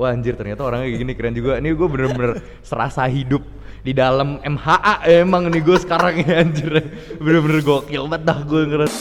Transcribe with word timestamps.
wah 0.00 0.16
anjir 0.16 0.32
ternyata 0.32 0.64
orangnya 0.64 0.88
kayak 0.88 1.00
gini 1.04 1.12
keren 1.12 1.36
juga. 1.36 1.60
Ini 1.60 1.76
gue 1.76 1.88
bener-bener 1.92 2.40
serasa 2.64 3.04
hidup 3.04 3.44
di 3.84 3.92
dalam 3.92 4.40
MHA 4.40 5.04
emang 5.20 5.52
nih 5.52 5.60
gue 5.60 5.76
sekarang 5.76 6.24
ya 6.24 6.40
anjir. 6.40 6.72
Bener-bener 7.20 7.60
gokil 7.60 8.08
banget 8.08 8.22
dah 8.24 8.40
gue 8.48 8.60
ngeres 8.64 8.96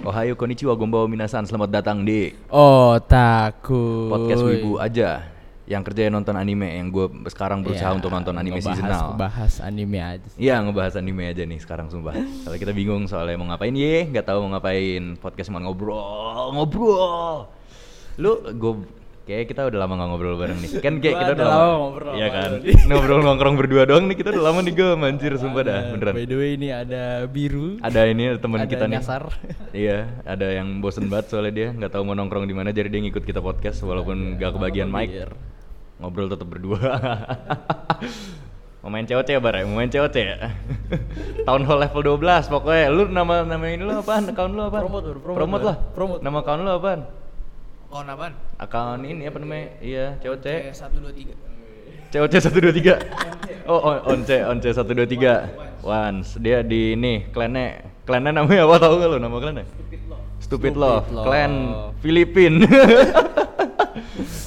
Ohayo 0.00 0.34
konnichiwa 0.34 0.74
gombawa 0.74 1.06
minasan. 1.08 1.48
Selamat 1.48 1.80
datang 1.80 2.04
di 2.04 2.36
Oh 2.52 3.00
takut 3.00 4.12
podcast 4.12 4.44
Wibu 4.44 4.76
aja 4.76 5.39
yang 5.70 5.80
kerjanya 5.80 6.10
nonton 6.12 6.34
anime 6.34 6.66
yang 6.68 6.90
gue 6.90 7.06
sekarang 7.24 7.62
berusaha 7.62 7.86
Ya, 7.86 7.94
untuk 7.94 8.10
nonton 8.10 8.34
anime 8.34 8.58
ngebahas- 8.58 8.74
seasonal 8.74 9.14
Bahas 9.14 9.54
anime 9.60 9.98
aja. 9.98 10.26
Iya 10.34 10.58
ngebahas 10.60 10.98
anime 10.98 11.22
aja 11.24 11.42
nih 11.42 11.58
sekarang 11.58 11.86
sumpah. 11.86 12.10
Soalnya 12.42 12.58
kita 12.58 12.72
bingung 12.72 13.06
soalnya 13.06 13.38
mau 13.38 13.46
ngapain 13.46 13.70
ye, 13.72 14.04
nggak 14.04 14.26
tahu 14.26 14.42
mau 14.42 14.50
ngapain. 14.52 15.14
Podcast 15.16 15.46
cuma 15.46 15.62
ngobrol, 15.62 16.50
ngobrol. 16.50 17.46
Lu 18.16 18.32
gue 18.42 18.72
kayak 19.22 19.46
kita 19.46 19.62
udah 19.62 19.78
lama 19.78 19.94
nggak 19.94 20.08
ngobrol 20.10 20.34
bareng 20.36 20.58
nih. 20.58 20.70
Kan 20.82 20.98
kayak 20.98 21.16
kita 21.16 21.32
udah 21.32 21.46
lama 21.46 21.66
ngobrol 21.78 22.12
Iya 22.12 22.26
sama 22.26 22.34
kan. 22.34 22.50
ngobrol 22.90 23.20
nongkrong 23.22 23.54
berdua 23.54 23.82
doang 23.84 24.04
nih 24.04 24.16
kita 24.18 24.28
udah 24.34 24.44
lama 24.44 24.58
nih 24.60 24.74
gue 24.74 24.90
manjir 24.96 25.32
sumpah 25.36 25.62
dah 25.62 25.74
Ada- 25.76 25.90
beneran. 25.94 26.14
By 26.18 26.26
the 26.26 26.34
way 26.34 26.50
ini 26.58 26.68
ada 26.68 27.02
biru 27.24 27.78
Ada 27.78 28.00
ini 28.04 28.22
ada 28.26 28.38
teman 28.38 28.58
ada 28.58 28.66
kita 28.66 28.84
nih. 28.84 28.98
nyasar. 28.98 29.22
Iya, 29.70 30.18
ada 30.26 30.50
yang 30.50 30.82
bosen 30.82 31.06
banget 31.06 31.30
soalnya 31.30 31.54
dia 31.54 31.68
nggak 31.70 31.94
tahu 31.94 32.02
mau 32.02 32.12
nongkrong 32.12 32.42
di 32.42 32.50
mana 32.50 32.68
jadi 32.68 32.90
dia 32.90 32.98
ngikut 33.00 33.22
kita 33.22 33.38
podcast 33.38 33.78
walaupun 33.80 34.34
nggak 34.34 34.50
kebagian 34.52 34.90
mic. 34.90 35.14
Ngobrol 36.00 36.32
tetap 36.32 36.48
berdua. 36.48 36.80
mau 38.80 38.88
main 38.88 39.04
COC 39.04 39.28
ya 39.36 39.40
Bar 39.40 39.54
ya? 39.60 39.64
Mau 39.68 39.76
main 39.76 39.92
COC 39.92 40.16
ya? 40.16 40.36
Town 41.44 41.62
Hall 41.68 41.78
level 41.84 42.00
12 42.16 42.48
pokoknya. 42.48 42.88
Lu 42.88 43.02
nama 43.06 43.44
nama 43.44 43.64
ini 43.68 43.84
lu 43.84 43.92
apaan? 43.92 44.24
Account 44.32 44.52
lu 44.56 44.62
apaan? 44.64 44.82
Promote, 44.88 45.08
promote, 45.20 45.36
Promote 45.36 45.64
lah. 45.64 45.76
Promote. 45.92 46.20
Nama 46.24 46.36
account 46.40 46.60
lu 46.64 46.70
apaan? 46.72 47.00
Kawan 47.90 48.06
apaan? 48.08 48.32
Account 48.56 49.02
ini 49.04 49.22
apa 49.28 49.38
namanya? 49.38 49.66
Iya, 49.84 50.06
COC. 50.18 50.46
satu 50.72 50.96
dua 50.98 51.12
tiga. 51.12 51.34
COC 52.10 52.32
123. 52.42 53.70
Oh, 53.70 53.78
on- 53.78 54.02
once, 54.02 54.34
once 54.34 54.66
123. 54.74 55.86
Once 55.86 56.34
dia 56.42 56.58
di 56.66 56.98
ini 56.98 57.30
klannya 57.30 57.86
klannya 58.02 58.34
namanya 58.34 58.66
apa 58.66 58.76
tahu 58.82 58.98
gak 58.98 59.08
lu 59.14 59.18
nama 59.22 59.36
klannya? 59.38 59.62
Stupid, 59.70 60.00
Stupid 60.42 60.74
Love, 60.74 61.06
Love. 61.14 61.26
klan 61.30 61.52
Filipin. 62.02 62.54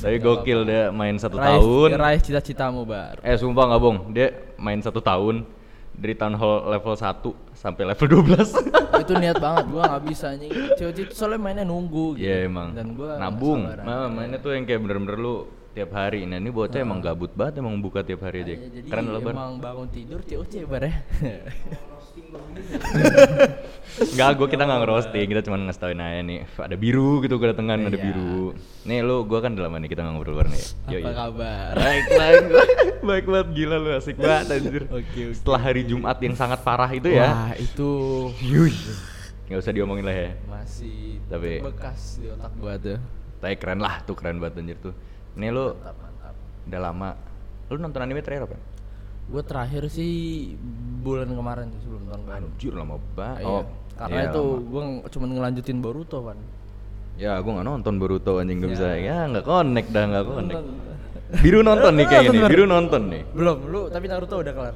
Tapi 0.04 0.16
gokil 0.20 0.60
dia 0.64 0.92
main 0.92 1.16
satu 1.16 1.36
Raih- 1.36 1.56
tahun. 1.56 1.90
Raih 1.96 2.20
cita-citamu 2.20 2.84
bar. 2.84 3.18
Eh 3.20 3.34
sumpah 3.34 3.64
nggak 3.66 3.80
bohong, 3.80 4.00
dia 4.10 4.28
main 4.56 4.78
satu 4.78 5.00
tahun 5.00 5.48
dari 5.94 6.12
town 6.12 6.34
hall 6.34 6.68
level 6.68 6.92
1 6.92 7.24
sampai 7.54 7.84
level 7.86 8.08
12 8.26 8.52
Itu 9.04 9.14
niat 9.14 9.38
banget 9.46 9.66
gua 9.68 9.84
nggak 9.88 10.04
bisa 10.04 10.26
anjing. 10.30 10.52
COC 10.52 10.98
itu 11.02 11.14
soalnya 11.14 11.40
mainnya 11.40 11.64
nunggu 11.64 12.18
gitu. 12.18 12.26
Iya 12.26 12.46
emang, 12.46 12.74
Dan 12.74 12.94
gua 12.94 13.16
nabung, 13.16 13.64
nah, 13.64 14.06
mainnya 14.08 14.38
tuh 14.38 14.52
yang 14.52 14.64
kayak 14.64 14.82
bener-bener 14.82 15.16
lu 15.16 15.36
tiap 15.72 15.90
hari. 15.92 16.26
Nah 16.26 16.36
ini 16.36 16.50
bocah 16.50 16.78
emang 16.78 17.00
gabut 17.00 17.32
banget 17.32 17.58
emang 17.58 17.78
buka 17.78 18.02
tiap 18.02 18.22
hari 18.22 18.44
aja 18.44 18.54
Ya, 18.54 18.70
jadi 18.72 18.88
Keren 18.88 19.08
lah 19.08 19.22
Bar. 19.22 19.34
emang 19.34 19.52
bangun 19.58 19.88
tidur 19.88 20.20
COC 20.20 20.54
bar 20.66 20.84
ya 20.84 20.94
Enggak, 23.94 24.30
gue 24.36 24.48
kita 24.50 24.64
nggak 24.64 24.80
ngerosting, 24.82 25.28
kita 25.28 25.42
cuma 25.44 25.56
ngasih 25.56 25.78
tauin 25.80 26.02
aja 26.02 26.20
nih. 26.20 26.50
Ada 26.50 26.74
biru 26.74 27.22
gitu 27.22 27.38
kedatangan, 27.38 27.78
ada 27.84 27.94
Iya. 27.94 28.02
biru. 28.04 28.58
Nih 28.84 29.00
lu, 29.00 29.22
gue 29.22 29.38
kan 29.38 29.54
udah 29.54 29.64
lama 29.64 29.78
nih 29.78 29.88
kita 29.88 30.02
nggak 30.02 30.14
ngobrol 30.14 30.36
bareng 30.36 30.50
ya. 30.52 30.66
Apa 30.90 31.12
kabar? 31.14 31.72
Baik, 31.76 32.06
baik, 32.10 32.44
baik 33.10 33.26
banget, 33.28 33.48
gila 33.54 33.78
lu 33.78 33.90
asik 33.94 34.18
banget 34.18 34.46
anjir. 34.52 34.84
Oke. 34.90 35.22
Setelah 35.32 35.62
hari 35.62 35.82
Jumat 35.84 36.18
yang 36.18 36.34
sangat 36.34 36.60
parah 36.62 36.90
itu 36.90 37.06
ya. 37.06 37.30
Wah 37.30 37.54
itu 37.56 37.90
Yuh, 38.42 38.74
nggak 39.46 39.60
usah 39.60 39.72
diomongin 39.72 40.04
lah 40.04 40.16
ya. 40.16 40.30
Masih 40.48 41.22
Tapi- 41.30 41.62
bekas 41.62 42.18
di 42.18 42.28
otak 42.28 42.54
gua 42.58 42.74
tuh. 42.76 42.98
Tapi 43.40 43.54
keren 43.56 43.78
lah 43.78 44.02
tuh, 44.02 44.16
keren 44.16 44.40
banget 44.40 44.58
anjir 44.58 44.78
tuh. 44.80 44.94
Nih 45.36 45.50
lu 45.50 45.70
Mantap 45.72 45.96
mantap. 46.00 46.34
udah 46.66 46.80
lama. 46.82 47.10
Lu 47.68 47.78
nonton 47.78 48.02
anime 48.02 48.26
terakhir 48.26 48.50
apa? 48.50 48.58
Gue 49.26 49.42
terakhir 49.42 49.88
sih 49.88 50.12
bulan 51.00 51.28
kemarin 51.28 51.68
sih 51.70 51.80
sebelum 51.82 52.04
tahun 52.06 52.22
baru. 52.24 52.46
Anjir 52.46 52.74
lama 52.74 52.96
banget 53.14 53.40
Iya, 53.40 53.48
Oh, 53.50 53.64
karena 53.96 54.20
iya, 54.20 54.30
itu 54.30 54.42
gue 54.64 54.82
cuma 55.10 55.26
ngelanjutin 55.28 55.78
Boruto 55.80 56.20
kan. 56.24 56.38
Ya 57.14 57.38
gue 57.38 57.52
nggak 57.52 57.68
nonton 57.68 57.94
Boruto 57.96 58.32
anjing 58.38 58.58
gak 58.58 58.68
Ya. 58.68 58.74
bisa 58.74 58.88
Ya 58.96 59.18
nggak 59.28 59.44
connect 59.44 59.90
dah 59.90 60.04
nggak 60.04 60.26
connect 60.26 60.64
Biru 61.34 61.60
nonton 61.62 61.92
nih 61.94 62.06
kayak 62.06 62.22
Nonton 62.24 62.32
gini, 62.32 62.42
baru. 62.42 62.52
biru 62.52 62.66
nonton 62.68 63.02
nih 63.08 63.22
Belum, 63.32 63.58
lu 63.66 63.82
tapi 63.88 64.06
Naruto 64.06 64.36
udah 64.36 64.54
kelar. 64.54 64.76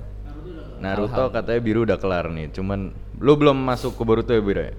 Naruto 0.78 1.24
katanya 1.28 1.59
biru 1.59 1.79
udah 1.84 1.97
kelar 1.97 2.25
nih, 2.28 2.50
cuman 2.52 2.79
lu 3.18 3.34
belum 3.34 3.58
masuk 3.58 3.94
ke 3.94 4.03
Boruto 4.03 4.29
ya 4.29 4.41
biru 4.41 4.62
ya? 4.64 4.74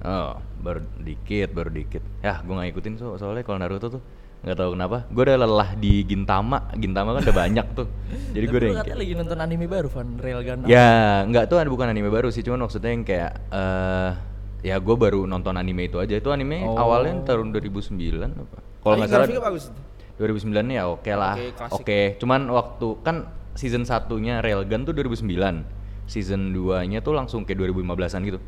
Oh, 0.00 0.30
baru 0.56 0.78
dikit, 0.96 1.50
baru 1.50 1.70
dikit. 1.70 2.02
Ya, 2.20 2.38
gue 2.38 2.50
nggak 2.50 2.70
ikutin 2.72 2.94
so 2.94 3.14
soalnya 3.14 3.42
kalau 3.42 3.58
Naruto 3.58 3.90
tuh 3.90 4.02
nggak 4.38 4.56
tahu 4.56 4.70
kenapa. 4.78 4.98
Gue 5.10 5.22
udah 5.26 5.36
lelah 5.38 5.70
di 5.74 6.06
Gintama, 6.06 6.70
Gintama 6.78 7.18
kan 7.18 7.20
udah 7.26 7.36
banyak 7.36 7.66
tuh. 7.74 7.86
Jadi 8.32 8.44
gue 8.46 8.58
udah 8.58 8.70
kayak, 8.86 8.96
lagi 8.98 9.12
nonton 9.18 9.38
anime 9.42 9.66
baru 9.66 9.88
Van 9.90 10.08
Railgun. 10.14 10.58
ya 10.70 10.88
nggak 11.26 11.44
tuh 11.50 11.58
bukan 11.66 11.86
anime 11.90 12.08
baru 12.08 12.28
sih, 12.30 12.46
cuman 12.46 12.64
maksudnya 12.66 12.90
yang 12.94 13.02
kayak 13.02 13.32
eh 13.50 14.10
ya 14.62 14.76
gue 14.82 14.96
baru 14.98 15.26
nonton 15.26 15.54
anime 15.58 15.90
itu 15.90 15.98
aja. 15.98 16.14
Itu 16.14 16.30
anime 16.30 16.66
Oh. 16.66 16.78
awalnya 16.78 17.22
tahun 17.26 17.50
2009 17.50 18.30
apa? 18.34 18.58
Kalau 18.82 18.94
nggak 18.98 19.10
salah 19.10 19.26
bagus. 19.50 19.70
2009 20.18 20.66
ya 20.74 20.82
oke 20.90 21.12
lah. 21.14 21.34
Oke, 21.38 21.46
Oke, 21.46 21.54
klasik. 21.54 22.18
cuman 22.18 22.40
waktu 22.50 22.88
kan 23.06 23.16
season 23.54 23.86
satunya 23.86 24.42
Railgun 24.42 24.82
tuh 24.82 24.94
2009. 24.94 25.62
Season 26.08 26.40
2-nya 26.56 27.04
tuh 27.04 27.12
langsung 27.12 27.44
kayak 27.44 27.68
2015-an 27.68 28.20
gitu. 28.24 28.40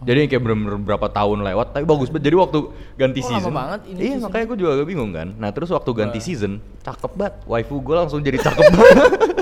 Jadi 0.00 0.26
kayak 0.26 0.40
bener-bener 0.40 0.76
berapa 0.78 1.06
tahun 1.06 1.38
lewat, 1.42 1.66
tapi 1.70 1.84
bagus 1.84 2.08
banget. 2.08 2.24
Jadi 2.26 2.36
waktu 2.36 2.58
ganti 2.94 3.20
Oh, 3.20 3.26
lama 3.26 3.34
season, 3.36 3.52
banget 3.52 3.80
ini 3.86 3.98
iya 3.98 4.08
season. 4.10 4.24
makanya 4.24 4.44
gue 4.46 4.58
juga 4.58 4.70
agak 4.72 4.86
bingung 4.86 5.10
kan. 5.10 5.28
Nah 5.34 5.50
terus 5.50 5.68
waktu 5.68 5.90
ganti 5.92 6.18
season, 6.18 6.52
cakep 6.80 7.12
banget. 7.12 7.34
Waifu 7.44 7.76
gue 7.78 7.94
langsung 7.94 8.20
jadi 8.20 8.38
cakep 8.38 8.64
banget. 8.70 8.96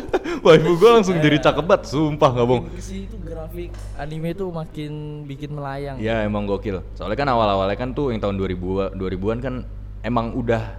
Waifu 0.46 0.72
gue 0.74 0.90
langsung 0.92 1.16
jadi 1.16 1.38
cakep 1.40 1.62
banget, 1.62 1.82
sumpah 1.86 2.30
nggak 2.32 2.46
bohong. 2.46 2.64
Ke 2.68 2.80
sini 2.80 3.04
tuh 3.06 3.18
grafik 3.20 3.70
anime 3.96 4.30
tuh 4.32 4.48
makin 4.48 4.90
bikin 5.24 5.50
melayang. 5.50 5.96
Ya 5.96 6.22
emang 6.22 6.42
gokil. 6.44 6.82
Soalnya 6.92 7.16
kan 7.16 7.28
awal-awalnya 7.28 7.74
kan 7.74 7.90
tuh 7.90 8.10
yang 8.10 8.18
tahun 8.18 8.34
2000 8.36 8.94
2000-an 8.94 9.38
kan 9.38 9.54
emang 10.00 10.32
udah 10.32 10.78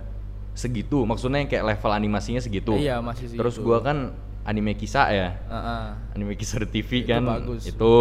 segitu. 0.54 1.04
Maksudnya 1.04 1.40
yang 1.40 1.48
kayak 1.48 1.66
level 1.66 1.92
animasinya 1.94 2.40
segitu. 2.40 2.76
Iya, 2.76 3.00
masih 3.00 3.32
Terus 3.32 3.56
segitu. 3.56 3.64
gua 3.66 3.80
kan 3.80 4.12
anime 4.42 4.74
kisah 4.74 5.08
ya. 5.08 5.30
Heeh. 5.40 5.84
Anime 6.14 6.34
kisah 6.34 6.60
di 6.60 6.68
TV 6.70 6.90
Itu 7.00 7.10
kan. 7.10 7.22
bagus. 7.24 7.62
Itu 7.66 7.92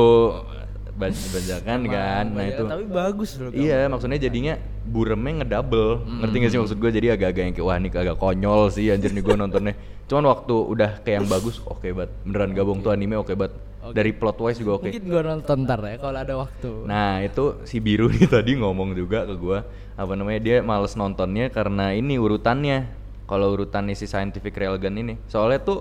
baj- 0.98 1.30
bajakan 1.30 1.78
kan. 1.86 2.24
Nah 2.28 2.42
Banyak- 2.42 2.52
itu. 2.52 2.62
Tapi 2.66 2.84
bagus 2.90 3.30
loh. 3.38 3.50
Iya, 3.54 3.86
maksudnya 3.86 4.18
jadinya 4.18 4.54
buremnya 4.84 5.46
ngedouble. 5.46 6.02
Ngerti 6.04 6.36
gak 6.42 6.50
sih 6.50 6.60
maksud 6.60 6.76
gue? 6.76 6.90
Jadi 6.90 7.06
agak-agak 7.14 7.42
yang 7.46 7.54
kayak 7.54 7.66
wah 7.66 7.76
ini 7.78 7.88
agak 7.88 8.16
konyol 8.18 8.68
sih 8.68 8.90
anjir 8.90 9.14
nih 9.14 9.22
gue 9.22 9.34
nontonnya. 9.38 9.74
Cuman 10.08 10.24
waktu 10.26 10.54
udah 10.56 10.90
kayak 11.06 11.16
yang 11.22 11.28
bagus, 11.28 11.62
oke 11.62 11.86
banget. 11.86 12.10
Beneran 12.26 12.50
gabung 12.52 12.78
tuh 12.82 12.90
anime 12.90 13.14
oke 13.14 13.32
banget. 13.32 13.54
Oke. 13.78 13.94
Dari 13.94 14.10
plot 14.10 14.38
wise 14.42 14.58
juga 14.58 14.72
oke. 14.82 14.90
Mungkin 14.90 15.04
gua 15.06 15.22
nonton 15.22 15.56
ntar 15.64 15.80
ya 15.86 15.96
kalau 16.02 16.18
ada 16.18 16.34
waktu. 16.34 16.70
Nah 16.84 17.22
itu 17.22 17.62
si 17.62 17.78
biru 17.78 18.10
nih 18.10 18.26
tadi 18.26 18.58
ngomong 18.58 18.92
juga 18.92 19.22
ke 19.22 19.38
gua 19.38 19.62
apa 19.94 20.12
namanya 20.14 20.40
dia 20.42 20.56
males 20.62 20.94
nontonnya 20.94 21.46
karena 21.50 21.94
ini 21.94 22.18
urutannya 22.18 22.90
kalau 23.26 23.54
urutannya 23.54 23.94
si 23.98 24.06
scientific 24.06 24.54
railgun 24.54 24.94
ini 24.94 25.14
soalnya 25.26 25.58
tuh 25.58 25.78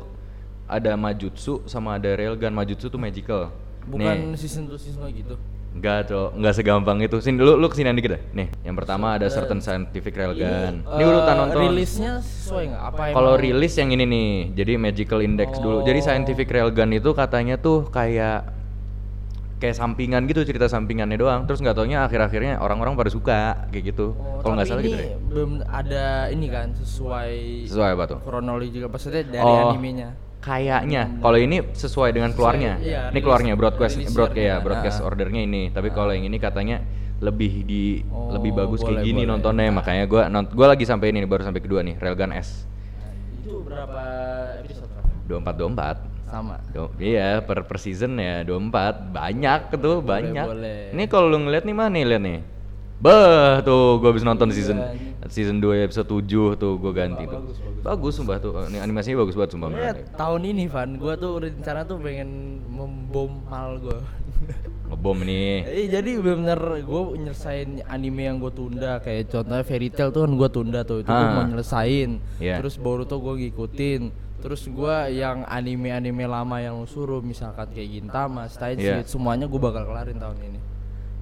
ada 0.66 0.98
majutsu 0.98 1.62
sama 1.70 2.02
ada 2.02 2.10
railgun 2.18 2.50
majutsu 2.50 2.90
tuh 2.90 2.98
magical 2.98 3.54
Bukan 3.88 4.16
nih 4.32 4.38
season 4.38 4.68
2 4.68 4.76
season 4.76 5.02
2 5.04 5.12
gitu. 5.16 5.36
enggak 5.68 6.10
cok 6.10 6.30
enggak 6.34 6.54
segampang 6.54 6.98
itu 7.00 7.18
sini 7.18 7.38
lu 7.38 7.54
lu 7.54 7.68
ke 7.68 7.78
sini 7.78 7.94
dikit 7.94 8.18
deh 8.18 8.22
nih 8.34 8.48
yang 8.66 8.74
pertama 8.74 9.14
ada 9.14 9.30
certain 9.30 9.62
scientific 9.62 10.10
railgun 10.12 10.82
ini, 10.82 10.98
eh, 10.98 11.06
urutan 11.06 11.36
nonton 11.38 11.62
Rilisnya 11.64 12.18
sesuai 12.18 12.64
nggak? 12.68 12.82
Apa 12.84 13.02
kalau 13.14 13.34
rilis 13.36 13.74
yang 13.76 13.90
ini 13.92 14.04
nih, 14.04 14.30
jadi 14.56 14.74
magical 14.76 15.22
index 15.22 15.56
dulu. 15.58 15.82
Jadi 15.82 16.00
Oh. 16.00 16.04
scientific 16.04 16.48
railgun 16.48 16.90
itu 16.92 17.10
katanya 17.12 17.56
tuh 17.56 17.86
kayak 17.88 18.58
kayak 19.58 19.74
sampingan 19.74 20.26
gitu 20.26 20.42
cerita 20.44 20.66
sampingannya 20.66 21.14
doang. 21.16 21.46
Terus 21.46 21.62
nggak 21.62 21.74
taunya 21.74 22.02
akhir-akhirnya 22.02 22.58
orang-orang 22.58 22.94
pada 22.94 23.10
suka 23.10 23.70
kayak 23.70 23.84
gitu. 23.90 24.14
Oh, 24.14 24.42
kalau 24.42 24.54
nggak 24.54 24.66
salah 24.66 24.82
ini 24.82 24.88
gitu 24.88 24.98
deh. 24.98 25.10
belum 25.30 25.52
ada 25.64 26.06
ini 26.30 26.48
kan 26.48 26.74
sesuai 26.74 27.32
Sesuai 27.70 27.90
apa 27.94 28.04
tuh? 28.08 28.20
kronologi 28.22 28.70
juga 28.72 28.88
maksudnya 28.88 29.26
dari 29.26 29.46
Oh, 29.46 29.74
animenya. 29.74 30.10
Kayaknya. 30.48 31.20
Kalau 31.20 31.36
ini 31.38 31.60
sesuai 31.68 32.10
dengan 32.10 32.32
keluarnya. 32.32 32.80
iya, 32.80 33.12
ini 33.12 33.20
keluarnya 33.20 33.54
broadcast 33.54 34.00
rilis 34.00 34.10
broadcast 34.10 34.48
ya, 34.48 34.56
broadcast 34.58 34.98
Ah. 35.00 35.06
ordernya 35.06 35.44
ini. 35.44 35.68
Tapi 35.70 35.92
kalau 35.92 36.10
yang 36.10 36.24
ini 36.24 36.40
katanya 36.40 36.80
lebih 37.20 37.62
di 37.62 38.00
Oh, 38.08 38.32
lebih 38.32 38.56
bagus 38.56 38.80
kayak 38.80 39.02
boleh, 39.02 39.06
gini 39.06 39.22
boleh. 39.22 39.32
nontonnya. 39.36 39.68
Makanya 39.70 40.04
gua 40.06 40.24
nont 40.28 40.48
gua 40.50 40.72
lagi 40.72 40.88
sampai 40.88 41.12
ini 41.12 41.26
baru 41.26 41.44
sampai 41.44 41.60
kedua 41.60 41.82
nih, 41.82 41.98
Railgun 41.98 42.32
S. 42.32 42.64
Itu 43.38 43.60
berapa 43.62 44.02
episode? 44.62 44.88
Pak? 44.88 45.04
24 45.28 45.54
24. 45.54 45.98
Sama. 46.28 46.60
Do- 46.70 46.92
iya 46.98 47.40
per 47.40 47.64
per 47.64 47.76
season 47.78 48.16
ya 48.16 48.44
24 48.44 49.10
banyak 49.10 49.60
tuh 49.74 50.00
banyak. 50.02 50.46
boleh. 50.46 50.80
Ini 50.92 51.04
kalau 51.06 51.28
lu 51.28 51.40
ngeliat 51.42 51.64
nih 51.64 51.74
mana 51.74 51.90
nih 51.90 52.04
lihat 52.06 52.22
nih. 52.22 52.40
Bah 52.98 53.62
tuh 53.62 54.02
gua 54.02 54.10
habis 54.10 54.26
nonton 54.26 54.50
season 54.50 54.82
Iya. 54.82 55.30
season 55.30 55.62
2 55.62 55.86
episode 55.86 56.10
7 56.10 56.26
tuh 56.56 56.76
gua 56.76 56.92
ganti 56.92 57.24
tuh. 57.24 57.38
bagus, 57.38 57.58
bagus. 57.60 57.84
Bagus 57.84 58.14
sumpah 58.16 58.38
tuh. 58.38 58.52
Ini 58.66 58.82
animasinya 58.82 59.22
bagus 59.22 59.36
banget 59.36 59.52
sumpah. 59.54 59.70
Beneran. 59.70 59.96
tahun 60.12 60.42
ini 60.44 60.64
Van, 60.66 60.90
gua 60.96 61.14
tuh 61.14 61.34
rencana 61.40 61.82
tuh 61.84 61.98
pengen 61.98 62.30
membom 62.68 63.38
mal 63.44 63.78
gua. 63.78 64.02
ngebom 64.88 65.20
nih. 65.20 65.68
Eh, 65.68 65.88
jadi 65.90 66.10
bener-bener 66.16 66.58
gue 66.80 67.02
nyelesain 67.20 67.68
anime 67.86 68.24
yang 68.24 68.38
gue 68.40 68.48
tunda 68.50 68.98
kayak 68.98 69.28
contohnya 69.28 69.60
Fairy 69.62 69.90
Tail 69.90 70.10
tuh 70.10 70.24
kan 70.24 70.32
gue 70.32 70.48
tunda 70.48 70.80
tuh 70.82 71.04
itu 71.04 71.10
gue 71.10 71.26
Ah. 71.28 71.34
mau 71.34 71.44
nyelesain 71.44 72.24
Iya. 72.38 72.56
terus 72.58 72.80
Boruto 72.80 73.20
gue 73.20 73.34
ngikutin 73.44 74.02
terus 74.40 74.64
gue 74.64 74.96
yang 75.12 75.44
anime-anime 75.44 76.24
lama 76.24 76.62
yang 76.62 76.78
lu 76.78 76.88
suruh 76.88 77.20
misalkan 77.20 77.68
kayak 77.68 78.00
Gintama, 78.00 78.48
Steins 78.48 78.80
Iya. 78.80 79.04
semuanya 79.04 79.44
gue 79.44 79.60
bakal 79.60 79.84
kelarin 79.84 80.16
tahun 80.16 80.38
ini 80.40 80.60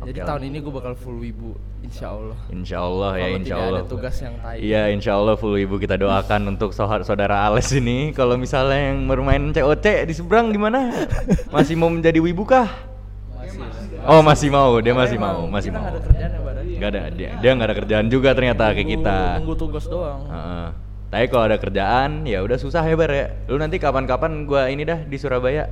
jadi 0.03 0.19
Oke. 0.21 0.27
tahun 0.27 0.42
ini 0.45 0.57
gue 0.59 0.74
bakal 0.74 0.94
full 0.94 1.18
wibu 1.18 1.56
insya 1.80 2.12
Allah 2.12 2.36
Insya 2.50 2.77
Allah 2.80 3.12
ya, 3.15 3.27
insya 3.31 3.56
tidak 3.56 3.63
Allah. 3.63 3.80
ada 3.80 3.88
tugas 3.88 4.15
yang 4.19 4.36
tai 4.38 4.57
Iya, 4.59 4.81
insya 4.92 5.12
Allah 5.15 5.36
full 5.36 5.56
ibu 5.56 5.75
kita 5.77 5.95
doakan 5.95 6.42
untuk 6.51 6.75
saudara 6.75 7.47
Ales 7.47 7.71
ini. 7.71 8.12
Kalau 8.12 8.36
misalnya 8.36 8.92
yang 8.92 9.07
bermain 9.07 9.50
COC 9.50 10.03
di 10.03 10.13
seberang 10.13 10.51
gimana? 10.51 10.92
Masih 11.56 11.80
mau 11.80 11.88
menjadi 11.88 12.19
wibu 12.19 12.44
kah? 12.44 12.68
masih 13.31 13.62
Oh 14.06 14.21
masih 14.21 14.50
mau, 14.51 14.77
dia 14.77 14.94
masih 14.94 15.18
mau, 15.18 15.47
masih 15.47 15.74
mau. 15.74 15.81
nggak 15.81 15.94
ada 15.94 16.01
kerjaan 16.03 16.30
ya? 16.30 16.44
Gak 16.75 16.89
ada, 16.91 17.01
dia, 17.09 17.30
dia 17.39 17.50
nggak 17.56 17.68
ada 17.71 17.77
kerjaan 17.77 18.06
juga 18.12 18.30
ternyata 18.36 18.63
kayak 18.69 18.89
kita. 18.91 19.18
nunggu 19.39 19.56
tugas 19.56 19.86
doang 19.88 20.21
Heeh. 20.27 20.68
Tapi 21.06 21.25
kalau 21.25 21.44
ada 21.48 21.57
kerjaan, 21.57 22.27
ya 22.27 22.44
udah 22.44 22.57
susah 22.59 22.83
ya 22.83 22.94
bar 22.94 23.07
ya. 23.07 23.31
Lu 23.48 23.56
nanti 23.56 23.80
kapan-kapan 23.80 24.44
gua 24.44 24.68
ini 24.68 24.83
dah 24.83 25.00
di 25.00 25.15
Surabaya. 25.15 25.69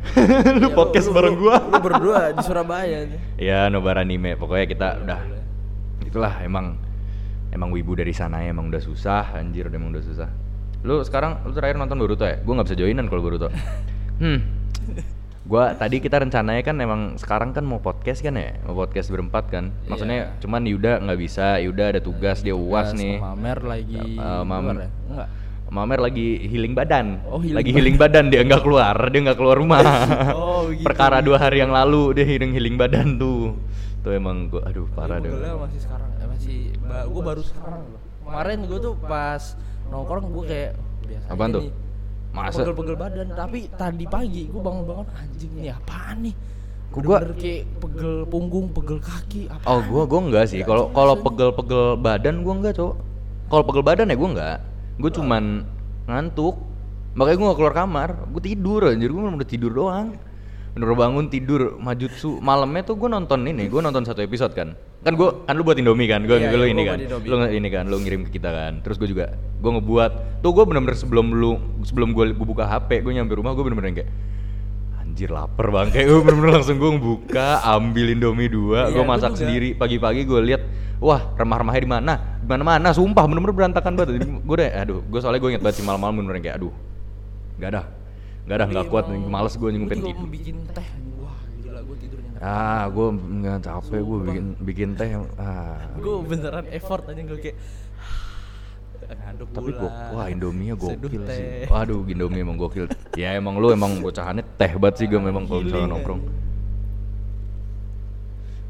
lu 0.60 0.68
Ya, 0.68 0.74
podcast 0.74 1.06
lu- 1.08 1.14
bareng 1.14 1.34
lu- 1.34 1.42
gua. 1.42 1.56
lu 1.60 1.78
berdua 1.78 2.20
di 2.32 2.42
Surabaya 2.42 2.98
nih. 3.04 3.20
ya 3.52 3.68
nobar 3.68 3.98
anime, 3.98 4.34
pokoknya 4.34 4.66
kita 4.66 4.88
udah. 5.00 5.20
Itulah 6.02 6.34
emang 6.40 6.76
emang 7.50 7.68
wibu 7.70 7.94
dari 7.94 8.10
sana 8.10 8.40
ya, 8.40 8.50
emang 8.50 8.68
udah 8.68 8.80
susah, 8.80 9.34
anjir 9.34 9.66
udah 9.66 9.76
emang 9.76 9.92
udah 9.92 10.02
susah. 10.02 10.28
Lu 10.80 10.98
sekarang 11.00 11.44
lu 11.44 11.52
terakhir 11.52 11.76
nonton 11.76 11.96
Boruto 11.96 12.24
ya? 12.24 12.40
Gua 12.40 12.56
nggak 12.56 12.68
bisa 12.72 12.78
joinan 12.78 13.06
kalau 13.06 13.22
Boruto. 13.22 13.48
Hmm. 14.20 14.36
Gua 15.42 15.72
tadi 15.72 15.96
kita 15.96 16.20
rencananya 16.20 16.60
kan 16.60 16.76
emang 16.76 17.16
sekarang 17.16 17.50
kan 17.50 17.64
mau 17.64 17.80
podcast 17.80 18.20
kan 18.20 18.36
ya, 18.36 18.60
mau 18.62 18.76
podcast 18.76 19.08
berempat 19.08 19.48
kan. 19.48 19.72
Maksudnya 19.88 20.14
Iya. 20.14 20.26
cuman 20.38 20.62
Yuda 20.62 20.92
nggak 21.00 21.18
bisa, 21.18 21.56
Yuda 21.58 21.90
ada 21.90 22.00
tugas 22.00 22.44
dia 22.44 22.52
uas 22.52 22.92
Tugas 22.92 23.00
nih. 23.00 23.16
Mamer 23.16 23.58
lagi 23.60 23.96
Eh, 24.14 24.42
Mamer. 24.44 24.76
ya? 24.76 24.88
Enggak. 25.08 25.28
Mamer 25.70 26.02
lagi 26.02 26.50
healing 26.50 26.74
badan. 26.74 27.22
Oh, 27.30 27.38
healing 27.38 27.54
lagi 27.54 27.70
healing 27.70 27.94
badan 27.94 28.26
dia 28.26 28.42
nggak 28.42 28.58
keluar, 28.60 28.96
dia 29.06 29.20
nggak 29.22 29.38
keluar 29.38 29.56
rumah. 29.56 29.78
Oh, 30.34 30.66
gitu. 30.68 30.82
Perkara 30.84 31.22
dua 31.22 31.38
hari 31.38 31.62
yang 31.62 31.70
lalu 31.70 32.12
dia 32.12 32.26
healing 32.26 32.50
healing 32.50 32.74
badan 32.74 33.16
tuh. 33.16 33.54
Tuh 34.02 34.12
emang 34.12 34.50
gua 34.50 34.66
aduh 34.66 34.84
parah 34.90 35.22
deh. 35.22 35.30
pegelnya 35.30 35.56
masih 35.56 35.80
sekarang, 35.80 36.10
eh, 36.18 36.26
masih 36.26 36.58
ba 36.82 37.06
gua 37.06 37.22
baru 37.22 37.42
sekarang 37.42 37.80
loh. 37.86 38.00
Kemarin 38.26 38.58
gua 38.66 38.78
tuh 38.80 38.94
pas 38.98 39.42
nongkrong 39.86 40.26
gua 40.28 40.44
kayak 40.44 40.70
biasa 41.06 41.26
Apaan 41.30 41.50
tuh? 41.50 41.62
nih. 41.62 41.72
Masa? 42.30 42.58
Pegel-pegel 42.62 42.96
badan, 42.96 43.26
tapi 43.32 43.58
tadi 43.72 44.04
pagi 44.06 44.42
gua 44.50 44.62
bangun-bangun 44.62 45.06
anjing 45.12 45.52
ini 45.54 45.68
apaan 45.70 46.16
nih? 46.20 46.34
Kok 46.90 47.00
gua- 47.00 47.22
kayak 47.30 47.62
pegel 47.78 48.12
punggung, 48.26 48.66
pegel 48.70 48.98
kaki, 48.98 49.46
apa? 49.46 49.64
Oh, 49.64 49.80
gua 49.86 50.02
gua 50.04 50.20
enggak 50.26 50.44
sih. 50.50 50.60
Kalau 50.60 50.90
kalau 50.90 51.14
pegel-pegel 51.16 51.94
badan 51.96 52.42
gua 52.42 52.54
enggak, 52.58 52.74
Cok. 52.74 52.94
Kalau 53.46 53.62
pegel 53.64 53.84
badan 53.84 54.10
ya 54.10 54.16
gua 54.18 54.30
enggak. 54.34 54.58
Gua 55.00 55.10
cuman 55.10 55.64
ngantuk. 56.04 56.54
Makanya 57.16 57.36
gua 57.40 57.46
gak 57.50 57.58
keluar 57.58 57.74
kamar. 57.74 58.08
Gua 58.30 58.42
tidur 58.44 58.80
anjir, 58.86 59.10
gua 59.10 59.32
udah 59.32 59.48
tidur 59.48 59.72
doang. 59.72 60.14
Bener 60.70 60.94
bangun 60.94 61.26
tidur 61.26 61.82
majutsu 61.82 62.38
malamnya 62.38 62.86
tuh 62.86 62.94
gua 62.94 63.10
nonton 63.10 63.42
ini. 63.48 63.66
Gua 63.66 63.82
nonton 63.82 64.06
satu 64.06 64.22
episode 64.22 64.54
kan. 64.54 64.78
Kan 65.02 65.16
gua 65.16 65.42
kan 65.48 65.56
lu 65.56 65.66
buat 65.66 65.80
Indomie 65.80 66.06
kan? 66.06 66.22
Gua 66.28 66.38
Iya, 66.38 66.54
lu 66.54 66.68
iya, 66.68 66.76
ini 66.76 66.82
kan? 66.86 66.98
lu 67.26 67.36
ini 67.48 67.68
kan? 67.72 67.84
Lu 67.90 67.96
ngirim 67.98 68.28
ke 68.28 68.38
kita 68.38 68.52
kan? 68.54 68.84
Terus 68.84 69.00
gua 69.00 69.08
juga 69.08 69.26
gua 69.58 69.80
ngebuat. 69.80 70.12
Tuh 70.44 70.52
gua 70.54 70.64
bener-bener 70.68 70.94
sebelum 70.94 71.34
lu 71.34 71.58
sebelum 71.82 72.14
gua 72.14 72.30
buka 72.36 72.68
HP 72.68 73.02
gua 73.02 73.12
nyampe 73.16 73.34
rumah 73.34 73.56
gua 73.56 73.64
bener-bener 73.66 74.04
kayak 74.04 74.10
anjir 75.10 75.26
lapar 75.34 75.66
bang. 75.74 75.90
Kayak 75.90 76.06
gue 76.06 76.20
bener-bener 76.22 76.52
langsung 76.62 76.78
gue 76.78 76.90
buka 77.02 77.58
ambil 77.66 78.06
indomie 78.14 78.46
dua. 78.46 78.86
Iya, 78.86 78.94
gue 78.94 79.02
gua 79.02 79.10
masak 79.18 79.34
sendiri. 79.34 79.74
Pagi-pagi 79.74 80.22
gue 80.22 80.40
lihat 80.46 80.62
wah 81.02 81.34
remah-remahnya 81.34 81.82
di 81.82 81.90
mana? 81.90 82.12
Di 82.38 82.46
mana-mana 82.46 82.94
sumpah 82.94 83.26
bener-bener 83.26 83.56
berantakan 83.58 83.98
banget. 83.98 84.22
Gue 84.22 84.54
udah 84.54 84.70
aduh 84.70 85.02
gue 85.02 85.18
soalnya 85.18 85.42
gue 85.42 85.50
inget 85.50 85.62
banget 85.66 85.82
sih 85.82 85.84
malam-malam 85.84 86.22
bener-bener 86.22 86.42
kayak 86.46 86.56
aduh 86.62 86.74
nggak 87.58 87.70
ada. 87.74 87.82
Nggak 88.46 88.56
ada 88.56 88.64
nggak 88.70 88.86
kuat 88.86 89.04
nih 89.10 89.20
males 89.26 89.54
gue 89.58 89.68
juga 89.74 89.94
tidur 89.98 90.28
bikin 90.30 90.56
teh. 90.70 90.88
Wah, 91.18 91.38
gila 91.58 91.80
gua 91.82 91.96
tidurnya. 91.98 92.30
ah 92.40 92.84
gue 92.88 93.06
nggak 93.12 93.58
capek 93.66 94.00
gue 94.00 94.18
bikin 94.30 94.44
bikin 94.62 94.88
teh. 94.94 95.08
Ah. 95.36 95.90
Gue 95.98 96.22
beneran 96.22 96.64
effort 96.70 97.02
aja 97.10 97.18
gue 97.18 97.38
kayak 97.42 97.56
ngaduk 99.18 99.48
tapi 99.50 99.70
gula, 99.74 99.90
gua 99.90 99.90
wah 100.14 100.26
Indomie 100.30 100.70
gokil 100.74 101.22
sih. 101.26 101.66
waduh 101.66 102.06
Indomie 102.06 102.40
emang 102.42 102.54
gokil. 102.54 102.86
Ya 103.18 103.34
emang 103.34 103.58
lu 103.58 103.74
emang 103.74 103.98
bocahannya 103.98 104.46
teh 104.54 104.72
banget 104.78 104.94
sih 105.02 105.06
gue 105.10 105.18
memang 105.18 105.48
kalau 105.50 105.66
misalnya 105.66 105.88
nongkrong. 105.90 106.20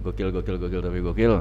Gokil 0.01 0.29
gokil 0.33 0.57
gokil 0.57 0.81
tapi 0.81 0.99
gokil. 1.05 1.33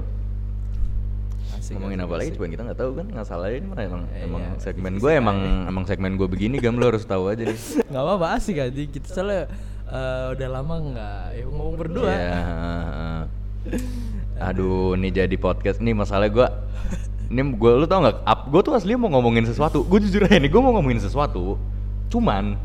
Asik, 1.50 1.75
ngomongin 1.80 2.00
apa 2.04 2.13
lagi? 2.19 2.30
coba 2.36 2.46
kita 2.46 2.63
nggak 2.68 2.80
tahu 2.80 2.92
kan 3.00 3.06
nggak 3.10 3.28
salah 3.28 3.48
ini 3.50 3.66
mana? 3.68 3.81
Emang 3.88 4.04
Eh, 4.13 4.24
emang 4.28 4.42
iya, 4.44 4.51
segmen 4.60 4.94
gue 5.00 5.12
emang 5.16 5.38
emang 5.66 5.84
segmen 5.88 6.12
gue 6.19 6.28
begini 6.30 6.56
gam 6.60 6.75
lo 6.78 6.92
harus 6.92 7.04
tahu 7.07 7.31
aja 7.31 7.44
nih. 7.48 7.57
Nggak 7.92 8.04
apa-apa 8.04 8.28
asik 8.38 8.57
aja. 8.60 8.81
Kita 8.84 9.07
soalnya 9.10 9.42
eh, 9.88 10.25
udah 10.36 10.48
lama 10.52 10.75
nggak 10.78 11.22
ya 11.40 11.44
ngomong 11.48 11.75
berdua. 11.80 12.12
Heeh. 12.12 13.19
aduh. 14.52 14.94
Nih 15.00 15.12
jadi 15.12 15.36
podcast. 15.40 15.80
Nih 15.80 15.95
masalah 15.95 16.28
gue 16.30 16.48
ini 17.30 17.42
gue 17.45 17.72
lu 17.78 17.86
tau 17.86 18.02
nggak 18.02 18.25
gue 18.50 18.62
tuh 18.66 18.74
asli 18.74 18.98
mau 18.98 19.07
ngomongin 19.13 19.46
sesuatu. 19.46 19.86
Gue 19.86 20.01
jujur 20.01 20.25
aja 20.25 20.36
nih 20.42 20.50
gue 20.50 20.62
mau 20.62 20.74
ngomongin 20.74 21.00
sesuatu. 21.00 21.56
Cuman 22.10 22.57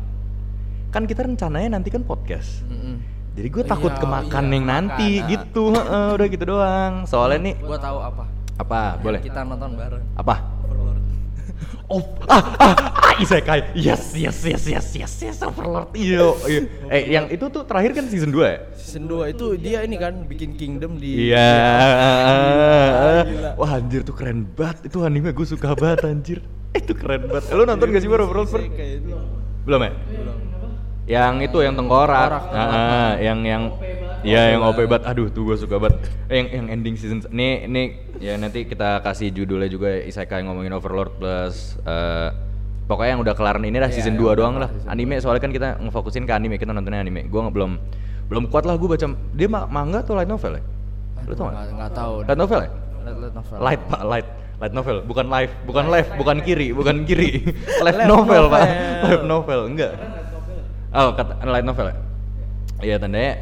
kan 0.89 1.05
kita 1.05 1.23
rencananya 1.23 1.77
nanti 1.77 1.93
kan 1.93 2.01
podcast. 2.01 2.65
Mm-mm. 2.65 2.97
jadi 3.35 3.47
gue 3.51 3.63
Oh 3.63 3.67
takut 3.67 3.91
iya, 3.91 3.99
kemakan 3.99 4.45
iya, 4.47 4.53
yang 4.55 4.65
nanti 4.65 5.09
kemakan. 5.19 5.31
gitu. 5.31 5.63
Heeh, 5.75 6.07
udah 6.15 6.27
gitu 6.31 6.43
doang. 6.47 6.93
Soalnya 7.05 7.39
nih 7.51 7.55
gua 7.61 7.77
tahu 7.77 7.97
apa. 7.99 8.23
Apa? 8.55 8.81
Boleh. 9.03 9.19
kita 9.19 9.43
nonton 9.43 9.75
bareng. 9.75 10.03
Apa 10.15 10.54
Oh, 11.85 12.01
ah, 12.25 12.41
ah, 12.57 12.75
ah, 12.97 13.13
isekai. 13.21 13.77
Yes, 13.77 14.17
yes, 14.17 14.41
yes, 14.41 14.63
yes, 14.65 14.87
yes, 14.97 15.13
yes, 15.21 15.37
Overlord. 15.45 15.93
Iya, 15.93 16.33
iya. 16.49 16.61
Eh, 16.89 17.03
yang 17.13 17.29
itu 17.29 17.45
tuh 17.47 17.61
terakhir 17.61 17.93
kan 17.93 18.09
season 18.09 18.33
2 18.33 18.41
ya? 18.41 18.57
season 18.73 19.05
2 19.05 19.33
itu 19.37 19.45
dia 19.61 19.85
ini 19.85 19.95
kan 20.01 20.25
bikin 20.25 20.57
kingdom 20.57 20.97
di 20.97 21.29
Iya. 21.29 21.51
gila. 23.29 23.51
Wah, 23.61 23.71
anjir 23.77 24.01
tuh 24.01 24.17
keren 24.17 24.49
banget. 24.57 24.89
Itu 24.89 25.05
anime 25.05 25.29
gue 25.29 25.45
suka 25.45 25.77
banget 25.77 26.09
anjir. 26.09 26.39
Itu 26.73 26.97
keren 26.97 27.29
banget. 27.29 27.53
Lu 27.53 27.63
nonton 27.63 27.85
gak 27.93 28.01
sih 28.01 28.09
Bro 28.09 28.25
Overlord? 28.27 28.49
Belum 29.65 29.81
ya? 29.81 29.91
belum 29.93 30.37
Yang 31.05 31.33
itu 31.53 31.57
yang 31.61 31.73
tengkorak. 31.77 32.17
Tengkorak, 32.17 32.43
Ah, 32.49 32.73
ah, 32.73 33.11
yang 33.21 33.39
yang 33.45 33.63
Iya, 34.25 34.57
yang 34.57 34.61
OP 34.63 34.79
banget. 34.83 35.05
Aduh, 35.05 35.29
tuh 35.29 35.45
gue 35.45 35.57
suka 35.57 35.77
banget. 35.77 36.01
Eh, 36.27 36.35
Yang 36.35 36.47
yang 36.51 36.67
ending 36.73 36.95
season 36.97 37.21
nih 37.29 37.69
nih 37.69 37.85
ya 38.17 38.33
nanti 38.35 38.65
kita 38.65 38.99
kasih 38.99 39.29
judulnya 39.29 39.69
juga 39.69 39.93
Isekai 39.93 40.41
ngomongin 40.41 40.73
Overlord 40.73 41.11
plus 41.15 41.77
eh 41.79 42.29
pokoknya 42.85 43.17
yang 43.17 43.21
udah 43.21 43.33
kelarin 43.33 43.63
ini 43.63 43.77
dah 43.77 43.85
Iya, 43.85 43.95
season 43.95 44.13
2 44.13 44.17
yang 44.17 44.25
udah 44.25 44.35
doang 44.35 44.53
kelar 44.57 44.65
lah. 44.67 44.89
Anime 44.89 45.15
soalnya 45.17 45.41
kan 45.41 45.51
kita 45.51 45.67
ngefokusin 45.79 46.25
ke 46.25 46.33
anime, 46.33 46.57
kita 46.57 46.69
nontonnya 46.69 46.99
anime. 46.99 47.29
Gua 47.29 47.45
belum 47.47 47.77
belum 48.25 48.49
kuat 48.49 48.65
lah 48.65 48.73
gue 48.73 48.89
baca 48.89 49.05
dia 49.37 49.45
ma- 49.45 49.69
manga 49.69 50.01
atau 50.01 50.17
light 50.17 50.25
novel 50.25 50.57
ya? 50.57 50.63
Lu 51.25 51.33
tau 51.33 51.45
gak? 51.45 51.69
nggak 51.71 51.91
tahu 51.93 52.13
Light 52.21 52.37
novel 52.37 52.59
ya? 52.59 52.69
light, 53.05 53.17
light 53.21 53.33
novel 53.33 53.57
Light 53.61 53.81
pak, 53.85 54.01
light 54.01 54.27
light 54.55 54.71
novel, 54.73 54.97
bukan 55.03 55.25
live, 55.27 55.51
bukan 55.67 55.85
live, 55.91 56.09
bukan 56.15 56.37
kiri, 56.39 56.71
bukan 56.71 57.03
kiri. 57.03 57.43
live 57.85 57.97
Light 57.97 58.07
novel, 58.07 58.43
pak, 58.47 58.63
live 59.03 59.25
novel, 59.27 59.59
enggak. 59.67 59.91
Oh, 60.89 61.11
kata 61.11 61.43
light 61.43 61.67
novel 61.67 61.91
ya? 61.91 61.95
Iya 62.81 62.95
tandanya 62.97 63.35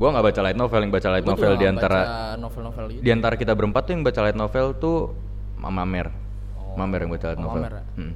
gua 0.00 0.08
nggak 0.16 0.24
baca 0.32 0.40
light 0.40 0.56
novel, 0.56 0.80
yang 0.80 0.92
baca 0.96 1.08
light 1.12 1.24
Gua 1.28 1.32
novel 1.36 1.50
juga 1.52 1.60
di 1.60 1.64
nggak 1.68 1.74
antara 1.76 2.00
baca 2.00 2.40
novel-novel 2.40 2.84
gitu 2.88 3.02
di 3.04 3.10
antara 3.12 3.34
kita 3.36 3.52
berempat 3.52 3.82
tuh 3.84 3.92
yang 3.92 4.02
baca 4.02 4.20
light 4.24 4.38
novel 4.40 4.66
tuh 4.80 4.96
Mama 5.60 5.84
Mer. 5.84 6.08
Oh. 6.56 6.72
Mamer 6.80 7.04
yang 7.04 7.12
baca 7.12 7.26
light 7.28 7.40
Oh, 7.40 7.44
novel. 7.44 7.60
Mamer 7.60 7.74
ya? 7.76 7.84
Hmm. 8.00 8.12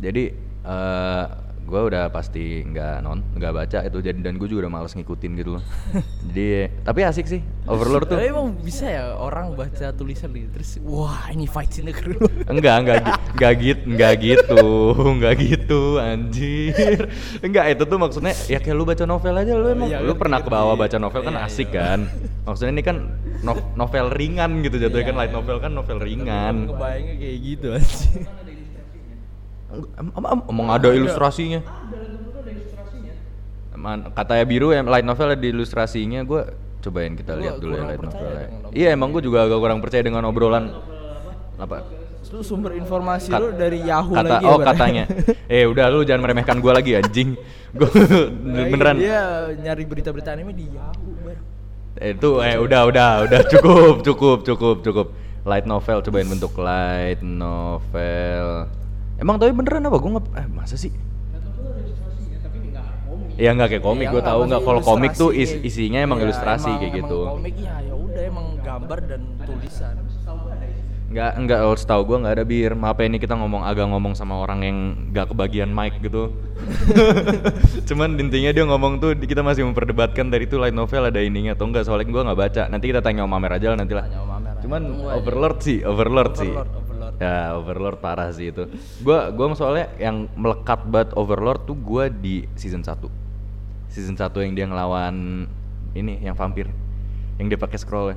Jadi 0.00 0.24
eh 0.64 1.24
gua 1.62 1.86
udah 1.86 2.04
pasti 2.08 2.62
nggak 2.62 2.98
non 2.98 3.22
nggak 3.32 3.52
baca 3.52 3.78
itu 3.80 3.98
jadi 4.00 4.18
dan 4.18 4.34
gue 4.34 4.44
juga 4.44 4.66
udah 4.66 4.72
males 4.72 4.90
ngikutin 4.90 5.32
gitu 5.34 5.50
loh. 5.54 5.62
jadi 6.26 6.68
tapi 6.82 7.00
asik 7.02 7.26
sih 7.26 7.40
Overlord 7.64 8.06
tuh. 8.06 8.18
Emang 8.18 8.56
bisa 8.56 8.84
ya 8.84 9.14
orang 9.14 9.54
baca 9.54 9.90
tulisan 9.90 10.30
gitu 10.30 10.50
terus 10.50 10.70
wah 10.80 11.28
ini 11.28 11.44
fight 11.44 11.70
scene 11.70 11.90
keren 11.90 12.18
Enggak, 12.44 12.74
enggak, 12.80 12.98
enggak 13.30 13.52
gitu, 13.56 13.82
enggak 13.86 14.12
gitu, 14.24 14.66
enggak 15.00 15.34
gitu, 15.38 15.80
anjir. 15.96 16.98
Enggak, 17.38 17.64
itu 17.70 17.84
tuh 17.84 17.98
maksudnya 17.98 18.34
ya 18.44 18.58
kayak 18.58 18.74
lu 18.74 18.82
baca 18.82 19.04
novel 19.04 19.34
aja 19.36 19.52
lu 19.52 19.66
emang. 19.68 19.86
Iya, 19.86 19.98
lu 20.00 20.12
pernah 20.12 20.38
ke 20.38 20.50
ngerti. 20.50 20.56
bawah 20.58 20.74
baca 20.74 20.96
novel 20.96 21.22
kan 21.22 21.34
Iya, 21.34 21.46
asik 21.46 21.68
iya. 21.68 21.78
kan. 21.78 22.00
Maksudnya 22.42 22.72
ini 22.72 22.82
kan 22.82 22.96
no- 23.40 23.66
novel 23.74 24.10
ringan 24.10 24.60
gitu 24.60 24.76
jatuhnya 24.76 24.98
Iya, 25.00 25.08
kan 25.08 25.16
light 25.16 25.30
iya. 25.30 25.38
novel 25.38 25.56
kan 25.58 25.70
novel 25.70 25.98
ringan. 25.98 26.54
Kebayangnya 26.66 27.14
kayak 27.16 27.38
gitu 27.40 27.68
anjing. 29.72 29.86
Em- 29.96 30.12
em- 30.12 30.28
em- 30.28 30.46
Emang 30.46 30.68
ada 30.68 30.88
ilustrasinya? 30.90 31.60
Man, 33.72 34.12
katanya 34.12 34.44
biru 34.44 34.76
yang 34.76 34.84
light 34.84 35.02
novel 35.02 35.32
ada 35.32 35.40
di 35.40 35.48
ilustrasinya 35.48 36.20
gue 36.20 36.42
cobain 36.80 37.16
kita 37.16 37.32
Gua 37.32 37.40
lihat 37.40 37.54
dulu 37.56 37.72
ya 37.72 37.84
light 37.86 38.02
novel. 38.02 38.28
Iya 38.70 38.88
emang 38.92 39.08
gue 39.08 39.22
juga 39.24 39.48
agak 39.48 39.56
kurang 39.56 39.80
percaya 39.80 40.02
dengan 40.02 40.20
obrolan 40.22 40.68
apa 41.56 41.80
Lu 42.28 42.44
sumber 42.44 42.76
informasi 42.76 43.32
Kat- 43.32 43.40
lu 43.40 43.50
dari 43.50 43.80
Yahoo 43.80 44.12
kata 44.12 44.28
lagi 44.28 44.44
ya, 44.44 44.46
oh 44.46 44.58
Bar? 44.60 44.66
katanya 44.70 45.04
eh 45.50 45.64
udah 45.64 45.86
lu 45.88 46.04
jangan 46.04 46.22
meremehkan 46.22 46.56
gue 46.56 46.70
lagi 46.70 46.92
anjing 46.94 47.34
gue 47.80 47.88
Nah, 48.38 48.64
beneran 48.68 48.96
Dia 48.96 49.20
nyari 49.50 49.82
berita-berita 49.82 50.30
anime 50.30 50.52
di 50.52 50.68
Yahoo, 50.68 51.10
Bar. 51.24 51.38
Eh, 51.96 52.12
itu 52.12 52.30
eh 52.38 52.54
udah 52.54 52.80
udah 52.84 53.08
udah 53.24 53.40
cukup 53.48 54.04
cukup 54.04 54.38
cukup 54.44 54.76
cukup. 54.80 55.06
Light 55.42 55.64
novel 55.64 56.04
cobain 56.04 56.28
bentuk 56.28 56.52
light 56.54 57.18
novel. 57.18 58.68
Emang 59.20 59.36
tapi 59.36 59.52
beneran 59.52 59.84
apa? 59.84 59.96
Gue 59.96 60.10
nggak 60.10 60.26
eh 60.34 60.48
masa 60.48 60.74
sih? 60.74 60.92
Iya 63.40 63.56
nggak 63.56 63.68
kayak 63.72 63.84
komik, 63.84 64.04
Ya, 64.04 64.12
gue 64.12 64.20
tahu 64.22 64.40
nggak. 64.44 64.60
Kalau 64.60 64.80
komik 64.84 65.12
tuh 65.16 65.30
is- 65.32 65.56
isinya 65.64 65.96
emang 65.96 66.20
Ya, 66.20 66.28
ilustrasi 66.28 66.68
emang- 66.68 66.76
kayak 66.76 66.92
emang 66.92 67.00
gitu. 67.08 67.18
komik 67.24 67.54
ya 67.56 67.74
ya 67.80 67.94
udah 67.96 68.22
emang 68.22 68.46
gambar 68.60 68.98
dan 69.06 69.20
tulisan 69.40 69.94
Nggak 71.10 71.32
nggak, 71.42 71.60
oh, 71.66 71.74
setahu 71.74 72.02
gue 72.06 72.16
nggak 72.22 72.34
ada 72.38 72.44
bir. 72.46 72.72
Maaf 72.78 73.00
ya 73.00 73.10
ini 73.10 73.18
kita 73.18 73.34
ngomong 73.34 73.66
agak 73.66 73.90
ngomong 73.90 74.14
sama 74.14 74.38
orang 74.38 74.60
yang 74.62 74.76
nggak 75.10 75.26
kebagian 75.34 75.66
mic 75.66 75.98
gitu. 75.98 76.30
Cuman 77.90 78.14
intinya 78.14 78.54
dia 78.54 78.62
ngomong 78.62 79.02
tuh 79.02 79.18
kita 79.18 79.42
masih 79.42 79.66
memperdebatkan 79.66 80.30
dari 80.30 80.46
itu 80.46 80.54
light 80.54 80.70
novel 80.70 81.10
ada 81.10 81.18
ininya 81.18 81.58
atau 81.58 81.66
enggak 81.66 81.82
soalnya 81.82 82.06
gue 82.06 82.22
nggak 82.22 82.38
baca. 82.38 82.62
Nanti 82.70 82.94
kita 82.94 83.02
tanya 83.02 83.26
Om 83.26 83.34
Amer 83.34 83.58
aja 83.58 83.74
lah 83.74 83.78
nanti 83.82 83.94
lah. 83.96 84.06
Cuman. 84.62 84.82
Overlord 85.18 85.58
sih, 85.58 85.82
Overlord, 85.82 86.32
sih. 86.38 86.52
Overlord. 86.54 86.89
Ya 87.20 87.52
Overlord 87.52 88.00
parah 88.00 88.32
sih 88.32 88.48
itu. 88.48 88.64
Gua 89.04 89.28
gua 89.28 89.52
soalnya 89.52 89.92
yang 90.00 90.24
melekat 90.34 90.88
banget 90.88 91.12
Overlord 91.12 91.68
tuh 91.68 91.76
gua 91.76 92.08
di 92.08 92.48
season 92.56 92.80
1 92.80 92.96
Season 93.92 94.16
1 94.16 94.32
yang 94.40 94.52
dia 94.56 94.64
ngelawan 94.64 95.44
ini 95.92 96.16
yang 96.24 96.32
vampir. 96.32 96.72
Yang 97.36 97.46
dia 97.56 97.58
pakai 97.60 97.78
scroll 97.78 98.16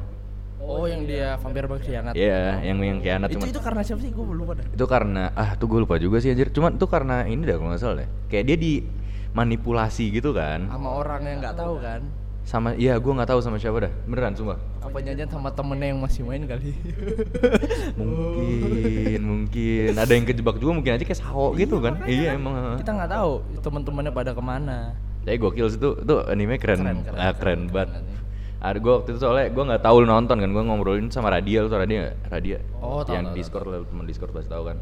oh 0.63 0.85
yang 0.87 1.03
dia 1.03 1.35
vampir 1.43 1.67
berkhianat 1.67 2.15
Iya, 2.15 2.63
yang 2.63 2.79
yang 2.79 2.99
kianat 3.03 3.27
itu 3.27 3.43
cuman. 3.43 3.51
itu 3.51 3.59
karena 3.59 3.81
siapa 3.83 3.99
sih 3.99 4.11
gue 4.15 4.23
lupa 4.23 4.55
dah 4.55 4.65
Itu 4.71 4.85
karena 4.87 5.23
ah 5.35 5.59
tuh 5.59 5.67
gue 5.67 5.79
lupa 5.83 5.99
juga 5.99 6.23
sih 6.23 6.31
anjir. 6.31 6.49
Cuman 6.55 6.79
itu 6.79 6.87
karena 6.87 7.27
ini 7.27 7.43
dah 7.43 7.59
kalau 7.59 7.69
nggak 7.75 7.81
salah 7.83 7.97
deh. 8.03 8.09
Kayak 8.31 8.45
dia 8.47 8.57
dimanipulasi 8.63 10.05
gitu 10.15 10.31
kan. 10.31 10.71
sama 10.71 10.89
orang 11.03 11.21
yang 11.27 11.37
nggak 11.43 11.55
tahu 11.59 11.75
kan 11.83 12.01
Sama 12.43 12.75
iya 12.75 12.99
gua 12.99 13.17
nggak 13.17 13.29
tahu 13.31 13.39
sama 13.39 13.55
siapa 13.55 13.87
dah. 13.87 13.91
Beneran 14.03 14.35
sumpah. 14.35 14.59
apa 14.83 14.99
janjian 14.99 15.31
sama 15.31 15.47
temennya 15.49 15.95
yang 15.95 15.99
masih 16.03 16.21
main 16.27 16.43
kali 16.43 16.75
Mungkin, 17.97 19.19
mungkin 19.23 19.91
ada 19.95 20.11
yang 20.11 20.25
kejebak 20.27 20.59
juga 20.59 20.71
mungkin 20.75 20.91
aja 20.93 21.03
kayak 21.07 21.19
sao 21.23 21.55
gitu 21.55 21.79
kan. 21.79 22.03
Iya 22.03 22.35
emang. 22.35 22.77
kita 22.77 22.91
nggak 22.91 23.11
tahu 23.11 23.31
teman-temannya 23.63 24.11
pada 24.11 24.31
ke 24.35 24.43
mana 24.43 24.93
Tapi 25.23 25.39
gokil 25.39 25.71
sih 25.71 25.79
tuh, 25.79 25.95
tuh 26.03 26.19
anime 26.27 26.59
keren, 26.59 26.83
Keren, 26.83 26.99
keren, 27.07 27.15
ah, 27.15 27.31
keren, 27.31 27.39
keren, 27.39 27.61
banget. 27.71 28.03
Ada 28.59 28.77
gue 28.79 28.91
waktu 28.91 29.09
itu 29.15 29.19
soalnya 29.23 29.47
gue 29.51 29.63
nggak 29.63 29.83
tahu 29.83 29.95
lu 30.03 30.07
nonton 30.07 30.35
kan, 30.35 30.49
gue 30.51 30.63
ngobrolin 30.67 31.07
sama 31.07 31.31
Radia, 31.31 31.63
lu 31.63 31.71
tau 31.71 31.79
Radia? 31.79 32.11
Radia, 32.27 32.59
Oh, 32.83 33.03
yang 33.07 33.31
tahu, 33.31 33.35
Discord 33.39 33.67
lah, 33.71 33.79
teman 33.87 34.03
Discord 34.03 34.31
pasti 34.35 34.51
tahu 34.51 34.63
kan. 34.67 34.77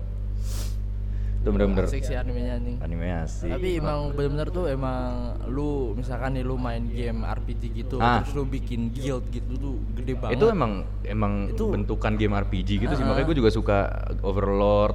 Itu 1.41 1.49
bener-bener 1.49 1.83
asik 1.83 2.05
sih 2.05 2.13
animenya 2.13 2.55
nih 2.55 2.75
anime 2.79 3.07
asik. 3.19 3.49
tapi 3.49 3.67
emang 3.75 4.13
bener-bener 4.13 4.47
tuh 4.47 4.65
emang 4.67 5.09
lu 5.47 5.69
misalkan 5.91 6.33
nih 6.33 6.43
lu 6.43 6.53
main 6.53 6.85
game 6.85 7.21
RPG 7.23 7.63
gitu 7.75 7.97
Ah. 7.97 8.21
terus 8.21 8.33
lu 8.35 8.45
bikin 8.45 8.89
guild 8.89 9.25
gitu 9.27 9.51
tuh 9.55 9.73
gede 9.91 10.13
banget 10.15 10.37
itu 10.37 10.45
emang 10.47 10.71
emang 11.03 11.33
Itu- 11.49 11.73
bentukan 11.73 12.13
game 12.13 12.35
RPG 12.35 12.69
gitu 12.79 12.93
sih, 12.93 13.01
Ah. 13.01 13.09
makanya 13.09 13.25
gue 13.25 13.37
juga 13.37 13.49
suka 13.49 13.77
Overlord, 14.21 14.93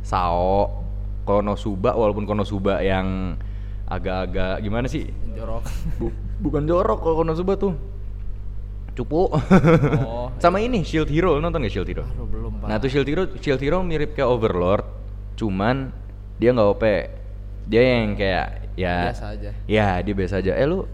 Sao, 0.00 0.78
Konosuba 1.22 1.92
walaupun 1.92 2.22
Konosuba 2.22 2.78
yang 2.80 3.34
agak-agak 3.84 4.60
gimana 4.60 4.86
sih? 4.86 5.10
jorok 5.32 5.66
Bu- 5.96 6.14
bukan 6.40 6.64
jorok 6.64 6.98
kalau 7.00 7.16
Konosuba 7.18 7.54
tuh. 7.56 7.74
Cupu. 8.92 9.26
Oh. 9.26 10.28
Sama 10.42 10.58
ini 10.58 10.82
Shield 10.82 11.08
Hero, 11.08 11.38
nonton 11.38 11.60
gak 11.60 11.72
Shield 11.72 11.88
Hero? 11.88 12.04
Aduh, 12.04 12.26
belum 12.26 12.52
pak 12.58 12.66
Nah 12.68 12.76
tuh 12.76 12.86
Shield 12.86 13.06
Hero, 13.06 13.22
Shield 13.34 13.58
Hero 13.58 13.78
mirip 13.80 14.12
kayak 14.12 14.28
Overlord, 14.28 14.84
cuman 15.40 15.88
dia 16.36 16.52
nggak 16.52 16.68
OP. 16.68 16.84
Dia 17.70 17.82
yang 17.82 18.12
kayak 18.12 18.46
ya 18.76 19.08
biasa 19.08 19.26
aja 19.32 19.50
Ya 19.64 19.88
dia 20.04 20.12
biasa 20.12 20.34
aja. 20.44 20.52
Eh 20.52 20.68
lu 20.68 20.84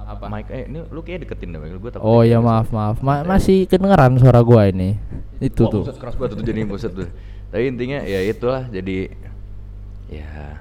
Apa? 0.00 0.26
Mike, 0.26 0.50
eh 0.50 0.64
ini 0.66 0.82
lu 0.90 1.00
kayak 1.04 1.22
deketin 1.22 1.54
deh, 1.54 1.60
gue 1.60 1.90
takut. 1.92 2.02
Oh 2.02 2.24
ya 2.26 2.42
maaf 2.42 2.72
maaf 2.74 2.98
Ma- 2.98 3.22
masih 3.22 3.68
kedengeran 3.68 4.18
suara 4.18 4.42
gua 4.42 4.66
ini 4.66 4.98
itu 5.38 5.62
Wah, 5.62 5.70
tuh 5.70 5.82
buset, 5.86 5.96
keras 6.02 6.14
banget 6.18 6.34
tuh 6.34 6.44
jadi 6.44 6.60
buset 6.66 6.92
tuh. 6.96 7.08
Tapi 7.50 7.64
intinya 7.70 8.02
ya 8.02 8.20
itulah 8.26 8.66
jadi 8.68 9.12
ya 10.10 10.58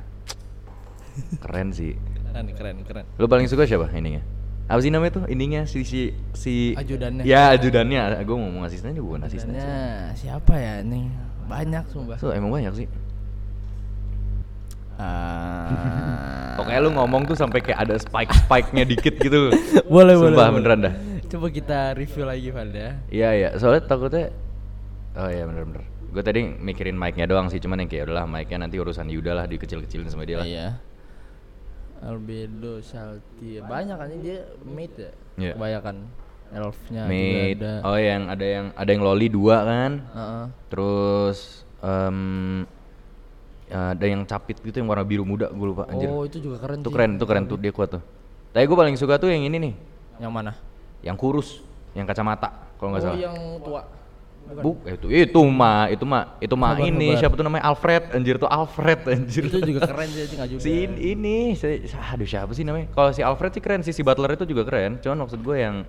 keren 1.41 1.73
sih. 1.73 1.97
keren 2.29 2.45
keren 2.53 2.77
keren 2.85 3.05
Lu 3.17 3.25
paling 3.25 3.49
suka 3.49 3.65
siapa 3.65 3.89
ininya? 3.91 4.21
Apa 4.69 4.85
sih 4.85 4.93
namanya 4.93 5.17
tuh? 5.17 5.23
Ininya 5.25 5.65
si 5.65 5.81
si 5.81 6.13
si 6.37 6.77
Ajudannya. 6.77 7.25
Ya, 7.25 7.49
ajudannya. 7.57 8.21
Gue 8.21 8.37
ngomong 8.37 8.69
asistennya 8.69 9.01
bukan 9.01 9.25
asisten. 9.25 9.49
sih. 9.49 9.57
Sebenarnya 9.57 10.13
siapa 10.13 10.53
ya 10.61 10.85
nih 10.85 11.09
banyak 11.49 11.83
sumpah 11.89 12.21
So, 12.21 12.29
emang 12.29 12.53
banyak 12.53 12.73
sih. 12.77 12.87
Ah. 14.99 16.53
Pokoknya 16.53 16.79
lu 16.81 16.91
ngomong 16.91 17.23
tuh 17.23 17.33
sampai 17.33 17.59
kayak 17.59 17.79
ada 17.81 17.95
spike-spike-nya 17.95 18.83
dikit 18.83 19.15
gitu. 19.15 19.47
boleh 19.47 19.55
boleh 20.13 20.13
Sumpah 20.13 20.45
boleh. 20.45 20.55
beneran 20.59 20.79
dah. 20.83 20.93
coba 21.25 21.47
kita 21.47 21.79
review 21.93 22.25
lagi 22.25 22.49
Val 22.49 22.67
ya 22.67 22.89
Iya 23.07 23.29
iya, 23.31 23.49
soalnya 23.55 23.85
takutnya 23.85 24.27
Oh 25.13 25.25
iya 25.25 25.43
bener-bener 25.43 25.87
Gue 26.09 26.19
tadi 26.19 26.41
mikirin 26.43 26.93
mic-nya 26.93 27.23
doang 27.23 27.47
sih, 27.47 27.57
cuman 27.57 27.79
yang 27.79 27.87
kayak 27.87 28.03
udahlah 28.03 28.25
mic-nya 28.25 28.59
nanti 28.59 28.75
urusan 28.75 29.07
Yuda 29.07 29.31
lah 29.33 29.45
dikecil-kecilin 29.45 30.09
sama 30.09 30.25
dia 30.25 30.37
lah 30.37 30.45
iya 30.45 30.67
albedo 31.99 32.79
salty 32.79 33.59
banyak 33.61 33.93
kan 33.93 34.07
ini 34.09 34.21
dia 34.21 34.39
mate 34.63 34.95
ya 34.97 35.11
Iya. 35.37 35.53
kebanyakan 35.53 35.95
elfnya 36.49 37.03
juga 37.03 37.11
Mate, 37.13 37.55
ada 37.55 37.73
oh 37.83 37.95
yang 37.95 38.23
ada 38.25 38.45
yang 38.47 38.65
ada 38.73 38.89
yang 38.89 39.03
loli 39.05 39.27
dua 39.27 39.57
kan 39.61 39.91
Heeh. 40.09 40.45
Terus 40.67 41.37
em, 43.69 43.93
ada 43.95 44.05
yang 44.05 44.21
capit 44.25 44.57
gitu 44.59 44.81
yang 44.81 44.89
warna 44.89 45.05
biru 45.05 45.23
muda 45.23 45.47
gue 45.53 45.67
lupa 45.69 45.85
anjir 45.87 46.09
oh 46.09 46.25
itu 46.25 46.41
juga 46.41 46.57
keren 46.59 46.81
Itu 46.81 46.89
sih. 46.89 46.95
keren, 46.97 47.11
itu 47.15 47.25
keren 47.25 47.43
tuh 47.45 47.57
dia 47.61 47.71
kuat 47.71 47.89
tuh 47.93 48.01
Tapi 48.49 48.65
gue 48.65 48.77
paling 48.77 48.95
suka 48.97 49.21
tuh 49.21 49.29
yang 49.29 49.45
ini 49.45 49.57
nih 49.61 49.73
yang 50.19 50.33
mana 50.33 50.57
Yang 50.99 51.15
kurus, 51.21 51.49
yang 51.95 52.03
kacamata 52.03 52.49
kalau 52.75 52.91
nggak 52.91 53.01
oh 53.01 53.07
salah 53.07 53.19
yang 53.21 53.35
tua 53.63 53.81
Bukan. 54.49 54.63
Bu, 54.65 54.71
itu 54.81 55.07
itu 55.13 55.39
mah, 55.45 55.85
itu 55.93 56.05
mah, 56.09 56.23
itu 56.41 56.55
mah 56.57 56.73
ini 56.81 57.13
siapa 57.21 57.37
tuh 57.37 57.45
namanya 57.45 57.69
Alfred, 57.69 58.09
anjir 58.17 58.41
tuh 58.41 58.49
Alfred 58.49 59.05
anjir. 59.05 59.45
itu 59.45 59.61
juga 59.61 59.85
keren 59.85 60.09
sih 60.09 60.25
nggak 60.25 60.49
juga 60.49 60.61
si 60.65 60.71
in- 60.89 60.97
ini, 60.97 61.37
si, 61.53 61.85
aduh 61.93 62.25
siapa 62.25 62.49
sih 62.57 62.65
namanya? 62.65 62.89
Kalau 62.89 63.13
si 63.13 63.21
Alfred 63.21 63.53
sih 63.53 63.61
keren 63.61 63.85
sih, 63.85 63.93
si 63.93 64.01
Butler 64.01 64.33
itu 64.33 64.49
juga 64.49 64.65
keren. 64.65 64.97
Cuman 65.05 65.21
maksud 65.29 65.45
gue 65.45 65.53
yang, 65.53 65.85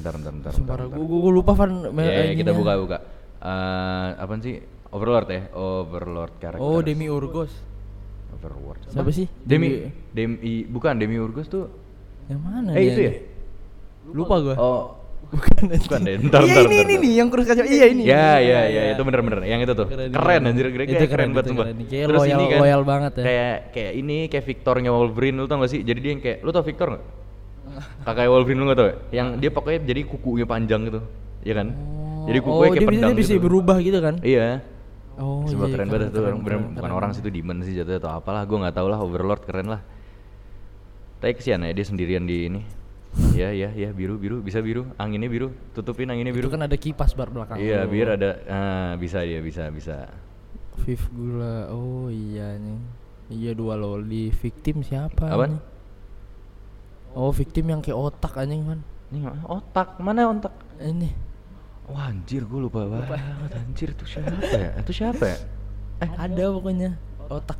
bentar, 0.00 0.12
bentar, 0.16 0.32
bentar. 0.32 0.52
Sumpah 0.56 0.80
gua 0.88 1.28
lupa 1.28 1.52
Van 1.52 1.92
Ya, 2.00 2.32
ya, 2.32 2.34
kita 2.40 2.56
buka, 2.56 2.72
buka. 2.80 2.98
Eh, 3.38 4.08
apaan 4.16 4.40
sih? 4.40 4.64
Overlord 4.88 5.28
ya, 5.28 5.42
Overlord 5.52 6.32
karakter. 6.36 6.62
oh 6.62 6.80
Demi 6.80 7.06
Urgos 7.06 7.52
Overlord. 8.30 8.80
siapa 8.88 9.10
sih 9.10 9.26
Demi, 9.38 9.84
Demi, 10.10 10.36
bukan 10.64 10.94
Demi 10.94 11.16
Urgus 11.16 11.46
tuh. 11.46 11.68
yang 12.24 12.40
mana 12.40 12.72
Eh 12.72 12.80
dia 12.82 12.88
itu 12.88 13.00
ya? 13.02 13.12
lupa 14.08 14.36
gua 14.38 14.54
Oh, 14.54 14.82
bukan 15.28 15.68
bukan 15.70 16.00
deh. 16.02 16.16
Bentar, 16.18 16.40
iya 16.40 16.54
bentar, 16.54 16.64
ini 16.66 16.76
ini 16.78 16.94
nih 16.98 17.12
yang 17.14 17.28
kurus 17.28 17.44
kaca 17.44 17.60
iya 17.62 17.86
ini 17.86 18.02
Ya, 18.04 18.36
ya, 18.38 18.60
ya, 18.64 18.82
itu 18.90 19.02
bener-bener. 19.02 19.44
Yang 19.44 19.60
itu 19.62 19.72
tuh. 19.74 19.86
Keren, 19.86 20.08
Keren, 20.08 20.16
keren. 20.18 20.42
anjir, 20.46 20.66
keren, 20.66 20.86
Itu 20.86 20.94
kayak 20.94 21.00
keren, 21.02 21.08
keren 21.10 21.28
banget 21.30 21.46
sumpah. 21.46 21.66
keren. 21.66 21.78
Kayak 21.84 22.06
Terus 22.06 22.20
loyal- 22.22 22.32
ini 22.34 22.44
kan, 22.46 22.58
loyal 22.58 22.82
banget 22.82 23.12
ya. 23.12 23.24
Kayak 23.24 23.54
kayak 23.70 23.92
ini, 23.94 24.16
kayak 24.26 24.44
Victornya 24.46 24.90
Wolverine, 24.90 25.36
lu 25.36 25.44
tau 25.44 25.56
gak 25.58 25.68
sih? 25.68 25.80
Jadi 25.82 25.98
dia 25.98 26.10
yang 26.10 26.22
kayak, 26.22 26.38
lu 26.38 26.50
tau 26.50 26.62
Victor 26.62 26.86
gak? 26.90 27.04
Kakaknya 28.06 28.30
Wolverine 28.30 28.58
lu 28.58 28.66
gak 28.66 28.78
tau 28.78 28.88
ya? 28.88 28.96
Yang 29.14 29.28
dia 29.36 29.50
pokoknya 29.50 29.78
jadi 29.84 30.00
kukunya 30.06 30.46
panjang 30.46 30.80
gitu. 30.82 31.00
Iya 31.42 31.54
kan? 31.54 31.66
Jadi 32.24 32.38
kukunya 32.38 32.56
oh, 32.58 32.64
kayak 32.66 32.76
dia, 32.78 32.88
pedang 32.90 33.10
dia 33.10 33.18
bisa 33.18 33.32
gitu. 33.34 33.42
berubah 33.42 33.76
gitu 33.78 33.98
kan 33.98 34.14
Iya. 34.22 34.48
Oh 35.18 35.44
Sumpah 35.46 35.68
iya, 35.68 35.74
keren 35.74 35.88
banget 35.90 36.08
tuh, 36.14 36.22
orang 36.24 36.40
bener, 36.40 36.46
keren, 36.46 36.60
bukan 36.72 36.82
keren. 36.82 36.98
orang 36.98 37.10
sih 37.14 37.20
itu 37.22 37.30
demon 37.30 37.58
sih 37.66 37.74
jatuhnya 37.74 37.98
atau 38.00 38.10
apalah, 38.14 38.42
gua 38.46 38.58
nggak 38.66 38.76
tahu 38.78 38.86
lah 38.88 38.98
Overlord 39.02 39.42
keren 39.44 39.68
lah. 39.68 39.80
Tapi 41.18 41.32
kesian 41.34 41.66
ya 41.66 41.74
dia 41.74 41.86
sendirian 41.86 42.24
di 42.24 42.36
ini. 42.46 42.62
Ya 43.34 43.50
ya 43.50 43.72
ya 43.72 43.90
biru 43.90 44.20
biru 44.20 44.44
bisa 44.44 44.60
biru 44.60 44.84
anginnya 45.00 45.26
biru 45.32 45.50
tutupin 45.72 46.06
anginnya 46.12 46.30
itu 46.30 46.44
biru. 46.44 46.54
kan 46.54 46.68
ada 46.68 46.76
kipas 46.76 47.16
bar 47.16 47.32
belakang 47.32 47.56
Iya 47.56 47.88
biar 47.88 48.14
ada 48.20 48.30
ah, 48.46 48.92
bisa 49.00 49.24
dia 49.24 49.40
bisa 49.40 49.72
bisa. 49.72 50.06
Viv 50.84 51.02
gula 51.10 51.72
oh 51.72 52.12
iya 52.12 52.54
nih 52.60 52.78
iya 53.32 53.50
dua 53.56 53.74
loli 53.74 54.30
victim 54.30 54.84
siapa 54.84 55.24
nih? 55.34 55.58
oh 57.16 57.32
victim 57.32 57.64
yang 57.72 57.80
kayak 57.82 57.98
otak 57.98 58.38
anjing 58.38 58.62
man 58.62 58.80
Ini 59.10 59.24
otak 59.48 59.98
mana 60.04 60.28
otak? 60.28 60.54
ini 60.78 61.10
Wah 61.88 62.12
anjir 62.12 62.44
gue 62.44 62.60
lupa 62.60 62.84
banget 62.84 63.52
anjir 63.56 63.88
itu 63.96 64.04
siapa 64.04 64.44
ya? 64.52 64.70
Itu 64.80 64.92
siapa 64.92 65.24
ya? 65.24 65.38
eh 65.98 66.10
ada 66.14 66.44
pokoknya 66.54 66.90
otak 67.26 67.58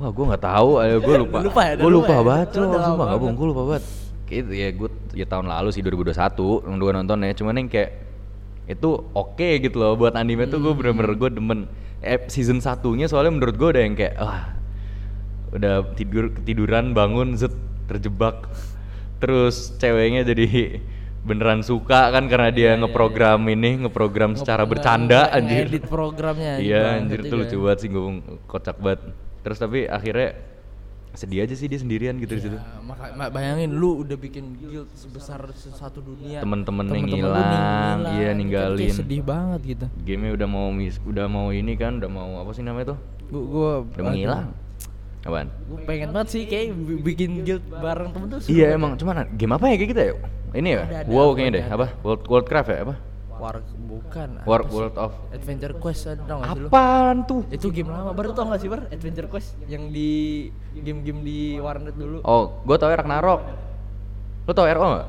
Wah 0.00 0.08
gue 0.08 0.24
nggak 0.32 0.40
tahu, 0.42 0.70
ayo 0.80 0.96
gue 0.96 1.16
lupa. 1.20 1.38
Lupa 1.52 1.60
ya, 1.60 1.72
Gue 1.76 1.92
lupa 1.92 2.08
lupa 2.08 2.14
ya? 2.16 2.22
banget 2.24 2.48
lama 2.56 2.78
sumpah 2.80 3.04
nggak 3.04 3.20
bohong, 3.20 3.36
gue 3.36 3.48
lupa 3.52 3.62
banget. 3.68 3.84
Kayak 4.24 4.40
itu 4.40 4.52
ya 4.56 4.68
gue 4.72 4.88
ya 5.12 5.26
tahun 5.28 5.46
lalu 5.52 5.68
sih 5.76 5.82
2021 5.84 6.64
yang 6.64 6.76
gue 6.80 6.90
nonton 6.96 7.18
ya, 7.20 7.32
cuman 7.36 7.54
yang 7.60 7.68
kayak 7.68 7.90
itu 8.64 8.88
oke 9.12 9.48
gitu 9.60 9.76
loh 9.76 9.92
buat 10.00 10.16
anime 10.16 10.48
tuh 10.48 10.56
gue 10.56 10.72
bener-bener 10.72 11.12
gue 11.20 11.30
demen. 11.36 11.60
Eh, 12.00 12.16
season 12.32 12.64
satunya 12.64 13.12
soalnya 13.12 13.28
menurut 13.36 13.60
gue 13.60 13.68
udah 13.76 13.82
yang 13.84 13.92
kayak 13.92 14.14
wah 14.16 14.56
udah 15.52 15.92
tidur 15.92 16.32
ketiduran 16.32 16.96
bangun 16.96 17.36
zet 17.36 17.52
terjebak 17.84 18.48
terus 19.20 19.76
ceweknya 19.76 20.24
jadi 20.24 20.80
beneran 21.20 21.60
suka 21.60 22.08
kan 22.08 22.24
karena 22.26 22.48
dia 22.48 22.70
ngeprogram 22.74 23.44
ini 23.44 23.84
ngeprogram 23.84 24.32
secara 24.32 24.64
Nge- 24.64 24.70
bercanda 24.70 25.20
nge- 25.22 25.36
anjir 25.36 25.64
ngedit 25.68 25.84
programnya 25.84 26.54
Iya 26.56 26.82
anjir 26.96 27.18
itu 27.20 27.34
lucu 27.34 27.52
ya. 27.52 27.62
banget 27.62 27.78
sih 27.78 27.88
gue 27.88 28.02
kocak 28.46 28.76
banget. 28.76 29.00
Terus 29.40 29.56
tapi 29.56 29.84
akhirnya 29.84 30.28
sedih 31.10 31.42
aja 31.42 31.52
sih 31.52 31.66
dia 31.66 31.74
sendirian 31.76 32.14
gitu 32.16 32.32
di 32.32 32.42
situ. 32.42 32.54
Ya, 32.54 32.62
maka 32.80 33.10
ma- 33.12 33.28
bayangin 33.28 33.74
lu 33.74 34.00
udah 34.00 34.14
bikin 34.14 34.54
guild 34.56 34.86
sebesar 34.94 35.42
satu 35.52 35.98
dunia. 35.98 36.38
Temen-temen 36.38 36.86
lu 36.86 37.02
ngilang, 37.02 37.98
nih 38.00 38.12
iya, 38.16 38.30
ninggalin. 38.30 38.94
sedih 38.94 39.18
banget 39.20 39.60
gitu. 39.66 39.86
Game-nya 40.00 40.38
udah 40.38 40.48
mau 40.48 40.70
mis, 40.70 41.02
udah 41.02 41.26
mau 41.26 41.50
ini 41.50 41.74
kan, 41.74 41.98
udah 41.98 42.06
mau 42.06 42.38
apa 42.38 42.54
sih 42.54 42.62
namanya 42.62 42.94
tuh? 42.94 42.98
Gua 43.26 43.42
gua 43.42 43.72
Udah 43.82 44.04
menghilang. 44.06 44.48
Apaan? 45.20 45.48
Gua 45.68 45.78
pengen 45.84 46.08
banget 46.16 46.28
sih 46.32 46.42
kayak 46.48 46.72
bi- 46.72 47.02
bikin 47.12 47.44
guild 47.44 47.64
bareng 47.68 48.08
temen 48.10 48.26
tuh. 48.32 48.40
Iya 48.48 48.72
emang, 48.72 48.96
cuman 48.96 49.28
game 49.36 49.52
apa 49.52 49.68
ya 49.68 49.76
kayak 49.76 49.90
kita 49.92 50.02
ya? 50.02 50.14
Ini 50.50 50.68
ya? 50.72 50.82
Ada, 50.82 50.96
ada, 51.04 51.10
wow 51.12 51.28
kayaknya 51.36 51.52
deh, 51.60 51.64
apa? 51.68 51.86
World 52.00 52.22
Worldcraft 52.26 52.68
ya 52.72 52.78
apa? 52.88 52.94
War 53.40 53.56
bukan. 53.64 54.28
War? 54.44 54.60
World 54.68 54.96
of 55.00 55.12
Adventure 55.32 55.72
Quest 55.80 56.12
ada 56.12 56.20
tau 56.28 56.44
gak? 56.44 56.68
Apaan 56.68 57.16
tuh? 57.24 57.40
Itu 57.48 57.72
game 57.72 57.88
lama 57.88 58.12
baru 58.12 58.36
tau 58.36 58.52
gak 58.52 58.60
sih 58.60 58.68
Bar? 58.68 58.84
Adventure 58.92 59.28
Quest 59.32 59.56
yang 59.64 59.88
di 59.88 60.48
game-game 60.76 61.20
di 61.24 61.38
warnet 61.56 61.96
dulu. 61.96 62.20
Oh, 62.20 62.60
gue 62.64 62.76
tau 62.76 62.92
Ragnarok. 62.92 63.40
Lo 64.44 64.52
tau 64.52 64.68
RO 64.68 64.86
nggak? 64.92 65.08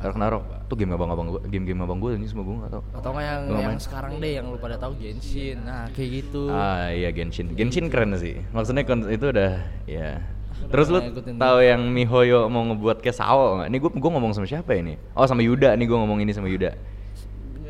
Ragnarok. 0.00 0.44
Tuh 0.66 0.76
game 0.78 0.92
abang-abang 0.96 1.26
gue, 1.34 1.40
game-game 1.50 1.80
abang 1.84 1.98
gue 2.00 2.16
ini 2.16 2.26
semua 2.26 2.44
gue 2.46 2.56
nggak 2.56 2.72
tau. 2.72 2.82
Atau 2.96 3.10
nggak 3.12 3.24
yang 3.26 3.42
yang 3.52 3.76
sekarang 3.76 4.16
deh 4.16 4.32
yang 4.40 4.46
lu 4.48 4.56
pada 4.56 4.80
tahu 4.80 4.96
Genshin. 4.96 5.60
Nah, 5.62 5.86
kayak 5.92 6.10
gitu. 6.24 6.48
Ah 6.48 6.88
iya 6.90 7.12
Genshin. 7.12 7.52
Genshin 7.54 7.92
keren 7.92 8.16
sih. 8.16 8.40
Maksudnya 8.50 8.82
itu 8.86 9.26
udah 9.28 9.52
ya. 9.84 10.22
Terus 10.60 10.86
lu 10.92 11.00
tahu 11.40 11.58
yang 11.64 11.80
Mihoyo 11.88 12.50
mau 12.52 12.60
ngebuat 12.68 13.00
kayak 13.00 13.16
Sao 13.16 13.60
nggak? 13.60 13.68
Ini 13.72 13.76
gue 13.80 13.90
gue 13.96 14.10
ngomong 14.12 14.32
sama 14.36 14.46
siapa 14.46 14.76
ini? 14.76 15.00
Oh 15.16 15.24
sama 15.24 15.40
Yuda 15.40 15.72
nih 15.76 15.86
gue 15.88 15.98
ngomong 15.98 16.20
ini 16.20 16.32
sama 16.36 16.52
Yuda. 16.52 16.76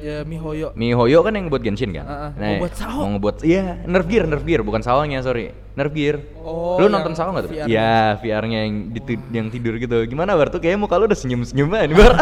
Ya 0.01 0.25
Mihoyo. 0.25 0.73
Mihoyo 0.73 1.21
kan 1.21 1.33
yang 1.33 1.45
ngebuat 1.47 1.61
Genshin 1.61 1.93
kan? 1.93 2.05
Ah. 2.05 2.31
Mau 2.33 2.57
buat 2.59 2.73
Sao? 2.73 3.05
Mau 3.05 3.11
ngebuat 3.15 3.37
iya, 3.43 3.85
Nerf 3.85 4.07
Gear, 4.07 4.25
Nerf 4.25 4.43
Gear 4.43 4.61
bukan 4.61 4.81
Saonya, 4.81 5.21
sorry. 5.21 5.53
Nerf 5.73 5.93
Gear. 5.93 6.25
Oh, 6.41 6.81
lu 6.81 6.89
nonton 6.89 7.13
Sao 7.13 7.29
nggak 7.29 7.45
tuh? 7.45 7.53
VR-nya. 7.53 7.69
Iya, 7.69 7.95
VR-nya 8.17 8.59
yang 8.65 8.75
ditu- 8.91 9.29
yang 9.29 9.47
tidur 9.47 9.77
gitu. 9.77 9.97
Gimana 10.05 10.33
Bar 10.35 10.49
tuh 10.49 10.57
kayaknya 10.57 10.81
muka 10.81 10.97
lu 10.97 11.05
udah 11.05 11.15
senyum-senyum 11.15 11.69
aja 11.71 11.93
Bar. 12.01 12.13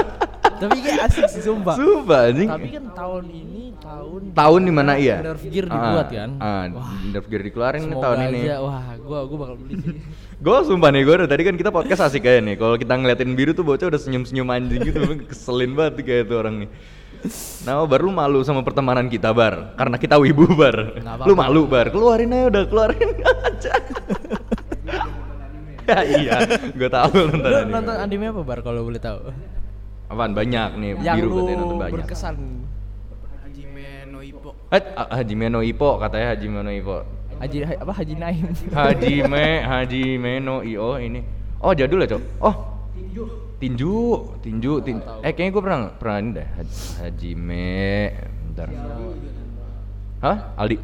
Tapi 0.59 0.75
kayak 0.83 1.07
asik 1.07 1.31
sih 1.31 1.43
sumpah. 1.47 1.79
Sumpah 1.79 2.21
anjing. 2.29 2.51
Tapi 2.51 2.69
kan 2.69 2.85
tahun 2.93 3.25
ini 3.31 3.63
tahun 3.79 4.21
tahun 4.35 4.61
di 4.61 4.73
mana 4.75 4.93
iya? 4.99 5.23
Nerf 5.23 5.43
Gear 5.45 5.67
Ah, 5.67 5.73
dibuat 5.73 6.09
kan. 6.11 6.31
Ah, 6.37 6.63
Wah, 6.69 6.99
Nerf 7.05 7.27
Gear 7.27 7.43
dikeluarin 7.47 7.79
nih 7.79 7.87
semoga 7.89 8.05
tahun 8.05 8.19
ini. 8.27 8.41
aja. 8.43 8.57
Wah, 8.59 8.87
gua 8.99 9.19
gua 9.23 9.39
bakal 9.39 9.57
beli 9.57 9.75
sih. 9.79 9.95
Gue 10.39 10.55
sumpah 10.63 10.95
nih, 10.95 11.03
gue 11.03 11.15
udah 11.19 11.27
tadi 11.27 11.43
kan 11.43 11.55
kita 11.55 11.71
podcast 11.71 11.99
asik 12.05 12.23
kayak 12.23 12.47
nih. 12.47 12.55
Kalau 12.55 12.79
kita 12.79 12.95
ngeliatin 12.95 13.35
biru 13.35 13.51
tuh 13.51 13.67
bocah 13.67 13.91
udah 13.91 13.99
senyum-senyum 13.99 14.47
anjing 14.47 14.87
gitu, 14.87 15.03
keselin 15.27 15.75
banget 15.75 15.99
kayak 15.99 16.31
itu 16.31 16.35
orang 16.35 16.55
nih. 16.63 16.69
Nah, 17.63 17.83
bar 17.83 18.01
lu 18.01 18.11
malu 18.11 18.41
sama 18.41 18.63
pertemanan 18.63 19.07
kita, 19.07 19.29
Bar. 19.31 19.75
Karena 19.75 19.97
kita 19.97 20.17
wibu, 20.17 20.47
Bar. 20.53 21.03
Lu 21.25 21.35
malu, 21.35 21.67
Bar. 21.67 21.91
Keluarin 21.91 22.31
aja 22.31 22.47
udah, 22.47 22.63
keluarin 22.65 23.09
aja. 23.49 23.73
ya 25.89 25.99
iya, 26.05 26.37
gue 26.69 26.85
tahu 26.87 27.11
lu 27.11 27.25
nonton 27.33 27.49
Lu 27.49 27.57
anime. 27.57 27.73
nonton 27.73 27.97
anime 27.97 28.25
apa 28.29 28.43
bar 28.45 28.61
kalau 28.61 28.85
boleh 28.85 29.01
tahu? 29.01 29.33
Apaan 30.07 30.33
banyak 30.33 30.71
nih, 30.77 30.91
Yang 31.01 31.17
biru 31.19 31.33
katanya 31.35 31.57
nonton 31.59 31.77
banyak. 31.79 31.95
berkesan. 31.97 32.35
Hajime 33.43 33.87
no 34.07 34.19
Ippo. 34.21 34.51
Eh, 34.69 34.83
ah, 34.95 35.09
Hajime 35.11 35.47
no 35.49 35.61
Ippo 35.61 35.91
katanya 35.97 36.27
Hajime 36.33 36.61
no 36.61 36.71
Ippo. 36.71 36.97
Haji 37.39 37.59
apa 37.65 37.93
Haji 37.95 38.15
Naim. 38.15 38.47
Hajime 38.69 39.47
Hajime 39.63 40.33
no 40.39 40.61
Io 40.61 40.99
ini. 40.99 41.21
Oh, 41.59 41.73
jadul 41.73 42.03
ya, 42.03 42.09
Cok? 42.09 42.23
Oh. 42.39 42.55
Tinju, 43.59 43.99
tinju, 44.39 44.73
tin. 44.87 45.03
Eh, 45.27 45.35
kayaknya 45.35 45.51
gue 45.51 45.63
pernah 45.67 45.81
pernah 45.99 46.17
ini 46.23 46.31
deh. 46.39 46.49
Haj- 46.63 46.93
Hajime, 47.03 48.15
bentar. 48.47 48.69
Hah? 50.23 50.37
Aldi. 50.55 50.77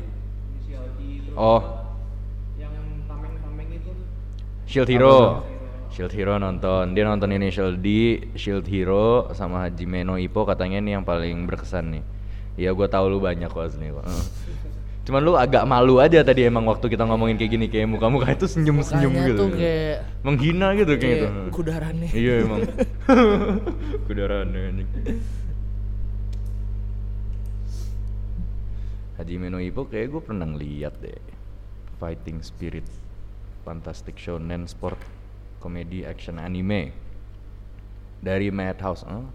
Oh. 1.38 1.62
Shield 4.66 4.90
Hero. 4.90 5.42
Shield 5.94 6.10
Hero 6.10 6.34
nonton. 6.34 6.98
Dia 6.98 7.06
nonton 7.06 7.30
Initial 7.30 7.78
D, 7.78 7.86
Shield 8.34 8.66
Hero 8.66 9.30
sama 9.30 9.70
Hajime 9.70 10.02
no 10.02 10.18
Ippo 10.18 10.42
katanya 10.42 10.82
nih 10.82 10.98
yang 10.98 11.06
paling 11.06 11.46
berkesan 11.46 11.94
nih. 11.94 12.04
Iya, 12.58 12.70
gua 12.74 12.90
tahu 12.90 13.06
lu 13.14 13.18
banyak 13.22 13.46
kok 13.50 13.66
asli 13.70 13.90
kok. 13.94 14.02
Cuman 15.04 15.20
lu 15.20 15.36
agak 15.36 15.68
malu 15.68 16.00
aja 16.00 16.24
tadi 16.24 16.48
emang 16.48 16.64
waktu 16.64 16.88
kita 16.88 17.04
ngomongin 17.04 17.36
kayak 17.36 17.52
gini 17.52 17.66
kayak 17.68 17.92
muka-muka 17.92 18.32
itu 18.32 18.48
senyum-senyum 18.48 19.12
Mukanya 19.12 19.28
gitu. 19.28 19.42
tuh 19.44 19.48
kayak 19.52 19.96
menghina 20.24 20.66
gitu 20.72 20.92
kayak 20.96 21.16
gitu. 21.20 21.26
kayak 21.28 21.52
kudarannya. 21.52 22.08
Iya 22.08 22.34
emang. 22.48 22.60
Kudarannya 24.08 24.60
anjing. 24.72 24.88
Hajime 29.20 29.46
no 29.52 29.60
Ippo 29.60 29.86
kayak 29.86 30.08
gue 30.08 30.22
pernah 30.24 30.48
ngeliat 30.48 30.96
deh. 30.98 31.20
Fighting 32.00 32.40
Spirit, 32.40 32.88
Fantastic 33.62 34.16
Shonen 34.18 34.66
Sport, 34.66 34.98
Komedi 35.62 36.02
Action 36.02 36.40
Anime 36.40 36.90
dari 38.18 38.48
Madhouse. 38.48 39.04
Oh. 39.04 39.28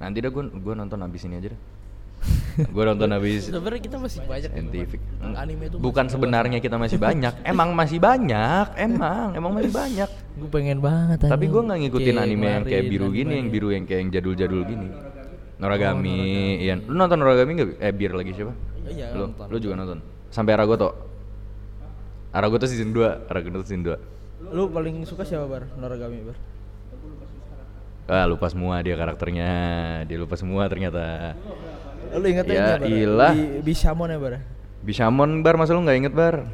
Nanti 0.00 0.18
dah 0.18 0.32
gue 0.32 0.44
gue 0.48 0.74
nonton 0.74 0.98
abis 1.04 1.28
ini 1.28 1.38
aja 1.38 1.52
deh. 1.52 1.60
Gue 2.54 2.84
nonton 2.86 3.10
abis 3.10 3.50
Sebenarnya 3.50 3.82
kita 3.82 3.96
masih 3.98 4.20
banyak 4.24 4.50
scientific. 4.50 5.00
Anime 5.34 5.66
itu 5.66 5.76
Bukan 5.76 6.06
sebenarnya 6.06 6.58
kita 6.62 6.76
masih 6.78 6.98
banyak, 7.02 7.34
emang 7.42 7.74
masih 7.74 7.98
banyak, 7.98 8.66
emang 8.78 9.34
emang 9.34 9.52
masih 9.58 9.72
banyak. 9.74 10.08
Gue 10.38 10.48
pengen 10.50 10.78
banget 10.78 11.26
Tapi 11.26 11.50
gue 11.50 11.62
nggak 11.66 11.78
ngikutin 11.86 12.14
Kayak 12.14 12.24
anime 12.26 12.46
yang 12.46 12.64
kayak 12.64 12.84
biru 12.86 13.08
gini, 13.10 13.32
yang 13.42 13.48
biru 13.50 13.68
yang 13.74 13.84
kayak 13.84 14.00
yang 14.06 14.10
jadul-jadul 14.14 14.62
gini. 14.64 14.88
Noragami, 15.54 16.18
iya. 16.60 16.74
Lu 16.78 16.98
nonton 16.98 17.18
Noragami 17.18 17.50
nggak? 17.54 17.70
Eh, 17.78 17.92
bir 17.94 18.12
lagi 18.14 18.34
siapa? 18.34 18.52
Iya, 18.90 19.14
Lu, 19.14 19.30
nonton. 19.30 19.46
lu 19.48 19.56
juga 19.62 19.74
nonton. 19.78 19.98
Sampai 20.28 20.58
Aragoto. 20.58 20.92
Aragoto 22.34 22.66
season 22.66 22.90
2, 22.90 23.30
Aragoto 23.30 23.62
season 23.62 23.86
2. 23.86 24.50
Lu 24.50 24.66
paling 24.68 25.06
suka 25.06 25.22
siapa 25.22 25.46
bar? 25.46 25.70
Noragami 25.78 26.26
bar. 26.26 26.36
Ah, 28.04 28.28
lupa 28.28 28.52
semua 28.52 28.82
dia 28.84 28.98
karakternya. 28.98 29.50
Dia 30.04 30.18
lupa 30.20 30.36
semua 30.36 30.68
ternyata. 30.68 31.32
Lu 32.14 32.26
inget 32.30 32.46
Ya, 32.46 32.78
bar? 32.78 32.86
ilah. 32.86 33.34
Di 33.34 33.60
Bishamon 33.60 34.08
ya 34.08 34.18
bar? 34.22 34.34
Bishamon 34.84 35.30
bar 35.42 35.54
masa 35.58 35.74
lu 35.74 35.82
nggak 35.82 35.98
inget 35.98 36.14
bar? 36.14 36.46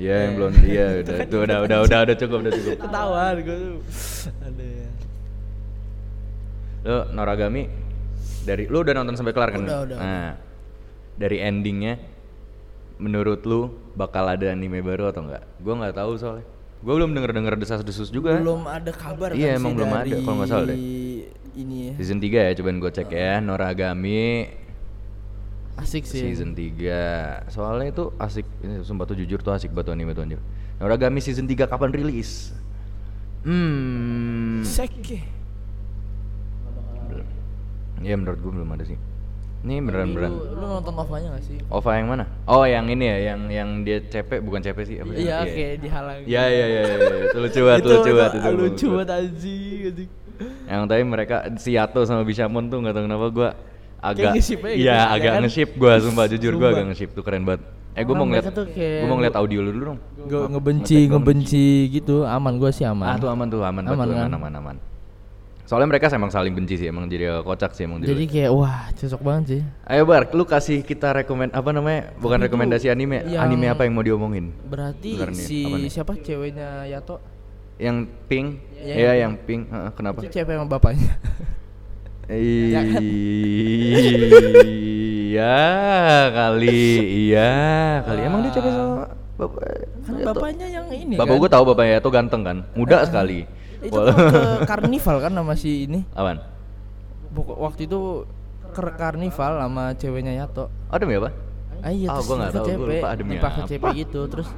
Iya 0.00 0.16
yang 0.24 0.32
belum 0.40 0.52
iya 0.72 0.86
udah 1.04 1.16
itu 1.28 1.36
udah 1.36 1.58
udah 1.60 1.78
udah 1.84 1.98
udah 2.08 2.16
cukup 2.16 2.38
udah 2.48 2.52
cukup. 2.56 2.76
Ketahuan 2.80 3.34
gue 3.44 3.56
tuh. 3.60 3.76
Ada 4.40 4.64
ya. 4.64 4.88
Lu 6.80 6.98
Noragami 7.12 7.62
dari 8.40 8.64
lu 8.64 8.80
udah 8.80 8.94
nonton 8.96 9.14
sampai 9.20 9.36
kelar 9.36 9.52
kan? 9.52 9.60
Udah, 9.60 9.78
udah, 9.84 9.96
Nah, 10.00 10.28
dari 11.20 11.36
endingnya 11.44 12.00
menurut 12.96 13.44
lu 13.44 13.68
bakal 13.92 14.24
ada 14.24 14.48
anime 14.48 14.80
baru 14.80 15.12
atau 15.12 15.28
enggak? 15.28 15.44
Gua 15.60 15.74
nggak 15.76 15.96
tahu 16.00 16.12
soalnya. 16.16 16.46
Gua 16.80 16.96
belum 16.96 17.12
denger 17.12 17.36
denger 17.36 17.54
desas-desus 17.60 18.08
juga. 18.08 18.40
Belum 18.40 18.64
ada 18.64 18.88
kabar 18.96 19.36
Iya, 19.36 19.52
kan 19.52 19.60
emang 19.60 19.72
sih 19.72 19.76
belum 19.76 19.90
ada, 19.92 20.16
kalau 20.24 20.36
nggak 20.40 20.48
salah 20.48 20.66
deh. 20.72 20.78
Ini 21.56 21.76
ya. 21.90 21.92
Season 21.98 22.18
3 22.22 22.46
ya, 22.46 22.52
cobain 22.56 22.78
gue 22.78 22.90
cek 22.94 23.10
ya. 23.10 23.42
Noragami 23.42 24.46
Asik 25.80 26.04
sih. 26.04 26.20
season 26.20 26.52
3. 26.52 27.48
Soalnya 27.48 27.88
itu 27.88 28.04
asik, 28.20 28.44
ini 28.60 28.84
sumpah 28.84 29.08
tuh 29.08 29.16
jujur 29.16 29.40
tuh 29.40 29.56
asik 29.56 29.72
banget 29.72 29.96
anime 29.96 30.12
tuh 30.12 30.22
anjir. 30.28 30.40
Noragami 30.76 31.24
season 31.24 31.48
3 31.48 31.64
kapan 31.64 31.90
rilis? 31.90 32.52
Hmm. 33.44 34.60
Seke. 34.60 35.24
Belum. 37.08 37.26
Ya 38.04 38.14
menurut 38.16 38.38
gue 38.44 38.52
belum 38.52 38.68
ada 38.76 38.84
sih. 38.84 39.00
Ini 39.60 39.84
beneran 39.84 40.16
beneran. 40.16 40.32
Lu, 40.32 40.56
lu 40.56 40.66
nonton 40.72 40.94
OVA-nya 40.96 41.28
gak 41.36 41.44
sih? 41.44 41.58
OVA 41.68 41.92
yang 42.00 42.08
mana? 42.08 42.24
Oh 42.48 42.64
yang 42.64 42.88
ini 42.88 43.04
ya, 43.04 43.16
yang 43.32 43.40
yang 43.52 43.68
dia 43.84 44.00
cepet 44.00 44.40
bukan 44.40 44.64
cepet 44.64 44.84
sih 44.88 44.96
apa 45.04 45.12
sih? 45.12 45.24
Iya, 45.28 45.36
kayak 45.44 45.74
dihalang. 45.84 46.18
Iya 46.24 46.44
iya 46.48 46.66
iya, 46.66 46.82
iya, 46.88 46.96
iya. 46.96 47.24
itu 47.28 47.38
lucu 47.44 47.60
banget, 47.68 47.80
itu 47.84 47.88
lucu 47.92 48.12
banget 48.16 48.32
itu. 48.32 48.48
Lucu 48.56 48.86
banget 48.96 49.10
anjing, 49.12 49.80
anjing. 49.92 50.10
Yang 50.64 50.80
tadi 50.86 51.02
mereka 51.02 51.36
si 51.56 51.70
Yato 51.74 52.00
sama 52.02 52.22
Bishamon 52.22 52.66
tuh 52.66 52.80
nggak 52.80 52.94
tahu 52.94 53.04
kenapa 53.04 53.26
gua 53.28 53.48
agak 54.00 54.32
gitu, 54.34 54.56
Iya, 54.64 54.92
ya 54.96 55.00
agak 55.12 55.32
kan? 55.36 55.40
nge-ship 55.44 55.70
gua 55.76 56.00
sumpah 56.00 56.24
jujur 56.26 56.52
Sumpah. 56.56 56.70
agak 56.72 56.84
nge-ship 56.88 57.10
tuh 57.12 57.20
keren 57.20 57.44
banget. 57.44 57.60
Eh 57.90 58.00
Orang 58.00 58.16
mau 58.16 58.26
ngeliat 58.26 58.44
gua 58.48 59.06
mau 59.06 59.16
ngeliat 59.18 59.36
audio 59.36 59.58
lu 59.60 59.70
dulu 59.70 59.84
dong. 59.92 59.98
Gue 60.16 60.24
Nge- 60.30 60.50
ngebenci, 60.50 60.98
ngebenci 61.10 61.66
gitu, 61.90 62.22
aman 62.22 62.54
gua 62.56 62.70
sih 62.70 62.86
aman. 62.86 63.06
Ah 63.06 63.16
tuh 63.16 63.28
aman 63.28 63.46
tuh 63.46 63.60
aman, 63.60 63.82
Aman 63.82 64.06
kan? 64.08 64.28
aman 64.30 64.32
aman 64.32 64.52
aman. 64.56 64.76
Soalnya 65.66 65.86
mereka 65.86 66.10
emang 66.10 66.34
saling 66.34 66.50
benci 66.50 66.74
sih, 66.74 66.90
emang 66.90 67.06
jadi 67.06 67.46
kocak 67.46 67.78
sih 67.78 67.86
emang 67.86 68.02
Jadi 68.02 68.26
kayak 68.26 68.50
wah 68.50 68.90
cocok 68.90 69.20
banget 69.22 69.44
sih. 69.46 69.60
Ayo 69.86 70.02
Bar, 70.02 70.26
lu 70.34 70.42
kasih 70.42 70.82
kita 70.82 71.14
rekomend 71.14 71.54
apa 71.54 71.70
namanya? 71.70 72.10
Bukan 72.18 72.42
rekomendasi 72.42 72.90
anime, 72.90 73.22
anime 73.30 73.70
apa 73.70 73.86
yang 73.86 73.94
mau 73.94 74.02
diomongin? 74.02 74.50
Berarti 74.66 75.14
si 75.30 75.62
siapa 75.86 76.18
ceweknya 76.18 76.90
Yato? 76.90 77.22
Yang 77.80 77.96
pink? 78.28 78.48
Iya, 78.76 78.94
Iya, 78.94 79.12
yang 79.16 79.16
yang 79.16 79.34
pink. 79.40 79.62
Heeh, 79.72 79.90
kenapa? 79.96 80.18
Itu 80.20 80.28
cewek 80.28 80.52
sama 80.52 80.68
bapaknya. 80.68 81.12
Ya? 82.30 82.82
Iya 84.70 85.58
kali, 86.30 86.84
iya 87.26 87.50
kali. 88.04 88.20
Emang 88.22 88.40
dia 88.44 88.52
cewek 88.54 88.70
sama 88.70 89.10
bapak? 89.34 89.62
kan 90.04 90.14
bapaknya 90.20 90.66
yang 90.68 90.86
ini 90.92 91.16
Bapak 91.16 91.32
kan. 91.32 91.40
gue 91.40 91.50
tahu 91.50 91.64
bapaknya 91.72 91.96
itu 91.98 92.10
ganteng 92.12 92.42
kan, 92.44 92.56
muda 92.76 93.02
sekali. 93.08 93.48
Itu 93.80 93.96
Wala- 93.96 94.12
kan 94.12 94.26
ke 94.36 94.42
karnival 94.68 95.16
kan 95.24 95.32
sama 95.32 95.54
si 95.56 95.88
ini. 95.88 96.04
Pokok 97.30 97.56
waktu 97.56 97.88
itu 97.88 98.28
ke 98.70 98.82
karnival 98.94 99.52
sama 99.58 99.84
ceweknya 99.96 100.32
Yato. 100.44 100.68
Oh 100.92 100.98
demi 101.00 101.16
apa? 101.16 101.30
Ah 101.80 101.88
iya 101.88 102.12
dia 102.12 102.20
tahu, 102.20 102.22
ke 102.22 102.28
gua 102.28 102.50
CP, 102.52 102.80
lupa 102.84 103.08
ademnya 103.08 103.32
dia 103.32 103.42
pakai 103.42 103.62
apa. 103.64 103.70
CP 103.72 103.84
gitu 104.04 104.20
terus 104.28 104.48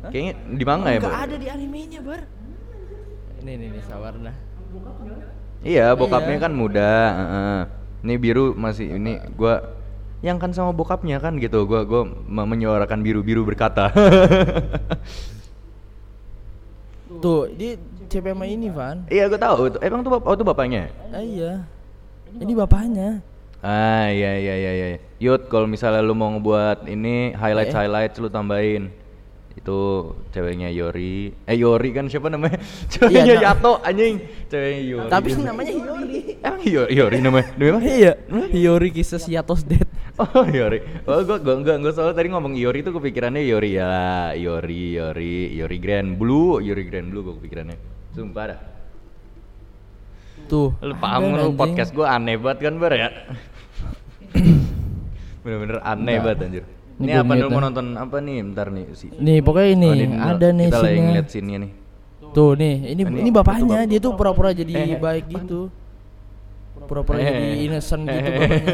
Kayaknya 0.00 0.32
di 0.56 0.64
manga 0.64 0.88
ya, 0.90 0.98
Bar? 0.98 1.12
ada 1.28 1.36
di 1.36 1.46
animenya, 1.46 2.00
Bar. 2.00 2.24
Ini 3.40 3.52
nih 3.56 3.68
nih 3.72 3.82
sabar 3.84 4.14
dah. 4.16 4.36
Iya, 5.60 5.92
bokapnya 5.92 6.36
Iya. 6.36 6.44
kan 6.44 6.52
muda. 6.52 6.92
Ini 8.00 8.14
biru 8.16 8.52
masih 8.56 8.96
ini 8.96 9.20
gua 9.36 9.60
yang 10.20 10.36
kan 10.36 10.52
sama 10.52 10.72
bokapnya 10.72 11.20
kan 11.20 11.36
gitu. 11.36 11.64
Gua 11.64 11.84
gua 11.84 12.04
me- 12.04 12.48
menyuarakan 12.48 13.00
biru-biru 13.00 13.44
berkata. 13.44 13.88
Tuh, 17.20 17.50
cewek 18.06 18.32
sama 18.32 18.46
ini, 18.46 18.70
Van. 18.70 19.02
iya, 19.10 19.26
gua 19.26 19.36
tahu. 19.36 19.74
Emang 19.82 20.00
tuh 20.00 20.22
oh, 20.22 20.32
itu 20.32 20.44
bapaknya? 20.46 20.88
Ah, 21.10 21.20
iya. 21.20 21.66
Ini 22.30 22.52
bapaknya. 22.54 23.18
Ah, 23.60 24.08
iya 24.08 24.38
iya 24.40 24.54
iya 24.56 24.72
iya. 24.72 24.86
Yud, 25.20 25.50
kalau 25.52 25.68
misalnya 25.68 26.00
lu 26.00 26.16
mau 26.16 26.30
ngebuat 26.32 26.88
ini 26.88 27.34
highlight 27.36 27.68
Eh. 27.68 27.76
highlight 27.76 28.12
lu 28.16 28.30
tambahin. 28.30 28.88
Itu 29.58 29.78
ceweknya 30.30 30.70
Yori. 30.70 31.34
Eh 31.44 31.56
Yori 31.58 31.90
kan 31.90 32.06
siapa 32.06 32.30
namanya? 32.30 32.58
Ceweknya 32.92 33.22
Iya, 33.26 33.34
nah. 33.36 33.42
Yato 33.50 33.72
anjing. 33.82 34.14
Ceweknya 34.46 34.82
Yori. 34.86 35.10
Tapi 35.10 35.28
namanya 35.42 35.72
Hiyori. 35.74 36.20
Emang 36.40 36.62
Yori, 36.62 36.92
Yori 36.94 37.18
namanya? 37.18 37.46
Namanya 37.58 37.72
apa? 37.74 37.80
Iya, 37.84 38.12
Hiyori 38.54 38.88
kisah 38.94 39.22
Yatos 39.26 39.62
Dead. 39.66 39.86
Oh 40.20 40.44
Yori, 40.44 40.84
oh 41.08 41.24
gua 41.24 41.40
gua 41.40 41.54
enggak 41.56 41.80
gua 41.80 41.92
soalnya 41.96 42.12
tadi 42.12 42.28
ngomong 42.28 42.52
Yori 42.52 42.84
tuh 42.84 42.92
kepikirannya 42.92 43.40
Yori 43.40 43.80
ya, 43.80 44.36
Yori 44.36 45.00
Yori 45.00 45.56
Yori 45.56 45.76
Grand 45.80 46.20
Blue, 46.20 46.60
Yori 46.60 46.84
Grand 46.84 47.08
Blue 47.08 47.24
gua 47.24 47.34
kepikirannya. 47.40 47.76
Sumpah 48.12 48.44
dah. 48.52 48.60
Tuh. 50.44 50.76
Lu 50.76 50.94
paham 51.00 51.40
lu 51.40 51.56
podcast 51.56 51.96
gua 51.96 52.20
aneh 52.20 52.36
banget 52.36 52.68
kan 52.68 52.74
bar 52.76 52.92
ya? 52.92 53.08
Bener-bener 55.40 55.80
aneh 55.80 56.16
banget 56.20 56.38
anjir. 56.44 56.64
Ini 57.00 57.08
Ini 57.08 57.16
apa 57.16 57.32
mute 57.32 57.40
lu 57.40 57.48
mau 57.48 57.62
nonton 57.64 57.86
apa 57.96 58.16
nih? 58.20 58.36
Bentar 58.44 58.68
nih 58.68 58.84
si. 58.92 59.06
Nih, 59.10 59.40
pokoknya 59.40 59.68
ini 59.72 59.88
Oh, 59.88 59.94
dulu. 59.96 60.20
ada 60.20 60.48
nih 60.52 60.66
Kita 60.68 60.78
lagi 60.78 60.98
ngeliat 61.00 61.26
scene-nya 61.26 61.58
nih. 61.58 61.72
Tuh 62.30 62.50
nih, 62.54 62.74
ini 62.92 63.02
Ini- 63.02 63.20
ini 63.24 63.30
bapaknya, 63.32 63.78
dia 63.88 63.98
tuh 63.98 64.12
pura-pura 64.14 64.52
jadi 64.52 64.70
Eh, 64.70 64.84
eh, 64.94 65.00
baik 65.00 65.24
gitu. 65.26 65.72
Pura-pura 66.78 67.16
Eh. 67.16 67.24
jadi 67.24 67.46
innocent 67.64 68.02
gitu 68.04 68.20
bapaknya. 68.22 68.64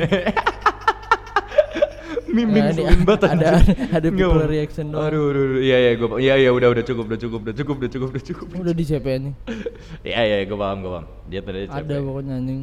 Miming 2.27 2.53
Nah, 2.59 2.69
ini 2.69 2.83
ada- 2.85 3.29
anjir. 3.33 3.53
ada 3.97 4.07
Nggak 4.07 4.12
people 4.12 4.45
reaction 4.45 4.87
doang. 4.91 5.09
Aduh, 5.09 5.23
aduh, 5.31 5.43
aduh. 5.47 5.61
Iya, 5.62 5.77
iya, 5.79 5.91
gua 5.95 6.09
iya, 6.19 6.35
iya, 6.37 6.51
udah, 6.53 6.69
udah 6.69 6.85
cukup, 6.85 7.05
udah 7.09 7.19
cukup, 7.19 7.41
udah 7.41 7.55
cukup, 7.55 7.75
udah 7.79 7.89
cukup, 7.89 8.09
udah 8.12 8.25
cukup, 8.27 8.47
udah 8.61 8.75
di 8.75 8.85
CP 8.85 9.07
nih. 9.17 9.35
Iya, 10.05 10.21
iya, 10.21 10.37
gua 10.45 10.59
paham, 10.61 10.79
gua 10.83 10.91
paham. 10.99 11.07
Dia 11.31 11.41
tadi 11.41 11.59
Ada 11.65 11.95
pokoknya 12.03 12.35
anjing. 12.37 12.61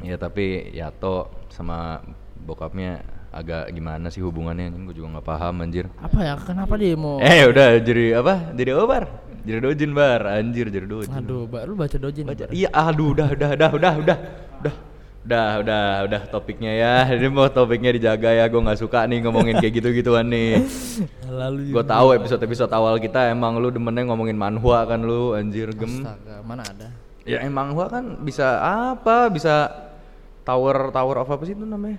Ya 0.00 0.16
tapi 0.16 0.44
Yato 0.72 1.14
sama 1.50 2.00
bokapnya 2.38 3.04
agak 3.36 3.68
gimana 3.70 4.08
sih 4.08 4.24
hubungannya 4.24 4.72
anjing 4.72 4.88
gue 4.88 4.96
juga 4.96 5.20
nggak 5.20 5.26
paham 5.28 5.54
anjir. 5.60 5.84
Apa 6.00 6.18
ya? 6.24 6.34
Kenapa 6.40 6.74
dia 6.80 6.96
mau 6.96 7.20
Eh 7.20 7.44
udah 7.44 7.76
jadi 7.84 8.24
apa? 8.24 8.56
Jadi 8.56 8.70
obar. 8.72 9.04
Jadi 9.46 9.58
dojin 9.62 9.90
bar 9.94 10.22
anjir 10.26 10.66
jadi 10.72 10.88
dojin. 10.90 11.12
Aduh, 11.12 11.46
Mbak, 11.46 11.62
lu 11.70 11.74
baca 11.78 11.96
dojin. 12.00 12.24
Baca. 12.26 12.44
Bar? 12.48 12.54
Iya 12.56 12.68
aduh 12.74 13.08
udah 13.14 13.28
udah 13.36 13.50
udah 13.54 13.70
udah 13.76 13.92
udah 14.00 14.18
udah 14.58 14.74
udah 15.26 15.46
udah 15.58 15.84
udah 16.06 16.22
topiknya 16.30 16.70
ya 16.70 16.94
ini 17.18 17.26
mau 17.26 17.50
topiknya 17.50 17.90
dijaga 17.90 18.30
ya 18.30 18.46
gue 18.46 18.62
nggak 18.62 18.78
suka 18.78 19.10
nih 19.10 19.26
ngomongin 19.26 19.58
kayak 19.58 19.74
gitu 19.82 19.90
gituan 19.90 20.30
nih 20.30 20.62
Lalu 21.26 21.74
gue 21.74 21.82
tahu 21.82 22.14
episode 22.14 22.38
episode 22.46 22.70
awal 22.70 22.94
kita 23.02 23.34
emang 23.34 23.58
lu 23.58 23.74
demennya 23.74 24.06
ngomongin 24.06 24.38
manhwa 24.38 24.86
kan 24.86 25.02
lu 25.02 25.34
anjir 25.34 25.74
gem 25.74 26.06
Astaga, 26.06 26.46
mana 26.46 26.62
ada? 26.62 26.94
Ya 27.26 27.42
emang 27.42 27.74
gua 27.74 27.90
kan 27.90 28.22
bisa 28.22 28.46
apa? 28.94 29.26
Bisa 29.34 29.66
tower 30.46 30.94
tower 30.94 31.26
of 31.26 31.28
apa 31.34 31.42
sih 31.42 31.58
itu 31.58 31.66
namanya? 31.66 31.98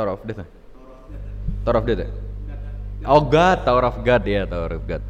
Tower 0.00 0.16
of 0.16 0.24
Death. 0.24 0.48
Tower 1.60 1.76
of 1.76 1.84
Death. 1.84 2.00
ya? 2.00 2.08
Oh 3.04 3.20
God, 3.20 3.58
Tower 3.68 3.84
of 3.84 3.96
God 4.00 4.22
ya, 4.24 4.48
Tower 4.48 4.80
of 4.80 4.82
God. 4.88 5.04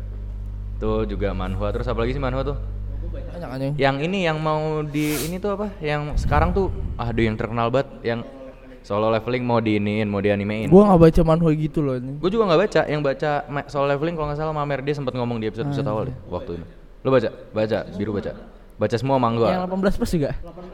Tuh 0.83 1.07
juga 1.07 1.31
manhwa 1.31 1.71
terus 1.71 1.87
apa 1.87 2.03
lagi 2.03 2.19
sih 2.19 2.23
manhwa 2.23 2.43
tuh? 2.43 2.59
Banyak 3.11 3.51
anjing. 3.55 3.73
Yang 3.79 3.97
ini 4.11 4.19
yang 4.27 4.43
mau 4.43 4.83
di 4.83 5.15
ini 5.31 5.39
tuh 5.39 5.55
apa? 5.55 5.71
Yang 5.79 6.27
sekarang 6.27 6.51
tuh 6.51 6.75
aduh 6.99 7.23
yang 7.23 7.39
terkenal 7.39 7.71
banget 7.71 7.87
yang 8.03 8.21
solo 8.83 9.15
leveling 9.15 9.47
mau 9.47 9.63
diiniin, 9.63 10.11
mau 10.11 10.19
dianimein. 10.19 10.67
Gua 10.67 10.91
nggak 10.91 11.01
baca 11.07 11.21
manhwa 11.23 11.51
gitu 11.55 11.87
loh 11.87 11.95
ini. 11.95 12.19
Gue 12.19 12.31
juga 12.35 12.51
nggak 12.51 12.61
baca, 12.67 12.81
yang 12.91 13.01
baca 13.07 13.31
solo 13.71 13.87
leveling 13.87 14.19
kalau 14.19 14.27
nggak 14.35 14.41
salah 14.43 14.55
Mamer 14.57 14.83
dia 14.83 14.95
sempat 14.99 15.15
ngomong 15.15 15.39
di 15.39 15.47
episode 15.47 15.71
episode 15.71 15.87
awal 15.87 16.11
deh 16.11 16.17
waktu 16.27 16.59
itu. 16.59 16.67
Lo 17.07 17.09
baca? 17.15 17.29
Baca, 17.55 17.79
biru 17.95 18.11
baca. 18.11 18.33
Baca 18.81 18.97
semua 18.97 19.21
mangga. 19.21 19.53
Yang 19.53 19.93
18 19.93 20.01
plus 20.01 20.13
juga. 20.17 20.31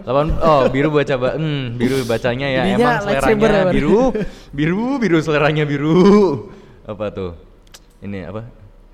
Lawan 0.06 0.38
oh 0.38 0.62
biru 0.70 0.94
baca 0.94 1.14
ba 1.18 1.34
hmm, 1.34 1.74
biru 1.74 2.06
bacanya 2.06 2.46
ya. 2.46 2.62
Ininya 2.62 2.78
emang 2.78 2.94
ya, 2.94 3.02
seleranya 3.02 3.34
Bar. 3.66 3.74
biru. 3.74 3.98
Biru 4.54 4.86
biru 5.02 5.18
seleranya 5.18 5.64
biru. 5.66 5.98
Apa 6.86 7.10
tuh? 7.10 7.34
Ini 8.06 8.30
apa? 8.30 8.46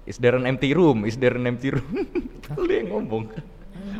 Is 0.09 0.16
there 0.16 0.40
an 0.40 0.48
empty 0.48 0.72
room? 0.72 1.05
Is 1.05 1.20
there 1.20 1.37
an 1.37 1.44
empty 1.44 1.77
room? 1.77 2.09
Lu 2.57 2.72
yang 2.72 2.88
ngomong. 2.88 3.29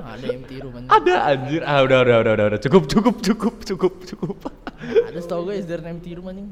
Ada 0.01 0.33
tiru 0.48 0.72
man. 0.72 0.88
ada 0.88 1.14
anjir. 1.29 1.61
Ah 1.68 1.85
udah 1.85 1.98
udah 2.09 2.16
udah 2.25 2.33
udah, 2.33 2.46
udah. 2.57 2.61
cukup 2.64 2.88
cukup 2.88 3.16
cukup 3.20 3.55
cukup 3.68 3.92
cukup. 4.09 4.37
Ada 4.81 5.18
setahu 5.20 5.53
gue 5.53 5.61
is 5.61 5.68
there 5.68 5.85
an 5.85 5.92
empty 5.92 6.16
room 6.16 6.33
anjing. 6.33 6.48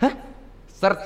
hah? 0.00 0.16
Search. 0.72 1.04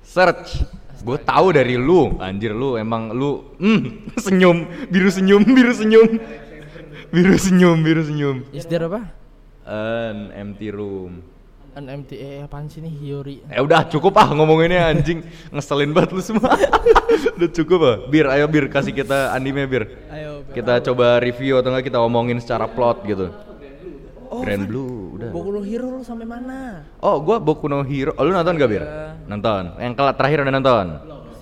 Search 0.00 0.64
gue 1.02 1.18
tahu 1.18 1.46
dari 1.50 1.74
lu 1.74 2.14
anjir 2.22 2.54
lu 2.54 2.78
emang 2.78 3.10
lu 3.10 3.58
hmm, 3.58 3.80
senyum 4.24 4.64
biru 4.86 5.10
senyum 5.10 5.42
biru 5.42 5.74
senyum 5.74 6.08
biru 7.10 7.36
senyum 7.36 7.76
biru 7.82 8.02
senyum 8.06 8.36
Is 8.54 8.70
there 8.70 8.86
apa? 8.86 9.10
an 9.66 10.30
empty 10.34 10.70
room 10.70 11.26
An 11.72 11.88
empty 11.88 12.20
eh 12.20 12.44
apaan 12.44 12.68
sih 12.68 12.84
nih 12.84 12.92
Hiyori? 13.00 13.36
Eh 13.48 13.56
udah 13.56 13.88
cukup 13.88 14.20
ah 14.20 14.28
ngomonginnya 14.28 14.92
anjing 14.92 15.24
ngeselin 15.48 15.96
banget 15.96 16.12
lu 16.12 16.20
semua. 16.20 16.52
udah 17.40 17.48
cukup 17.48 17.80
ah. 17.80 17.96
Bir 18.12 18.28
ayo 18.28 18.44
bir 18.44 18.68
kasih 18.68 18.92
kita 18.92 19.32
anime 19.32 19.64
bir. 19.64 19.88
Ayo. 20.12 20.44
Kita 20.52 20.84
coba 20.84 21.16
review 21.16 21.56
atau 21.56 21.72
enggak 21.72 21.88
kita 21.88 21.96
omongin 21.96 22.36
secara 22.44 22.68
plot 22.68 23.08
gitu. 23.08 23.32
Oh, 24.32 24.40
Grand 24.40 24.64
Blue 24.64 25.20
udah. 25.20 25.28
Boku 25.28 25.52
no 25.52 25.60
Hero 25.60 25.92
lu 25.92 26.00
sampai 26.00 26.24
mana? 26.24 26.88
Oh 27.04 27.20
gua 27.20 27.36
Boku 27.36 27.68
no 27.68 27.84
Hero. 27.84 28.16
Oh, 28.16 28.24
lu 28.24 28.32
nonton 28.32 28.56
gak 28.56 28.70
bir? 28.72 28.80
Nonton. 29.28 29.76
Yang 29.76 29.92
kelar 29.92 30.14
terakhir 30.16 30.38
udah 30.48 30.54
nonton. 30.56 30.86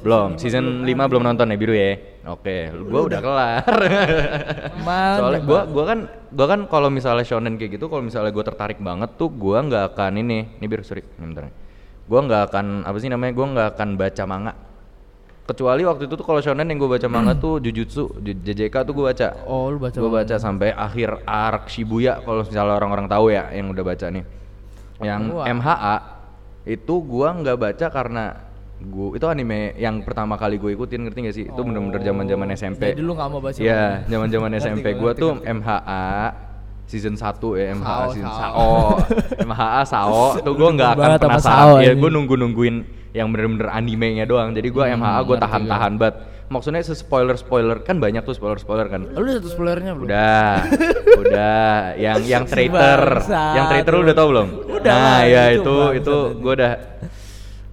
Belum. 0.03 0.29
Season 0.40 0.83
5 0.83 1.11
belum 1.12 1.22
nonton 1.22 1.55
ya 1.55 1.57
biru 1.61 1.76
ya. 1.76 1.94
Oke, 2.26 2.72
gua 2.83 3.00
udah 3.07 3.20
kelar. 3.22 3.62
Mantap, 4.87 5.18
Soalnya 5.22 5.40
gua 5.46 5.61
gua 5.70 5.85
kan 5.87 5.98
gua 6.35 6.46
kan 6.50 6.61
kalau 6.66 6.88
misalnya 6.90 7.22
shonen 7.22 7.55
kayak 7.61 7.79
gitu 7.79 7.87
kalau 7.87 8.03
misalnya 8.03 8.35
gua 8.35 8.42
tertarik 8.42 8.83
banget 8.83 9.14
tuh 9.14 9.31
gua 9.31 9.62
nggak 9.62 9.94
akan 9.94 10.12
ini. 10.18 10.59
Ini 10.59 10.66
bir 10.66 10.83
sorry, 10.83 11.07
ini 11.07 11.24
bentar. 11.31 11.46
Gua 12.11 12.20
nggak 12.26 12.42
akan 12.50 12.66
apa 12.90 12.96
sih 12.98 13.07
namanya? 13.07 13.33
Gua 13.38 13.46
nggak 13.55 13.68
akan 13.79 13.88
baca 13.94 14.24
manga. 14.26 14.53
Kecuali 15.50 15.82
waktu 15.82 16.06
itu 16.06 16.14
tuh 16.14 16.22
kalau 16.22 16.38
shonen 16.38 16.62
yang 16.62 16.78
gua 16.78 16.94
baca 16.94 17.10
manga 17.10 17.34
tuh 17.34 17.58
Jujutsu, 17.58 18.06
Ju- 18.22 18.38
JJK 18.38 18.86
tuh 18.86 18.94
gua 18.94 19.10
baca. 19.10 19.34
Oh, 19.50 19.66
lu 19.66 19.82
baca. 19.82 19.98
Gue 19.98 20.06
baca 20.06 20.38
sampai 20.38 20.70
akhir 20.70 21.26
arc 21.26 21.66
Shibuya 21.66 22.22
kalau 22.22 22.46
misalnya 22.46 22.78
orang-orang 22.78 23.10
tahu 23.10 23.34
ya 23.34 23.50
yang 23.50 23.66
udah 23.74 23.82
baca 23.82 24.06
nih. 24.14 24.22
Yang 25.02 25.22
Wah. 25.34 25.50
MHA 25.50 25.94
itu 26.70 26.94
gua 27.02 27.34
nggak 27.34 27.58
baca 27.58 27.86
karena 27.90 28.24
gua 28.78 29.18
itu 29.18 29.26
anime 29.26 29.74
yang 29.74 30.06
pertama 30.06 30.38
kali 30.38 30.56
gue 30.56 30.70
ikutin 30.72 31.02
ngerti 31.10 31.18
gak 31.26 31.34
sih? 31.34 31.44
Itu 31.50 31.60
bener-bener 31.66 31.98
zaman-zaman 31.98 32.46
SMP. 32.54 32.94
Jadi 32.94 33.02
lu 33.02 33.18
nggak 33.18 33.28
mau 33.28 33.42
baca. 33.42 33.58
Iya, 33.58 34.06
zaman-zaman 34.06 34.54
Ngerti 34.54 34.64
SMP 34.70 34.86
ngerti, 34.94 35.18
tuh 35.18 35.32
MHA 35.42 36.06
season 36.90 37.14
1 37.14 37.22
ya 37.55 37.66
MHA 37.79 37.87
Sao, 37.87 38.11
season 38.11 38.33
Sao. 38.35 38.50
Sao. 38.50 38.74
MHA 39.48 39.83
Sao 39.87 40.18
tuh 40.42 40.55
gua 40.59 40.68
nggak 40.74 40.90
akan 40.98 41.11
penasaran. 41.22 41.87
Ya 41.87 41.94
ini. 41.94 42.00
gua 42.03 42.11
nunggu-nungguin 42.11 42.76
yang 43.14 43.31
bener-bener 43.31 43.70
animenya 43.70 44.26
doang. 44.26 44.50
Jadi 44.50 44.68
gua 44.74 44.90
MHA 44.90 45.20
gua 45.22 45.37
ngerti 45.38 45.44
tahan-tahan 45.46 45.92
banget. 45.94 46.16
Maksudnya 46.50 46.83
spoiler 46.83 47.38
spoiler 47.38 47.79
kan 47.87 48.03
banyak 48.03 48.26
tuh 48.26 48.35
spoiler 48.35 48.59
spoiler 48.59 48.90
kan. 48.90 49.07
Lu 49.07 49.22
udah 49.22 49.38
satu 49.38 49.48
spoilernya 49.55 49.94
belum? 49.94 50.11
Udah, 50.11 50.50
udah. 51.22 51.94
Yang 51.94 52.18
yang 52.26 52.44
traitor, 52.50 53.22
yang 53.31 53.66
traitor 53.70 53.92
lu 53.94 54.03
udah 54.11 54.16
tau 54.18 54.26
belum? 54.35 54.48
Udah 54.83 54.90
nah, 54.90 55.22
ya 55.31 55.55
itu 55.55 55.76
itu 55.94 56.16
gue 56.42 56.53
udah, 56.59 56.72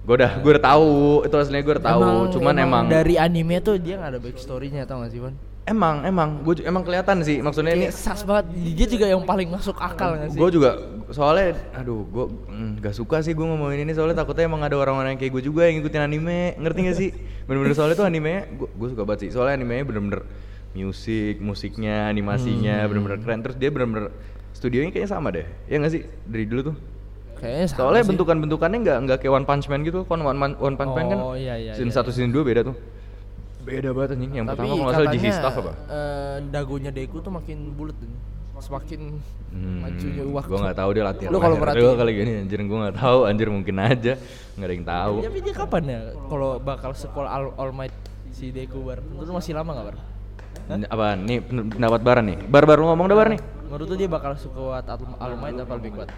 gue 0.06 0.14
udah, 0.14 0.30
gue 0.38 0.50
udah 0.54 0.62
tahu. 0.62 0.94
Itu 1.26 1.34
aslinya 1.42 1.62
gue 1.66 1.74
udah 1.74 1.86
tahu. 1.90 2.10
Cuman 2.38 2.54
emang, 2.54 2.84
dari 2.86 3.18
anime 3.18 3.58
tuh 3.58 3.82
dia 3.82 3.98
nggak 3.98 4.14
ada 4.14 4.20
backstorynya 4.22 4.86
tau 4.86 5.02
gak 5.02 5.10
sih 5.10 5.18
Van? 5.26 5.34
Emang, 5.68 5.96
emang, 6.02 6.28
gue 6.42 6.64
emang 6.64 6.82
kelihatan 6.82 7.20
sih. 7.22 7.38
Maksudnya 7.44 7.76
ini, 7.76 7.86
Kayak 7.92 7.96
sas 8.00 8.24
banget. 8.24 8.50
Dia 8.74 8.86
juga 8.88 9.06
yang 9.06 9.22
paling 9.22 9.48
masuk 9.52 9.76
akal 9.76 10.16
gak 10.16 10.34
sih? 10.34 10.40
gue 10.40 10.50
juga 10.50 10.70
soalnya, 11.12 11.56
aduh, 11.76 12.04
gue 12.08 12.24
mm, 12.48 12.70
gak 12.80 12.94
suka 12.96 13.20
sih 13.20 13.32
gue 13.36 13.46
ngomongin 13.46 13.84
ini 13.84 13.92
soalnya 13.92 14.24
takutnya 14.24 14.48
emang 14.48 14.64
ada 14.64 14.76
orang-orang 14.80 15.16
yang 15.16 15.20
kayak 15.20 15.32
gue 15.38 15.42
juga 15.44 15.68
yang 15.68 15.80
ngikutin 15.80 16.02
anime, 16.02 16.56
ngerti 16.56 16.80
gak 16.88 16.96
sih? 16.96 17.10
Bener-bener 17.46 17.74
soalnya 17.76 17.96
tuh 18.00 18.06
anime, 18.08 18.34
gue 18.56 18.88
suka 18.88 19.02
banget 19.04 19.28
sih. 19.28 19.30
Soalnya 19.36 19.60
animenya 19.60 19.84
bener-bener 19.84 20.20
musik, 20.74 21.40
musiknya, 21.40 22.08
animasinya 22.08 22.84
bener-bener 22.88 23.18
keren. 23.20 23.40
Terus 23.44 23.56
dia 23.56 23.70
bener-bener 23.72 24.12
studionya 24.56 24.90
kayaknya 24.90 25.10
sama 25.10 25.28
deh, 25.30 25.46
ya 25.68 25.76
gak 25.78 25.92
sih 25.92 26.02
dari 26.24 26.44
dulu 26.48 26.72
tuh? 26.72 26.76
Kayaknya 27.38 27.66
sama 27.70 27.78
Soalnya 27.78 28.02
bentukan-bentukannya 28.10 28.78
nggak 28.82 28.98
nggak 29.06 29.18
kayak 29.22 29.32
One 29.32 29.46
Punch 29.46 29.66
Man 29.70 29.86
gitu, 29.86 30.02
kan 30.02 30.18
One, 30.18 30.38
One 30.58 30.74
Punch 30.74 30.92
Man 30.98 31.06
kan 31.06 31.18
Oh, 31.22 31.38
iya, 31.38 31.54
iya, 31.54 31.72
season 31.78 31.94
iya, 31.94 32.02
1 32.02 32.10
season 32.10 32.30
2 32.34 32.42
beda 32.42 32.60
tuh. 32.66 32.76
Beda 33.68 33.90
banget 33.92 34.10
anjing. 34.16 34.32
Yang 34.32 34.46
Tapi 34.46 34.56
pertama 34.58 34.72
kalau 34.74 34.92
salah 34.94 35.12
GC 35.12 35.26
Staff 35.30 35.54
apa? 35.54 35.72
eh, 35.86 36.36
dagunya 36.48 36.90
Deku 36.90 37.16
tuh 37.20 37.30
makin 37.30 37.58
bulat 37.72 37.96
tuh. 37.96 38.08
semakin 38.58 39.22
Hmm, 39.48 39.80
majunya 39.80 40.26
waktu. 40.26 40.50
Gua 40.50 40.60
nggak 40.60 40.76
tahu 40.76 40.90
dia 40.90 41.04
latihan. 41.06 41.30
Lu 41.30 41.38
kalau 41.38 41.56
perhatiin- 41.56 41.78
doang 41.80 41.94
kali 41.96 42.10
gini 42.12 42.32
anjir 42.42 42.58
gua 42.60 42.78
nggak 42.82 42.96
tahu 42.98 43.18
anjir 43.24 43.48
mungkin 43.48 43.76
aja 43.78 44.12
nggak 44.58 44.66
ada 44.66 44.74
yang 44.74 44.82
tahu. 44.84 45.14
Tapi 45.22 45.38
dia 45.38 45.54
kapan 45.54 45.82
ya 45.86 46.00
kalau 46.26 46.50
bakal 46.58 46.90
sekolah 46.90 47.30
All, 47.30 47.46
All 47.54 47.70
Might 47.70 47.94
si 48.28 48.50
Deku 48.50 48.82
Bar? 48.82 48.98
Lu 48.98 49.30
masih 49.30 49.54
lama 49.54 49.70
nggak 49.70 49.86
Bar? 49.86 49.96
Apa 50.90 51.06
nih 51.14 51.38
pen- 51.38 51.70
pendapat 51.70 52.00
Baran 52.02 52.24
nih? 52.26 52.38
Bar 52.44 52.66
baru 52.66 52.82
ngomong 52.88 53.06
dah 53.06 53.16
Bar 53.16 53.28
nih. 53.30 53.40
Menurut 53.62 53.86
lu 53.86 53.94
dia 53.94 54.10
bakal 54.10 54.34
sekuat 54.34 54.84
All, 54.84 55.06
All 55.16 55.34
Might 55.38 55.54
apa 55.54 55.72
lebih 55.78 55.90
kuat? 55.94 56.08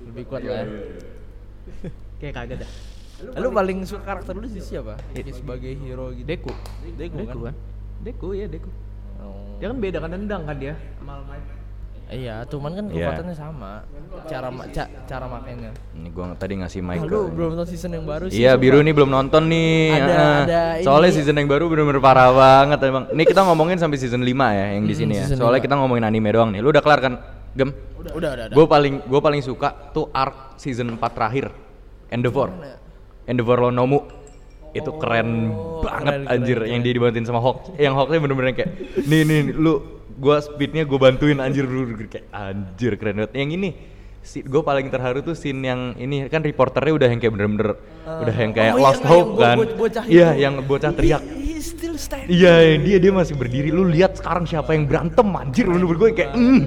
Lebih 0.00 0.24
kuat 0.24 0.40
lah 0.42 0.54
ya. 0.54 0.66
Kayak 2.18 2.34
kagak 2.34 2.56
dah. 2.64 2.70
Lu 3.18 3.50
paling 3.50 3.82
suka 3.82 4.02
karakter 4.04 4.32
lu 4.32 4.46
sih 4.46 4.62
siapa? 4.62 4.94
Kayak 5.10 5.34
sebagai 5.34 5.72
hero 5.74 6.14
gitu. 6.14 6.22
Deku. 6.24 6.52
Deku, 6.94 7.16
Deku 7.16 7.38
kan? 7.40 7.44
kan? 7.44 7.54
Deku 8.00 8.28
ya 8.32 8.46
Deku. 8.46 8.70
Oh. 9.18 9.58
Dia 9.58 9.66
kan 9.68 9.78
beda 9.78 9.98
kan 9.98 10.10
tendang 10.12 10.42
kan 10.44 10.56
dia 10.56 10.74
sama 10.96 11.12
All 11.14 11.24
Might. 11.26 11.46
Iya, 12.08 12.40
cuman 12.48 12.72
kan 12.72 12.84
Iya. 12.88 13.04
kekuatannya 13.04 13.36
sama. 13.36 13.72
Cara 14.24 14.48
ma- 14.48 14.64
ca- 14.66 14.88
cara 15.04 15.28
makainya. 15.28 15.76
Ini 15.92 16.08
gua 16.08 16.32
tadi 16.32 16.56
ngasih 16.56 16.80
mic 16.80 16.98
Ah, 16.98 17.04
lu 17.04 17.28
belum 17.28 17.52
nonton 17.52 17.68
season 17.68 17.92
yang 17.92 18.08
baru 18.08 18.32
sih. 18.32 18.40
Iya, 18.40 18.56
biru 18.56 18.80
nih 18.80 18.94
belum 18.96 19.10
nonton 19.12 19.44
nih. 19.44 19.92
Ada- 19.92 20.08
heeh. 20.08 20.38
ada 20.40 20.62
Soalnya 20.80 21.10
ini. 21.10 21.16
season 21.20 21.36
yang 21.36 21.44
baru 21.46 21.68
bener-bener 21.68 22.00
parah 22.00 22.32
banget 22.32 22.80
emang. 22.82 23.12
Nih 23.12 23.26
kita 23.26 23.44
ngomongin 23.44 23.76
sampai 23.76 24.00
season 24.00 24.24
5 24.24 24.48
ya 24.48 24.72
yang 24.72 24.88
di 24.88 24.94
Hmm, 24.96 25.00
sini 25.04 25.14
ya. 25.18 25.26
Soalnya 25.28 25.60
kita 25.60 25.76
ngomongin 25.76 26.00
anime 26.02 26.32
doang 26.32 26.48
nih. 26.48 26.64
Lu 26.64 26.72
udah 26.72 26.80
kelar 26.80 27.00
kan? 27.02 27.20
Gem? 27.52 27.76
Udah, 28.00 28.12
udah, 28.14 28.30
udah. 28.40 28.56
Gue 28.56 28.64
paling 28.64 28.94
gue 29.04 29.20
paling 29.20 29.42
suka 29.42 29.68
tuh 29.92 30.08
arc 30.08 30.56
season 30.56 30.88
4 30.88 31.12
terakhir. 31.12 31.52
Endeavor. 32.08 32.56
Endeavor 33.28 33.68
lo 33.68 33.70
Nomu. 33.70 34.00
Itu 34.72 34.96
keren 35.00 35.52
banget 35.84 36.12
Oh, 36.12 36.24
keren, 36.24 36.32
anjir 36.32 36.56
keren, 36.60 36.68
yang 36.72 36.80
dia 36.84 36.92
dibantuin 36.92 37.24
sama 37.24 37.40
Hawk. 37.40 37.76
Yang 37.76 37.94
Hawknya 37.96 38.18
bener-bener 38.20 38.52
kayak 38.52 38.70
nih 39.04 39.20
nih 39.24 39.38
nih, 39.48 39.54
lu 39.56 39.74
gua 40.18 40.42
speednya 40.42 40.82
gue 40.84 40.98
bantuin 40.98 41.38
anjir 41.38 41.64
dulu 41.64 41.94
kayak 42.08 42.26
anjir 42.32 42.92
keren 43.00 43.22
banget. 43.22 43.32
Yang 43.36 43.50
ini 43.56 43.68
si 44.18 44.44
gue 44.44 44.60
paling 44.60 44.92
terharu 44.92 45.24
tuh 45.24 45.32
scene 45.32 45.62
yang 45.64 45.96
ini 45.96 46.28
kan 46.28 46.44
reporternya 46.44 46.92
udah 47.00 47.08
yang 47.08 47.20
kayak 47.22 47.32
bener-bener 47.32 47.68
udah 48.04 48.34
yang 48.34 48.52
kayak 48.52 48.74
oh, 48.76 48.82
lost 48.84 49.00
yang- 49.00 49.08
hope 49.08 49.30
kan. 49.40 49.56
Iya, 50.04 50.28
yang 50.36 50.54
bocah 50.68 50.92
teriak. 50.92 51.22
Iya, 52.28 52.76
dia 52.76 52.96
dia 53.00 53.12
masih 53.14 53.34
berdiri. 53.40 53.72
Lu 53.72 53.88
lihat 53.88 54.20
sekarang 54.20 54.44
siapa 54.44 54.76
yang 54.76 54.84
berantem 54.84 55.26
anjir 55.32 55.64
bener-bener 55.64 55.96
gue 55.96 56.10
kayak 56.12 56.32
mm, 56.36 56.60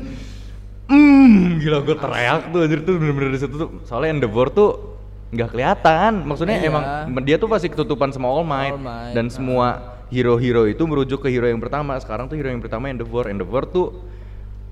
mm, 0.89 1.34
gila 1.62 1.80
gue 1.86 1.95
teriak 1.95 2.41
tuh 2.50 2.60
anjir 2.65 2.80
tuh 2.82 2.93
bener-bener 2.97 3.30
di 3.30 3.39
situ 3.39 3.56
tuh. 3.56 3.69
Soalnya 3.86 4.17
Endeavor 4.19 4.50
tuh 4.50 4.69
nggak 5.32 5.50
kelihatan. 5.56 6.28
Maksudnya 6.28 6.58
Iya. 6.60 6.67
emang 6.70 6.84
dia 7.24 7.39
tuh 7.39 7.48
pasti 7.48 7.72
ketutupan 7.72 8.12
sama 8.12 8.28
All 8.28 8.44
Might, 8.44 8.76
All 8.76 8.84
Might, 8.84 9.13
dan 9.15 9.26
nah. 9.28 9.34
semua 9.34 9.67
hero-hero 10.12 10.67
itu 10.67 10.84
merujuk 10.84 11.24
ke 11.24 11.32
hero 11.32 11.48
yang 11.48 11.63
pertama. 11.63 11.96
Sekarang 11.98 12.28
tuh 12.28 12.36
hero 12.36 12.52
yang 12.52 12.60
pertama 12.60 12.91
Endeavor. 12.91 13.32
Endeavor 13.32 13.63
tuh 13.63 13.96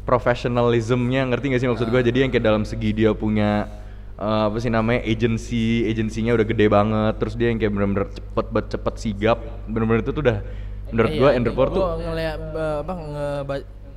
professionalismnya 0.04 1.32
ngerti 1.32 1.46
gak 1.56 1.62
sih 1.64 1.70
maksud 1.70 1.88
gue? 1.88 2.02
Jadi 2.04 2.18
yang 2.28 2.32
kayak 2.34 2.44
dalam 2.44 2.64
segi 2.68 2.92
dia 2.92 3.16
punya 3.16 3.70
eh, 4.20 4.44
apa 4.52 4.58
sih 4.60 4.68
namanya 4.68 5.00
agency 5.08 5.88
agensinya 5.88 6.36
udah 6.36 6.44
gede 6.44 6.66
banget 6.68 7.14
terus 7.24 7.40
dia 7.40 7.48
yang 7.48 7.60
kayak 7.62 7.72
bener-bener 7.72 8.06
cepet 8.12 8.46
banget 8.52 8.68
cepet 8.76 8.94
sigap 9.00 9.40
bener-bener 9.72 10.04
itu 10.04 10.12
tuh 10.12 10.24
udah 10.28 10.44
menurut 10.92 11.12
Iya, 11.14 11.20
gue 11.24 11.30
Endeavor 11.40 11.68
tuh 11.72 11.84
ngeliat 12.04 12.42
eh, 12.52 12.78
apa 12.84 12.94
nge, 13.00 13.28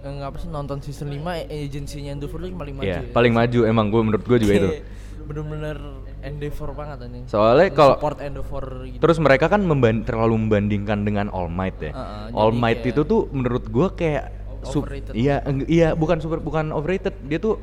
nge 0.03 0.25
apa 0.29 0.37
sih 0.39 0.49
nonton 0.53 0.79
season 0.85 1.09
5 1.11 1.27
agensinya 1.49 2.11
Endeavor 2.15 2.39
tuh 2.39 2.55
paling 2.55 2.75
maju. 2.79 2.87
Iya, 2.87 3.01
ya. 3.03 3.11
paling 3.11 3.33
maju 3.35 3.59
emang 3.67 3.87
gue 3.91 4.01
menurut 4.05 4.25
gue 4.29 4.39
juga 4.39 4.53
itu. 4.55 4.69
Bener-bener 5.29 5.77
Endeavor 6.23 6.71
banget 6.73 6.99
anjing. 7.03 7.25
Soalnya 7.27 7.69
kalau- 7.71 7.99
support 7.99 8.19
Endeavor 8.19 8.65
gitu. 8.87 8.99
Terus 8.99 9.19
mereka 9.19 9.47
kan 9.47 9.61
memban- 9.61 10.03
terlalu 10.03 10.39
membandingkan 10.39 11.03
dengan 11.03 11.27
All 11.29 11.47
Might 11.47 11.79
ya. 11.79 11.91
Heeh, 11.91 12.33
All 12.33 12.51
jadi 12.51 12.61
Might 12.61 12.83
itu 12.87 13.03
tuh 13.03 13.27
menurut 13.29 13.67
gue 13.67 13.87
kayak 13.93 14.25
Overrated. 14.63 15.13
iya 15.13 15.43
iya 15.67 15.89
bukan 15.93 16.23
super 16.23 16.39
bukan 16.39 16.71
overrated 16.71 17.19
dia 17.27 17.37
tuh 17.37 17.59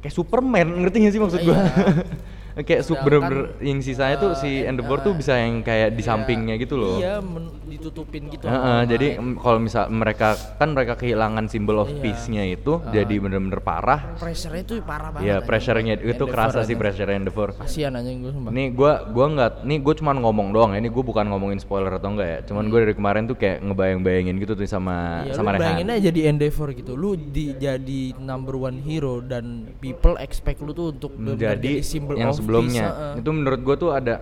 kayak 0.00 0.10
Superman 0.10 0.82
ngerti 0.82 0.96
gak 1.00 1.12
sih 1.14 1.22
maksud 1.22 1.40
gue? 1.40 1.54
kayak 2.60 2.82
sup 2.82 2.98
bener-bener 3.00 3.56
yang 3.58 3.78
sisanya 3.78 4.16
tuh 4.16 4.32
si 4.34 4.62
eh, 4.62 4.68
Endeavor 4.68 4.98
eh, 4.98 5.02
tuh 5.02 5.12
bisa 5.14 5.34
yang 5.34 5.60
kayak 5.60 5.92
di 5.92 6.00
Iya, 6.00 6.08
sampingnya 6.08 6.54
gitu 6.56 6.74
loh. 6.74 6.96
Iya, 6.96 7.18
ditutupin 7.66 8.22
gitu. 8.28 8.44
Heeh, 8.44 8.52
sama 8.52 8.76
All 8.76 8.86
jadi 8.86 9.06
em, 9.16 9.30
kalau 9.34 9.58
misal 9.58 9.84
mereka 9.88 10.28
kan 10.56 10.68
mereka 10.70 10.94
kehilangan 10.94 11.46
symbol 11.46 11.78
of 11.78 11.88
Iya. 11.88 12.00
peace-nya 12.00 12.44
itu 12.44 12.72
Ah. 12.76 12.90
jadi 12.90 13.14
bener-bener 13.16 13.60
parah. 13.60 14.00
pressure-nya 14.16 14.64
tuh 14.64 14.76
parah 14.80 15.10
banget. 15.10 15.26
Iya, 15.26 15.36
pressure-nya 15.40 15.94
itu 15.96 16.24
kerasa 16.24 16.60
sih 16.62 16.74
pressure 16.74 17.08
Endeavor. 17.08 17.54
Kasihan 17.54 17.92
anjing 17.92 18.20
gue 18.20 18.32
sumpah. 18.32 18.50
Nih 18.50 18.66
gua 18.70 18.92
gua 19.06 19.26
nggak, 19.28 19.52
nih 19.62 19.78
gue 19.78 19.94
cuman 19.96 20.16
ngomong 20.18 20.48
doang 20.50 20.70
ya. 20.72 20.78
Ini 20.78 20.88
gue 20.88 21.04
bukan 21.04 21.24
ngomongin 21.26 21.58
spoiler 21.58 21.92
atau 21.92 22.10
enggak 22.10 22.28
ya. 22.28 22.38
Cuman 22.44 22.66
gue 22.66 22.78
dari 22.80 22.94
kemarin 22.94 23.24
tuh 23.24 23.36
kayak 23.36 23.60
ngebayang-bayangin 23.62 24.34
gitu 24.38 24.52
tuh 24.54 24.66
sama 24.66 25.24
Iya, 25.24 25.34
sama 25.34 25.52
lu 25.52 25.58
bayangin 25.58 25.86
Rehan. 25.86 25.96
aja 25.96 26.08
jadi 26.08 26.20
Endeavor 26.28 26.68
gitu. 26.72 26.92
Lu 26.94 27.14
di, 27.14 27.54
jadi 27.54 28.02
number 28.16 28.54
one 28.56 28.80
hero 28.80 29.20
dan 29.20 29.68
people 29.78 30.16
expect 30.18 30.60
lu 30.60 30.72
tuh 30.72 30.90
untuk 30.90 31.12
Menjadi 31.14 31.80
symbol 31.80 32.16
yang 32.16 32.32
of 32.32 32.38
sebelumnya. 32.52 32.84
peace, 32.84 32.98
heeh. 32.98 33.14
Itu 33.18 33.30
menurut 33.30 33.60
gue 33.60 33.76
tuh 33.78 33.90
ada 33.90 34.14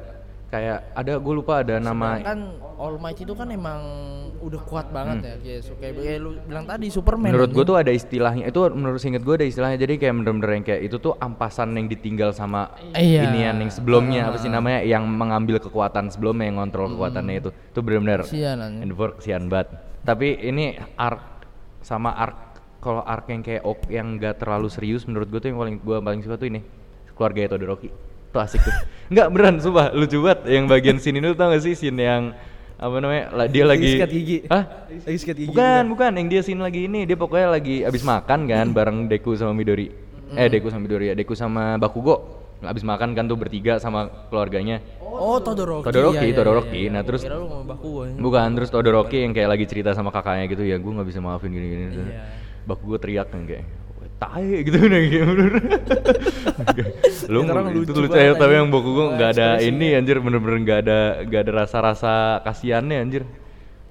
kayak 0.48 0.78
ada 0.94 1.12
gue 1.14 1.34
lupa 1.34 1.60
ada 1.60 1.76
nama 1.76 2.24
kan 2.24 2.40
All 2.78 2.96
Might 2.96 3.18
itu 3.18 3.32
kan 3.32 3.48
emang 3.48 3.80
udah 4.38 4.62
kuat 4.62 4.88
banget 4.88 5.16
ya 5.20 5.34
kayak, 5.36 5.60
so- 5.60 5.76
kayak, 5.76 5.92
kayak 5.94 6.18
lu 6.18 6.40
bilang 6.40 6.64
tadi 6.64 6.88
Superman 6.88 7.26
Hmm. 7.26 7.34
menurut 7.34 7.50
gue 7.50 7.56
anjing. 7.58 7.68
tuh 7.68 7.76
ada 7.76 7.92
istilahnya 7.92 8.44
itu 8.46 8.60
menurut 8.70 8.96
singkat 8.96 9.22
gue 9.22 9.34
ada 9.34 9.44
istilahnya 9.44 9.76
jadi 9.76 9.94
kayak 9.98 10.14
bener-bener 10.14 10.50
yang 10.50 10.64
kayak 10.64 10.82
itu 10.82 10.96
tuh 10.96 11.12
ampasan 11.16 11.74
yang 11.74 11.84
ditinggal 11.86 12.32
sama 12.32 12.72
Iya. 12.94 13.28
inian 13.28 13.56
yang 13.58 13.68
sebelumnya 13.68 14.24
apa 14.24 14.38
sih 14.38 14.48
namanya 14.48 14.80
yang 14.82 15.04
mengambil 15.04 15.58
kekuatan 15.58 16.08
sebelumnya 16.08 16.46
yang 16.46 16.56
ngontrol 16.56 16.96
kekuatannya 16.96 17.34
itu 17.36 17.50
itu 17.52 17.80
bener-bener. 17.82 18.24
Endeavor 18.80 19.20
kesian 19.20 19.52
banget 19.52 19.68
tapi 20.00 20.32
ini 20.38 20.64
arc 20.96 21.44
sama 21.82 22.16
arc 22.16 22.38
kalau 22.78 23.02
arc 23.02 23.28
yang 23.28 23.42
kayak 23.42 23.60
op 23.62 23.84
yang 23.86 24.16
gak 24.16 24.38
terlalu 24.38 24.70
serius 24.70 25.04
menurut 25.04 25.28
gue 25.28 25.40
tuh 25.40 25.48
yang 25.50 25.58
paling 25.58 25.76
gue 25.76 25.96
paling 25.98 26.20
suka 26.24 26.40
tuh 26.40 26.48
ini 26.48 26.64
keluarga 27.12 27.52
Todoroki 27.52 28.07
tuh 28.38 28.46
asik 28.46 28.60
tuh 28.62 28.74
nggak 29.08 29.26
beneran 29.28 29.56
sumpah 29.58 29.90
lucu 29.90 30.22
banget 30.22 30.40
yang 30.46 30.70
bagian 30.70 31.02
scene 31.02 31.18
itu 31.18 31.34
tau 31.34 31.50
gak 31.50 31.62
sih 31.64 31.74
scene 31.74 31.98
yang 31.98 32.22
apa 32.78 32.94
namanya 33.02 33.24
lah- 33.34 33.50
dia 33.50 33.66
Lagi 33.66 33.82
lagi 33.82 33.88
sikat 33.98 34.10
gigi. 34.14 34.38
Hah? 34.46 34.62
Lagi 34.86 35.18
sikat 35.18 35.36
gigi 35.42 35.50
Bukan, 35.50 35.82
bukan. 35.90 36.10
Yang 36.14 36.28
dia 36.30 36.40
scene 36.46 36.62
lagi 36.62 36.86
ini, 36.86 37.02
dia 37.02 37.18
pokoknya 37.18 37.50
lagi 37.50 37.82
abis 37.82 38.06
makan 38.06 38.46
kan 38.46 38.66
bareng 38.70 39.10
Deku 39.10 39.34
sama 39.34 39.50
Midori. 39.50 39.90
Eh, 40.30 40.46
Deku 40.46 40.70
sama 40.70 40.86
Midori 40.86 41.10
ya. 41.10 41.18
Deku 41.18 41.34
sama 41.34 41.74
Bakugo. 41.74 42.38
Abis 42.62 42.86
makan 42.86 43.18
kan 43.18 43.26
tuh 43.26 43.34
bertiga 43.34 43.82
sama 43.82 44.30
keluarganya. 44.30 44.78
Oh, 45.02 45.42
Todoroki. 45.42 45.90
Todoroki, 45.90 46.22
iya, 46.22 46.30
iya, 46.30 46.36
Todoroki. 46.38 46.78
iya. 46.86 46.90
Nah, 46.94 47.02
terus- 47.02 47.26
Kira 47.26 47.34
lu 47.34 47.50
ya. 48.06 48.14
Bukan, 48.14 48.48
terus 48.54 48.70
Todoroki 48.70 49.26
yang 49.26 49.34
kayak 49.34 49.58
lagi 49.58 49.64
cerita 49.66 49.90
sama 49.90 50.14
kakaknya 50.14 50.46
gitu 50.46 50.62
ya, 50.62 50.78
gue 50.78 50.92
nggak 50.94 51.08
bisa 51.10 51.18
maafin 51.18 51.50
gini-gini. 51.50 51.98
Iya. 51.98 52.30
Bakugo 52.62 52.94
teriak 52.94 53.34
kan 53.34 53.42
kayak 53.42 53.66
"Wah, 54.18 54.34
tae 54.34 54.66
gitu 54.66 54.78
nah 54.82 54.98
kayak 55.06 55.26
bener 55.30 55.52
lu 57.30 57.38
Itu 57.86 57.92
lucu 57.94 58.18
aja 58.18 58.34
tapi 58.34 58.52
yang 58.58 58.68
Bakugo 58.72 59.10
Wah, 59.10 59.14
nggak 59.14 59.30
ada 59.38 59.48
ini 59.62 59.94
anjir 59.94 60.18
bener-bener 60.18 60.58
nggak 60.66 60.78
ada 60.82 60.98
nggak 61.22 61.40
ada 61.46 61.52
rasa-rasa 61.64 62.42
kasihannya 62.42 62.98
anjir. 62.98 63.22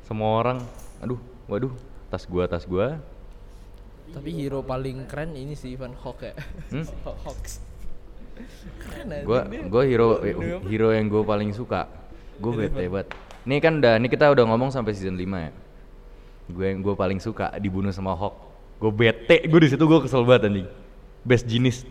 Semua 0.03 0.39
orang 0.39 0.59
aduh 0.99 1.19
waduh 1.47 1.71
tas 2.11 2.27
gua 2.27 2.43
tas 2.49 2.67
gua. 2.67 2.99
Tapi 4.11 4.35
hero 4.35 4.63
paling 4.63 5.07
keren 5.07 5.35
ini 5.35 5.55
sih 5.55 5.75
Ivan 5.75 5.95
Hawk 5.95 6.23
ya. 6.23 6.33
Hmm? 6.73 6.83
Si 6.83 6.95
Haw- 7.07 7.19
Hawks. 7.23 7.63
Keren 8.83 9.23
gua 9.23 9.47
gua 9.67 9.83
hero 9.87 10.19
hero 10.67 10.89
yang 10.91 11.07
gua 11.07 11.23
paling 11.23 11.55
suka. 11.55 11.87
Gua 12.39 12.51
bete 12.51 12.83
banget. 12.91 13.07
Nih 13.47 13.63
kan 13.63 13.79
udah 13.79 13.95
nih 13.95 14.11
kita 14.11 14.27
udah 14.27 14.43
ngomong 14.43 14.75
sampai 14.75 14.91
season 14.91 15.15
5 15.15 15.23
ya. 15.23 15.51
Gue 16.47 16.63
yang 16.71 16.79
gue 16.79 16.95
paling 16.95 17.19
suka 17.19 17.51
dibunuh 17.59 17.91
sama 17.91 18.15
Hawk 18.15 18.46
gue 18.77 18.91
bete 18.93 19.37
gue 19.49 19.59
di 19.65 19.69
situ 19.73 19.83
gue 19.83 19.99
kesel 20.05 20.21
banget 20.25 20.49
anjing. 20.49 20.67
Best 21.25 21.45
jenis 21.49 21.83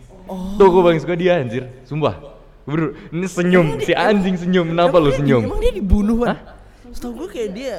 tuh 0.57 0.67
gue 0.67 0.81
paling 0.83 0.99
suka 0.99 1.15
dia 1.15 1.39
anjir. 1.39 1.63
Sumpah. 1.87 2.19
Bro, 2.67 2.99
ini 3.15 3.27
senyum. 3.31 3.79
si 3.79 3.95
anjing 3.95 4.35
senyum. 4.35 4.75
Kenapa 4.75 4.99
lu 4.99 5.07
dia 5.11 5.23
senyum? 5.23 5.41
Emang 5.47 5.61
dia 5.63 5.73
dibunuh 5.73 6.17
kan? 6.27 6.35
Setahu 6.91 7.23
gue 7.23 7.27
kayak 7.31 7.49
dia 7.55 7.77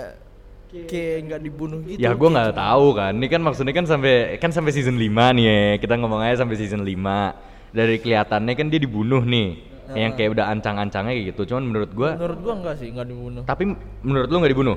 kayak 0.69 1.17
nggak 1.33 1.41
dibunuh 1.41 1.81
gitu. 1.85 1.97
ya 2.01 2.13
gue 2.13 2.29
nggak 2.29 2.57
tahu 2.57 2.87
kan. 2.97 3.13
Ini 3.13 3.27
kan 3.29 3.41
maksudnya 3.45 3.75
kan 3.77 3.85
sampai 3.85 4.37
kan 4.41 4.51
sampai 4.53 4.73
season 4.73 4.97
5 4.97 5.37
nih 5.37 5.45
ya. 5.45 5.59
Kita 5.81 5.95
ngomong 6.01 6.21
aja 6.25 6.45
sampai 6.45 6.57
season 6.57 6.85
5 6.85 7.77
dari 7.77 8.01
kelihatannya 8.01 8.53
kan 8.57 8.67
dia 8.73 8.81
dibunuh 8.81 9.21
nih. 9.25 9.69
Yang 9.89 10.21
kayak 10.21 10.31
udah 10.37 10.45
ancang-ancangnya 10.53 11.13
kayak 11.17 11.27
gitu. 11.37 11.43
Cuman 11.53 11.65
menurut 11.69 11.91
gue 11.93 12.11
Menurut 12.17 12.39
gua 12.45 12.55
enggak 12.61 12.75
sih, 12.77 12.89
enggak 12.93 13.09
dibunuh. 13.09 13.43
Tapi 13.45 13.63
menurut 14.05 14.29
lu 14.29 14.37
nggak 14.41 14.53
dibunuh? 14.53 14.77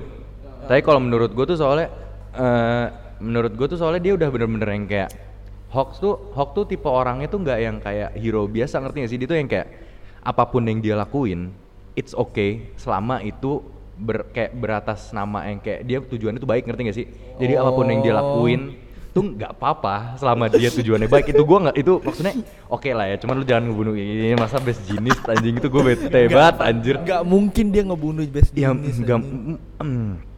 Tapi 0.68 0.80
kalau 0.84 1.00
menurut 1.04 1.32
gue 1.36 1.46
tuh 1.48 1.58
soalnya 1.60 1.88
eh 2.32 3.11
menurut 3.22 3.54
gue 3.54 3.68
tuh 3.70 3.80
soalnya 3.80 4.02
dia 4.02 4.14
udah 4.18 4.30
bener-bener 4.34 4.70
yang 4.74 4.86
kayak 4.90 5.10
Hawks 5.72 6.04
tuh 6.04 6.36
Hawk 6.36 6.52
tuh 6.52 6.68
tipe 6.68 6.90
orangnya 6.90 7.32
tuh 7.32 7.40
nggak 7.40 7.60
yang 7.64 7.78
kayak 7.80 8.12
hero 8.20 8.44
biasa 8.50 8.84
ngerti 8.84 8.98
gak 9.08 9.12
sih? 9.16 9.20
Dia 9.22 9.28
tuh 9.30 9.38
yang 9.40 9.48
kayak 9.48 9.68
apa 10.22 10.44
pun 10.52 10.68
yang 10.68 10.84
dia 10.84 11.00
lakuin 11.00 11.56
it's 11.96 12.12
okay 12.12 12.76
selama 12.76 13.24
itu 13.24 13.64
ber, 13.96 14.28
kayak 14.36 14.52
beratas 14.52 15.16
nama 15.16 15.48
yang 15.48 15.64
kayak 15.64 15.88
dia 15.88 15.98
tujuannya 16.04 16.40
tuh 16.44 16.50
baik 16.50 16.68
ngerti 16.68 16.82
gak 16.92 16.98
sih? 16.98 17.08
Jadi 17.40 17.54
apa 17.56 17.72
pun 17.72 17.86
yang 17.88 18.04
dia 18.04 18.14
lakuin 18.20 18.62
tuh 19.12 19.28
nggak 19.28 19.60
apa-apa 19.60 20.16
selama 20.16 20.48
dia 20.48 20.72
tujuannya 20.72 21.12
baik 21.12 21.36
itu 21.36 21.44
gua 21.44 21.68
nggak 21.68 21.78
itu 21.84 22.00
maksudnya 22.00 22.34
oke 22.72 22.90
lah 22.96 23.12
ya 23.12 23.20
cuman 23.20 23.36
lu 23.36 23.44
jangan 23.44 23.64
ngebunuh 23.68 23.94
ini 24.00 24.40
masa 24.40 24.56
best 24.64 24.88
jenis 24.88 25.20
anjing 25.28 25.60
itu 25.60 25.68
gue 25.68 25.84
bete 25.84 26.32
banget 26.32 26.56
anjir 26.64 26.96
Enggak 26.96 27.24
mungkin 27.28 27.66
dia 27.76 27.84
ngebunuh 27.84 28.24
best 28.32 28.56
ya 28.56 28.72
jenis, 28.72 29.04
mm. 29.04 30.31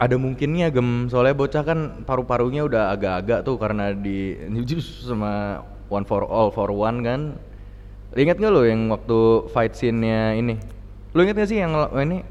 Ada 0.00 0.16
mungkinnya 0.16 0.72
gem. 0.72 1.12
Soalnya 1.12 1.36
bocah 1.36 1.62
kan 1.62 1.78
paru-parunya 2.08 2.64
udah 2.64 2.88
agak-agak 2.96 3.44
tuh 3.44 3.60
karena 3.60 3.92
di 3.92 4.32
jus 4.64 5.04
sama 5.04 5.60
one 5.92 6.08
for 6.08 6.24
all 6.24 6.48
for 6.48 6.72
one 6.72 7.04
kan. 7.04 7.36
Ingat 8.16 8.40
nggak 8.40 8.50
lo 8.50 8.64
yang 8.64 8.90
waktu 8.90 9.46
fight 9.52 9.76
scene-nya 9.76 10.34
ini? 10.34 10.56
Lo 11.14 11.22
inget 11.22 11.36
gak 11.38 11.50
sih 11.52 11.62
yang 11.62 11.76
ini? 12.00 12.26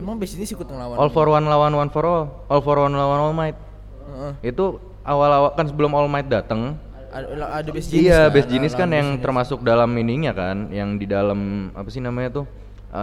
Emang 0.00 0.18
base 0.18 0.34
ini 0.34 0.48
ikut 0.48 0.66
ngelawan. 0.66 0.96
all 0.98 1.10
for 1.12 1.28
one 1.30 1.46
lawan 1.46 1.76
one 1.76 1.90
for 1.92 2.02
all. 2.02 2.24
All 2.48 2.64
for 2.64 2.80
one 2.80 2.96
lawan 2.96 3.20
all 3.20 3.36
might. 3.36 3.54
Heeh. 4.02 4.50
itu 4.50 4.82
awal-awal 5.06 5.54
kan 5.54 5.70
sebelum 5.70 5.94
all 5.94 6.10
might 6.10 6.26
dateng. 6.26 6.74
Ada, 7.12 7.28
ada 7.60 7.68
base 7.70 7.92
jenis 7.92 8.08
iya 8.08 8.26
kan, 8.26 8.32
base 8.32 8.48
jenis 8.48 8.72
kan 8.72 8.88
yang 8.88 9.20
termasuk 9.20 9.60
dalam 9.60 9.92
ininya 10.00 10.32
kan 10.32 10.72
yang 10.72 10.96
di 10.96 11.04
dalam 11.04 11.68
apa 11.76 11.92
sih 11.92 12.00
namanya 12.00 12.40
tuh 12.40 12.48
Eh, 12.92 12.98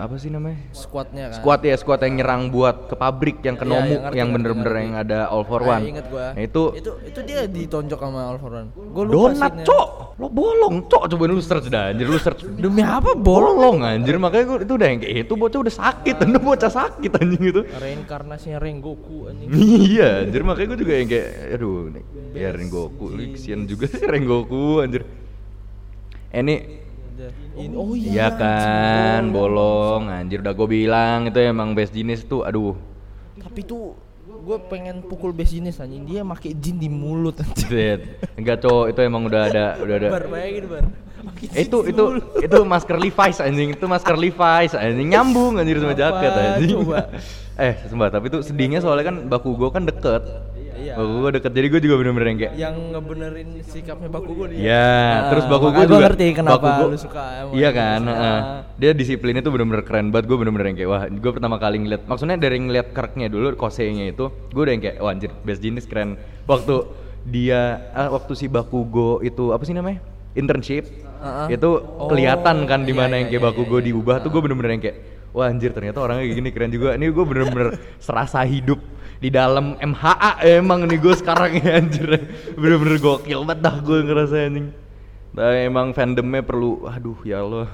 apa 0.00 0.16
sih 0.16 0.32
namanya 0.32 0.56
squadnya 0.72 1.28
kan. 1.28 1.36
Squad 1.36 1.60
ya, 1.60 1.76
squad 1.76 2.00
yang 2.00 2.16
nyerang 2.16 2.48
buat 2.48 2.88
ke 2.88 2.96
pabrik 2.96 3.44
yang 3.44 3.60
ke 3.60 3.68
Iya, 3.68 3.76
Nomu 3.76 3.94
ngerti, 4.00 4.16
yang 4.16 4.28
bener-bener 4.32 4.72
ngerti. 4.72 4.84
yang 4.88 4.94
ada 4.96 5.18
all 5.28 5.44
for 5.44 5.60
Ah, 5.60 5.76
one. 5.76 5.84
inget 5.84 6.06
gua. 6.08 6.32
Nah, 6.32 6.40
itu, 6.40 6.62
itu 6.72 6.90
itu 7.04 7.20
dia 7.20 7.44
ditonjok 7.44 8.00
sama 8.00 8.24
All 8.24 8.40
for 8.40 8.56
One. 8.56 8.72
Gua 8.72 9.04
lupa 9.04 9.12
donat, 9.28 9.52
scene-nya. 9.52 9.66
cok. 9.68 9.88
Lo 10.16 10.26
bolong, 10.32 10.88
cok. 10.88 11.02
Coba 11.12 11.24
lu 11.28 11.36
search 11.38 11.68
dah 11.68 11.92
anjir, 11.92 12.08
lu 12.08 12.16
search. 12.16 12.40
Demi 12.56 12.80
apa 12.80 13.12
bolong? 13.12 13.84
Anjir, 13.84 14.16
makanya 14.16 14.44
gua, 14.48 14.58
itu 14.64 14.72
udah 14.72 14.88
yang 14.88 15.00
kayak 15.04 15.16
itu 15.20 15.32
bocah 15.36 15.60
udah 15.60 15.74
sakit, 15.76 16.14
itu 16.16 16.38
bocah 16.48 16.72
sakit 16.72 17.12
anjing 17.12 17.42
itu. 17.44 17.60
Reinkarnasinya 17.68 18.56
Rengoku 18.56 19.28
anjing. 19.28 19.48
iya, 19.84 20.24
anjir 20.24 20.40
makanya 20.40 20.72
gua 20.72 20.78
juga 20.80 20.92
yang 20.96 21.08
kayak 21.12 21.28
aduh, 21.52 21.92
nih, 21.92 22.04
ya 22.32 22.48
Rengoku, 22.48 23.12
lu 23.12 23.36
kesian 23.36 23.68
juga 23.68 23.92
sih 23.92 24.00
Rengoku 24.00 24.80
anjir. 24.80 25.04
Eh, 26.32 26.40
ini 26.40 26.56
In- 27.54 27.78
oh 27.78 27.94
Iya. 27.94 28.34
kan, 28.34 29.30
bolong 29.30 30.10
anjir. 30.10 30.42
Udah 30.42 30.54
gue 30.54 30.68
bilang 30.68 31.30
itu 31.30 31.38
emang 31.38 31.72
best 31.72 31.94
jenis 31.94 32.26
tuh 32.26 32.42
aduh. 32.42 32.74
Tapi 33.38 33.62
tuh 33.62 33.94
gue 34.24 34.58
pengen 34.68 35.00
pukul 35.00 35.30
base 35.30 35.54
jenis 35.56 35.78
anjing. 35.78 36.04
Dia 36.04 36.26
make 36.26 36.50
jin 36.58 36.76
di 36.76 36.90
mulut 36.90 37.38
anjing. 37.38 37.70
Zed. 37.70 38.00
Enggak 38.34 38.66
cowok 38.66 38.90
itu 38.90 39.00
emang 39.00 39.22
udah 39.30 39.42
ada 39.46 39.66
udah 39.78 39.94
ada. 39.94 40.08
Bar 40.10 40.26
bayangin 40.26 40.64
bar. 40.66 40.84
Eh, 41.56 41.64
itu 41.64 41.78
itu 41.88 42.04
itu 42.42 42.58
masker 42.68 42.96
Levi's 43.00 43.38
anjing. 43.40 43.72
Itu 43.72 43.86
masker 43.88 44.16
Levi's 44.18 44.74
anjing. 44.76 45.08
Nyambung 45.08 45.56
anjir 45.56 45.80
sama 45.80 45.94
jaket 45.96 46.32
anjing. 46.34 46.70
Coba. 46.82 47.00
eh 47.64 47.74
sumpah 47.86 48.10
tapi 48.10 48.26
tuh 48.34 48.42
sedihnya 48.42 48.82
soalnya 48.82 49.14
kan 49.14 49.16
Bakugo 49.30 49.70
kan 49.70 49.86
deket 49.86 50.26
Iya. 50.74 50.94
Bakugo 50.94 51.28
deket 51.30 51.52
jadi 51.52 51.66
gue 51.68 51.80
juga 51.80 51.94
bener-bener 51.96 52.26
yang 52.26 52.38
kayak 52.38 52.52
Yang 52.54 52.76
ngebenerin 52.90 53.48
sikapnya 53.62 54.08
Bakugo 54.08 54.44
dia. 54.46 54.58
Iya, 54.58 54.88
Ah, 54.90 55.20
terus 55.28 55.44
Bakugo 55.44 55.70
makanya 55.70 55.84
juga 55.84 55.94
gua 55.94 56.04
ngerti 56.04 56.26
kenapa 56.30 56.58
Bakugo- 56.60 56.88
lu 56.88 56.98
suka 56.98 57.22
Iya 57.50 57.70
kan, 57.70 58.00
heeh. 58.04 58.38
Dia 58.74 58.90
disiplinnya 58.92 59.40
tuh 59.40 59.52
bener-bener 59.52 59.82
keren 59.82 60.06
banget. 60.08 60.26
Gue 60.26 60.36
bener-bener 60.36 60.66
yang 60.66 60.76
kayak 60.76 60.90
wah, 60.90 61.02
gue 61.06 61.30
pertama 61.30 61.56
kali 61.56 61.76
ngeliat 61.78 62.02
maksudnya 62.04 62.34
dari 62.34 62.58
ngeliat 62.58 62.90
kerknya 62.90 63.26
dulu, 63.26 63.54
kosenya 63.54 64.04
itu, 64.06 64.24
gue 64.28 64.60
udah 64.60 64.72
yang 64.72 64.82
kayak 64.82 64.96
wah 64.98 65.10
anjir, 65.10 65.30
best 65.40 65.60
jenis 65.60 65.84
keren. 65.84 66.18
Waktu 66.44 66.74
dia 67.24 67.60
ah, 67.90 68.10
waktu 68.10 68.32
si 68.34 68.46
Bakugo 68.46 69.18
itu 69.20 69.50
apa 69.50 69.62
sih 69.62 69.72
namanya? 69.72 70.02
internship. 70.34 70.90
Ah. 71.16 71.46
Itu 71.46 71.78
Oh, 71.96 72.10
kelihatan 72.10 72.66
kan 72.66 72.82
di 72.82 72.90
iya, 72.90 72.98
mana 72.98 73.14
iya, 73.14 73.16
yang 73.16 73.28
kayak 73.30 73.38
iya, 73.38 73.48
Bakugo 73.48 73.76
iya, 73.76 73.80
iya. 73.80 73.88
diubah 73.88 74.16
tuh 74.18 74.28
gue 74.28 74.40
bener-bener 74.40 74.70
yang 74.72 74.82
kayak 74.82 74.96
wah 75.30 75.46
anjir 75.46 75.70
ternyata 75.70 75.98
orangnya 75.98 76.22
kayak 76.22 76.36
gini 76.36 76.50
keren 76.50 76.70
juga. 76.70 76.88
Ini 76.92 77.06
gue 77.08 77.24
bener-bener 77.24 77.68
serasa 78.02 78.42
hidup 78.42 78.82
di 79.24 79.32
dalam 79.32 79.72
MHA 79.80 80.44
emang 80.60 80.84
nih 80.84 81.00
gue 81.00 81.14
sekarang 81.16 81.56
ya 81.56 81.80
anjir. 81.80 82.28
Bener-bener 82.60 83.00
gokil 83.00 83.40
banget 83.48 83.64
dah 83.64 83.76
gue 83.80 83.98
ngerasa 84.04 84.36
anjing. 84.52 84.68
Nah, 85.32 85.56
emang 85.64 85.96
fandomnya 85.96 86.44
perlu 86.44 86.84
aduh 86.84 87.16
ya 87.24 87.40
Allah. 87.40 87.64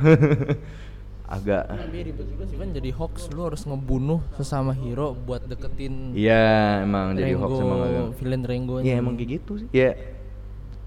Agak. 1.34 1.74
Ribet 1.90 2.26
juga 2.26 2.44
sih 2.46 2.54
kan 2.54 2.70
jadi 2.70 2.90
hoax 2.94 3.34
lu 3.34 3.50
harus 3.50 3.66
ngebunuh 3.66 4.22
sesama 4.38 4.74
hero 4.74 5.14
buat 5.14 5.46
deketin 5.46 6.10
iya 6.10 6.82
emang 6.82 7.14
jadi 7.14 7.38
hoax 7.38 7.54
emang 7.54 7.80
agak. 7.86 8.06
villain 8.18 8.42
Rengo 8.42 8.74
iya 8.82 8.98
emang 8.98 9.14
kayak 9.14 9.38
gitu 9.38 9.62
sih. 9.62 9.68
Ya 9.70 9.94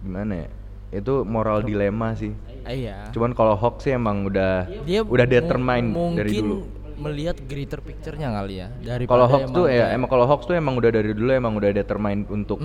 gimana 0.03 0.47
ya? 0.47 0.49
Itu 0.91 1.23
moral 1.23 1.63
dilema 1.63 2.11
sih. 2.19 2.35
Iya. 2.67 3.07
Cuman 3.15 3.31
kalau 3.31 3.55
hoax 3.55 3.87
sih 3.87 3.95
emang 3.95 4.27
udah 4.27 4.67
dia 4.83 4.99
udah 4.99 5.23
determine 5.23 5.95
dari 6.15 6.31
dulu 6.43 6.82
melihat 6.95 7.37
greater 7.43 7.79
picture-nya 7.79 8.29
kali 8.31 8.59
ya 8.59 8.67
dari 8.75 9.03
kalau 9.03 9.25
hoax 9.25 9.49
tuh 9.49 9.65
ya 9.65 9.91
emang 9.91 10.05
kalau 10.05 10.25
hoax 10.25 10.43
tuh 10.43 10.53
emang 10.53 10.75
udah 10.75 10.89
dari 10.89 11.11
dulu 11.11 11.29
emang 11.29 11.53
udah 11.53 11.69
determine 11.69 12.23
untuk 12.27 12.59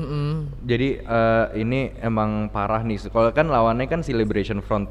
Jadi 0.61 0.89
eh, 0.99 1.45
ini 1.57 1.93
emang 1.99 2.49
parah 2.49 2.81
nih. 2.81 3.09
Kalau 3.09 3.31
kan 3.31 3.47
lawannya 3.47 3.85
kan 3.85 4.01
si 4.01 4.13
Liberation 4.13 4.59
Front. 4.59 4.89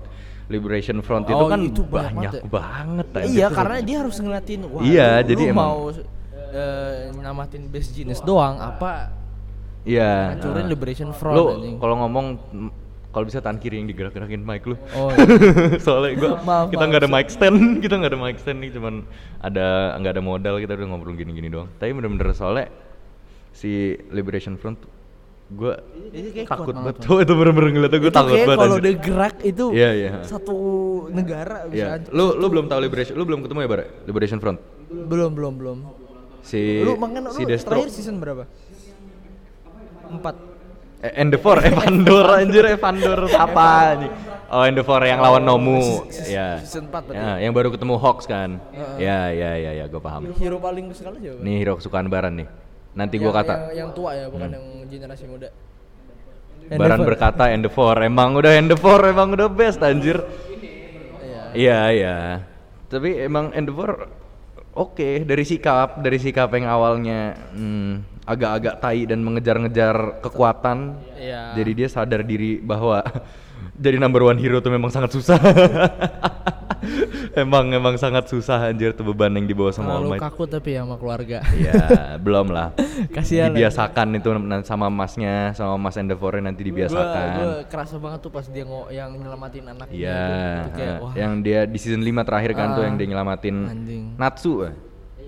Liberation 0.47 1.04
Front 1.04 1.28
itu 1.28 1.36
Oh, 1.36 1.52
kan 1.52 1.60
itu 1.60 1.84
banyak 1.84 2.15
banyak, 2.15 2.32
banget 2.47 3.06
ya. 3.06 3.19
banget. 3.19 3.28
iya 3.28 3.47
karena 3.50 3.78
dia 3.80 3.97
harus 4.00 4.15
ngeliatin 4.15 4.63
wah 4.63 4.80
Iya, 4.80 5.10
lu, 5.19 5.28
jadi 5.28 5.43
emang- 5.52 5.67
mau 5.67 5.80
eh, 5.91 7.12
nyelamatin 7.12 7.63
base 7.67 7.91
jenis 7.91 8.23
doang 8.23 8.56
apa 8.56 9.12
Iya. 9.84 10.36
hancurin 10.36 10.63
eh. 10.63 10.69
liberation 10.69 11.12
front 11.12 11.36
Lu 11.36 11.43
kalau 11.78 11.95
ngomong 12.00 12.26
mm, 12.47 12.71
kalau 13.08 13.24
bisa 13.24 13.39
tangan 13.39 13.58
kiri 13.58 13.78
yang 13.78 13.88
digerak-gerakin 13.88 14.39
mic 14.39 14.62
lu. 14.63 14.76
oh 14.93 15.10
iya. 15.10 15.80
Soalnya 15.86 16.12
gua 16.15 16.32
Maaf, 16.39 16.65
kita 16.70 16.84
nggak 16.84 17.02
ada 17.02 17.10
mic 17.10 17.28
stand, 17.28 17.58
kita 17.84 17.93
nggak 17.96 18.12
ada 18.13 18.20
mic 18.20 18.38
stand 18.38 18.60
nih, 18.60 18.72
cuman 18.72 18.93
ada 19.39 19.65
nggak 19.98 20.12
ada 20.12 20.22
modal 20.22 20.56
kita 20.58 20.74
udah 20.74 20.88
ngobrol 20.88 21.13
gini-gini 21.13 21.48
doang. 21.48 21.67
Tapi 21.76 21.91
bener-bener 21.91 22.30
soalnya 22.32 22.67
si 23.52 23.72
Liberation 24.10 24.54
Front 24.56 24.78
gua 25.48 25.80
Ini 26.12 26.30
kayak 26.30 26.48
takut 26.48 26.76
banget. 26.76 26.96
Tuh, 27.00 27.17
itu 27.24 27.34
bener-bener 27.34 27.70
ngeliatnya 27.72 28.00
gua 28.00 28.13
takut 28.13 28.36
kayak 28.36 28.48
banget. 28.48 28.62
kalau 28.62 28.78
dia 28.78 28.96
gerak 29.00 29.36
itu 29.41 29.65
Iya, 29.72 29.89
iya. 29.93 30.10
satu 30.22 30.56
negara 31.10 31.65
bisa 31.65 31.74
Iya. 31.74 31.88
hancur. 31.96 32.12
Lu 32.12 32.26
lu 32.36 32.46
belum 32.50 32.65
tahu 32.67 32.80
Liberation, 32.84 33.15
lu 33.15 33.24
belum 33.24 33.39
ketemu 33.41 33.60
ya, 33.63 33.70
Bara? 33.72 33.86
Liberation 34.04 34.38
Front. 34.38 34.60
belum 34.88 35.32
belum 35.32 35.54
belum 35.58 35.78
Si 36.43 36.80
lu 36.80 36.96
makanya 36.96 37.32
si 37.32 37.43
lu 37.43 37.50
Destro. 37.50 37.76
terakhir 37.76 37.91
season 37.91 38.20
berapa 38.20 38.48
empat 40.08 40.36
Endeavor, 40.97 41.62
Evandor 41.62 42.25
anjir 42.41 42.65
Evandor 42.65 43.29
apa 43.29 43.93
anjing? 43.93 44.13
Oh, 44.47 44.63
Endeavor 44.65 45.03
yang 45.05 45.21
lawan 45.21 45.45
Nomu. 45.45 46.10
Ya. 46.25 46.57
season 46.63 46.89
4 46.89 47.13
berarti. 47.13 47.19
Ya, 47.19 47.31
yang 47.43 47.53
baru 47.53 47.69
ketemu 47.69 47.95
Hawks 48.01 48.25
kan. 48.25 48.57
Ya, 48.97 49.29
ya, 49.29 49.53
ya, 49.60 49.71
ya, 49.77 49.86
gue 49.86 50.01
paham. 50.01 50.33
hero 50.39 50.57
paling 50.57 50.89
kesukaan 50.89 51.21
siapa 51.21 51.43
Nih 51.43 51.55
hero 51.62 51.73
kesukaan 51.77 52.07
Baran 52.10 52.33
nih. 52.41 52.47
Nanti 52.97 53.21
gua 53.21 53.29
kata. 53.29 53.69
yang, 53.69 53.86
yang 53.86 53.89
tua 53.93 54.17
ya 54.17 54.25
bukan 54.25 54.49
yang 54.57 54.65
generasi 54.89 55.29
muda 55.29 55.53
Baran 56.67 57.05
berkata 57.07 57.47
Endeavor, 57.53 57.95
emang 58.03 58.36
udah 58.36 58.51
Endeavor, 58.60 58.99
emang 59.07 59.31
udah 59.38 59.47
best 59.47 59.79
anjir. 59.79 60.19
Iya. 60.19 61.43
Iya, 61.55 61.79
iya. 61.95 62.17
Tapi 62.91 63.23
emang 63.23 63.55
Endeavor 63.55 64.12
oke 64.75 65.23
dari 65.23 65.47
sikap, 65.47 66.03
dari 66.03 66.19
sikap 66.19 66.51
yang 66.51 66.67
awalnya 66.67 67.39
hmm, 67.55 68.16
agak-agak 68.28 68.76
tai 68.78 69.08
dan 69.08 69.24
mengejar-ngejar 69.24 70.20
kekuatan. 70.20 71.00
Iya. 71.16 71.56
Jadi 71.56 71.72
dia 71.74 71.88
sadar 71.88 72.22
diri 72.22 72.60
bahwa 72.60 73.00
jadi 73.84 73.98
number 73.98 74.22
one 74.22 74.36
hero 74.36 74.60
tuh 74.60 74.70
memang 74.70 74.92
sangat 74.92 75.10
susah. 75.10 75.40
emang 77.34 77.70
emang 77.70 77.96
sangat 77.96 78.26
susah 78.28 78.70
anjir 78.70 78.94
tuh 78.94 79.04
beban 79.04 79.30
yang 79.30 79.46
dibawa 79.46 79.70
sama 79.70 79.94
All 79.94 80.06
Terlalu 80.06 80.12
Might. 80.12 80.22
kaku 80.24 80.44
tapi 80.46 80.70
ya 80.74 80.82
sama 80.82 80.96
keluarga 80.96 81.38
Iya, 81.48 81.74
belum 82.26 82.48
lah. 82.50 82.74
Kasihan. 83.10 83.50
Dibiasakan 83.50 84.08
itu 84.16 84.30
nan- 84.34 84.63
sama 84.63 84.88
masnya, 84.88 85.54
sama 85.54 85.78
mas 85.78 85.98
Endeavornya 85.98 86.50
nanti 86.50 86.62
dibiasakan. 86.63 87.28
gua 87.34 87.48
kerasa 87.66 87.96
banget 87.98 88.20
tuh 88.22 88.32
pas 88.32 88.46
dia 88.46 88.63
ngo 88.63 88.90
yang 88.90 89.10
nyelamatin 89.13 89.63
anaknya 89.68 89.94
Iya, 89.96 90.18
itu, 90.18 90.70
itu 90.70 90.82
eh, 90.82 90.98
wah 90.98 91.13
yang 91.13 91.34
dia 91.42 91.60
di 91.63 91.78
season 91.78 92.02
5 92.02 92.28
terakhir 92.28 92.52
kan 92.54 92.68
tuh 92.74 92.82
Ah, 92.82 92.88
yang 92.88 92.96
dia 92.96 93.08
nyelamatin 93.08 93.56
anjing. 93.66 94.04
Natsu. 94.16 94.54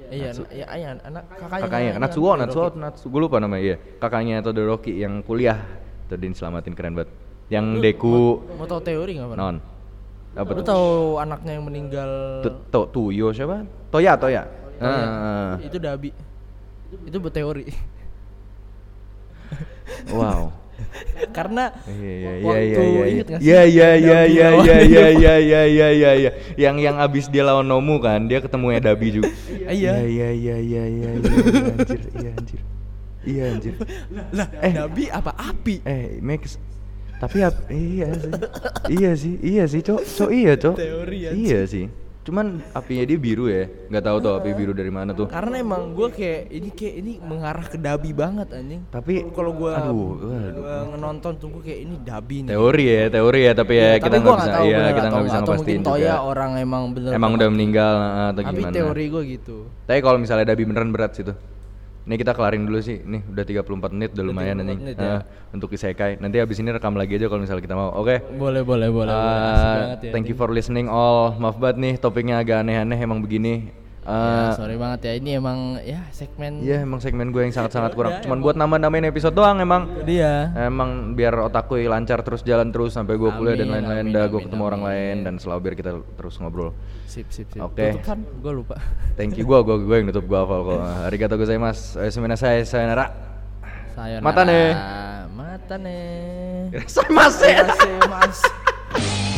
Iya 0.10 0.30
iya 0.52 0.66
iya 0.76 0.90
anak 1.06 1.24
kakaknya 1.38 1.64
Kakaknya 1.66 1.92
Natsuo, 2.02 2.32
Natsuo, 2.36 2.64
Todoroki. 2.70 2.82
Natsu, 2.82 3.06
gue 3.10 3.22
lupa 3.22 3.38
namanya 3.38 3.64
iya. 3.64 3.78
Kakaknya 4.02 4.36
Todoroki 4.42 4.92
yang 4.98 5.22
kuliah 5.24 5.60
tuh 6.10 6.18
dia 6.18 6.34
selamatin 6.34 6.74
keren 6.74 6.94
banget. 6.98 7.10
Yang 7.50 7.66
Deku 7.82 8.42
mau 8.58 8.66
tau 8.66 8.82
teori 8.82 9.18
nggak 9.18 9.38
non. 9.38 9.58
Apa 10.38 10.52
lu 10.54 10.62
tuh? 10.62 10.68
tahu 10.70 10.90
anaknya 11.18 11.52
yang 11.58 11.66
meninggal 11.66 12.12
Tu- 12.46 12.58
to, 12.70 12.82
Tuyo 12.94 13.34
siapa? 13.34 13.66
Toya, 13.90 14.14
Toya. 14.14 14.46
Oh, 14.80 14.86
iya. 14.86 15.06
Ah, 15.10 15.54
itu 15.60 15.78
Dabi 15.82 16.10
itu 16.90 17.18
berteori 17.22 17.70
wow. 20.10 20.50
Karena 21.30 21.72
Iya 21.86 22.12
iya 22.12 22.32
iya 22.34 22.60
iya 22.60 23.04
iya. 23.06 23.24
Iya 23.40 23.62
iya 23.64 23.90
iya 23.96 24.20
iya 24.26 24.50
iya 24.56 24.78
iya 24.82 25.06
iya 25.10 25.34
iya 25.40 25.62
iya 25.66 25.88
iya 25.92 26.12
iya. 26.16 26.32
Yang 26.56 26.76
yang 26.82 26.96
abis 26.98 27.26
dia 27.28 27.44
lawan 27.44 27.66
Nomu 27.66 28.00
kan, 28.00 28.26
dia 28.26 28.40
ketemu 28.40 28.80
Dabi 28.80 29.08
juga. 29.12 29.30
Iya. 29.70 29.70
Iya 29.70 29.96
iya 30.02 30.30
iya 30.32 30.56
iya 30.58 30.84
iya 30.86 31.10
iya 31.14 31.30
anjir 31.76 32.02
iya 32.16 32.32
anjir. 32.34 32.60
Iya 33.20 33.44
anjir. 33.52 33.74
lah 34.32 34.48
Eh. 34.60 34.74
Dabi 34.74 35.04
apa 35.08 35.32
api 35.36 35.76
Eh, 35.84 36.18
Max 36.20 36.56
tapi 37.20 37.44
ap- 37.44 37.68
iya 37.68 38.08
sih. 38.16 38.32
iya 38.88 39.12
sih, 39.14 39.34
iya 39.44 39.64
sih, 39.68 39.82
Cok. 39.84 40.00
Cok 40.08 40.30
iya, 40.32 40.54
Cok. 40.56 40.76
Iya 41.36 41.60
sih. 41.68 41.92
Cuman 42.30 42.62
apinya 42.72 43.02
dia 43.04 43.18
biru 43.18 43.50
ya. 43.50 43.66
nggak 43.90 44.06
tahu 44.06 44.18
tuh 44.22 44.32
api 44.38 44.54
biru 44.54 44.70
dari 44.70 44.94
mana 44.94 45.18
tuh. 45.18 45.26
karena 45.26 45.58
emang 45.58 45.98
gue 45.98 46.14
kayak 46.14 46.42
ini 46.48 46.70
kayak 46.70 46.96
ini 46.96 47.14
mengarah 47.18 47.66
ke 47.66 47.78
Dabi 47.82 48.14
banget 48.14 48.54
anjing 48.54 48.86
Tapi 48.86 49.26
kalau 49.34 49.52
gue 49.52 49.72
aduh, 49.74 50.14
waduh. 50.22 50.94
nonton 50.96 51.32
tuh 51.36 51.50
gue 51.50 51.62
kayak 51.66 51.80
ini 51.82 51.96
Dabi 52.00 52.38
nih 52.46 52.50
Teori 52.54 52.86
ya, 52.86 53.04
teori 53.10 53.40
ya, 53.42 53.54
tapi 53.58 53.74
ya 53.74 53.82
Iya, 53.82 53.94
kita 53.98 54.06
tapi 54.08 54.22
nggak 54.22 54.38
bisa, 54.38 54.52
bener 54.62 54.92
kita 54.94 55.08
nggak 55.10 55.26
bisa 55.26 55.40
Toya 55.42 55.82
juga. 55.82 56.14
orang 56.22 56.52
emang 56.58 56.84
bener 56.94 57.12
Emang 57.18 57.32
udah 57.34 57.50
meninggal 57.50 57.94
atau 58.30 58.42
tapi 58.46 58.62
gimana? 58.62 58.76
teori 58.78 59.06
gue 59.10 59.24
gitu 59.28 59.58
Tapi 59.90 60.00
kalau 60.06 60.18
misalnya 60.22 60.46
Dabi 60.46 60.64
beneran 60.70 60.94
berat 60.94 61.18
sih 61.18 61.26
Ini 62.10 62.18
kita 62.18 62.34
kelarin 62.34 62.66
dulu 62.66 62.82
sih. 62.82 62.98
Nih 63.00 63.22
udah 63.22 63.46
34 63.46 63.94
menit 63.94 64.10
udah 64.18 64.26
lumayan 64.26 64.58
34 64.58 64.64
anjing. 64.66 64.80
menit 64.82 64.96
ya. 64.98 65.14
Eh, 65.14 65.22
untuk 65.54 65.70
isekai. 65.70 66.18
Nanti 66.18 66.42
habis 66.42 66.58
ini 66.58 66.74
rekam 66.74 66.98
lagi 66.98 67.14
aja 67.14 67.30
kalau 67.30 67.38
misalnya 67.38 67.62
kita 67.62 67.78
mau. 67.78 67.94
Oke. 67.94 68.18
Boleh 68.34 68.66
boleh 68.66 68.90
boleh. 68.90 68.90
boleh. 68.90 69.14
Uh, 69.14 69.78
banget 69.94 70.00
ya. 70.02 70.12
thank 70.12 70.26
you 70.26 70.34
for 70.34 70.50
listening 70.50 70.90
all. 70.90 71.38
Maaf 71.38 71.62
banget 71.62 71.78
nih 71.78 71.94
topiknya 71.96 72.42
agak 72.42 72.66
aneh-aneh 72.66 72.98
emang 72.98 73.22
begini. 73.22 73.70
Ya, 74.02 74.50
Eh, 74.50 74.52
sorry 74.58 74.74
banget 74.74 75.06
ya 75.06 75.14
ini 75.14 75.38
emang 75.38 75.78
ya 75.86 76.02
segmen 76.10 76.66
Iya 76.66 76.82
emang 76.82 76.98
segmen 76.98 77.30
gue 77.30 77.46
yang 77.46 77.54
sangat-sangat 77.54 77.94
kurang. 77.94 78.18
udah, 78.18 78.26
Cuman 78.26 78.42
buat 78.42 78.58
nambah-nambahin 78.58 79.06
episode 79.06 79.38
doang 79.38 79.62
emang. 79.62 80.02
dia. 80.02 80.50
Emang 80.58 81.14
biar 81.14 81.38
otakku 81.46 81.78
lancar 81.78 82.26
terus 82.26 82.42
jalan 82.42 82.74
terus 82.74 82.98
sampai 82.98 83.22
gue 83.22 83.30
kuliah 83.30 83.54
dan 83.54 83.70
lain-lain. 83.70 84.10
Dah 84.10 84.26
gue 84.26 84.34
amin, 84.34 84.46
ketemu 84.50 84.64
orang 84.66 84.82
amin. 84.82 84.90
lain 84.90 85.16
dan 85.22 85.34
selalu 85.38 85.60
biar 85.62 85.76
kita 85.78 85.92
terus 86.18 86.42
ngobrol. 86.42 86.74
Sip 87.10 87.26
sip 87.34 87.50
sip. 87.50 87.58
Oke. 87.58 87.98
Kan? 88.06 88.22
Gue 88.38 88.54
lupa. 88.62 88.78
Thank 89.18 89.42
you 89.42 89.50
gue, 89.50 89.60
gue 89.66 89.76
gue 89.82 89.96
yang 89.98 90.14
nutup 90.14 90.30
gue 90.30 90.38
hafal 90.38 90.62
kok. 90.62 90.78
Arigato 91.10 91.36
gozaimasu. 91.42 91.98
Oyasumi 91.98 92.30
nasai, 92.30 92.62
sayonara. 92.70 93.10
Sayonara. 93.98 94.22
Mata 94.22 94.42
nih. 94.46 94.68
Mata 95.42 95.76
nih. 95.82 96.86
Saya 96.86 97.10
masih. 97.10 97.54
Mas. 98.06 98.40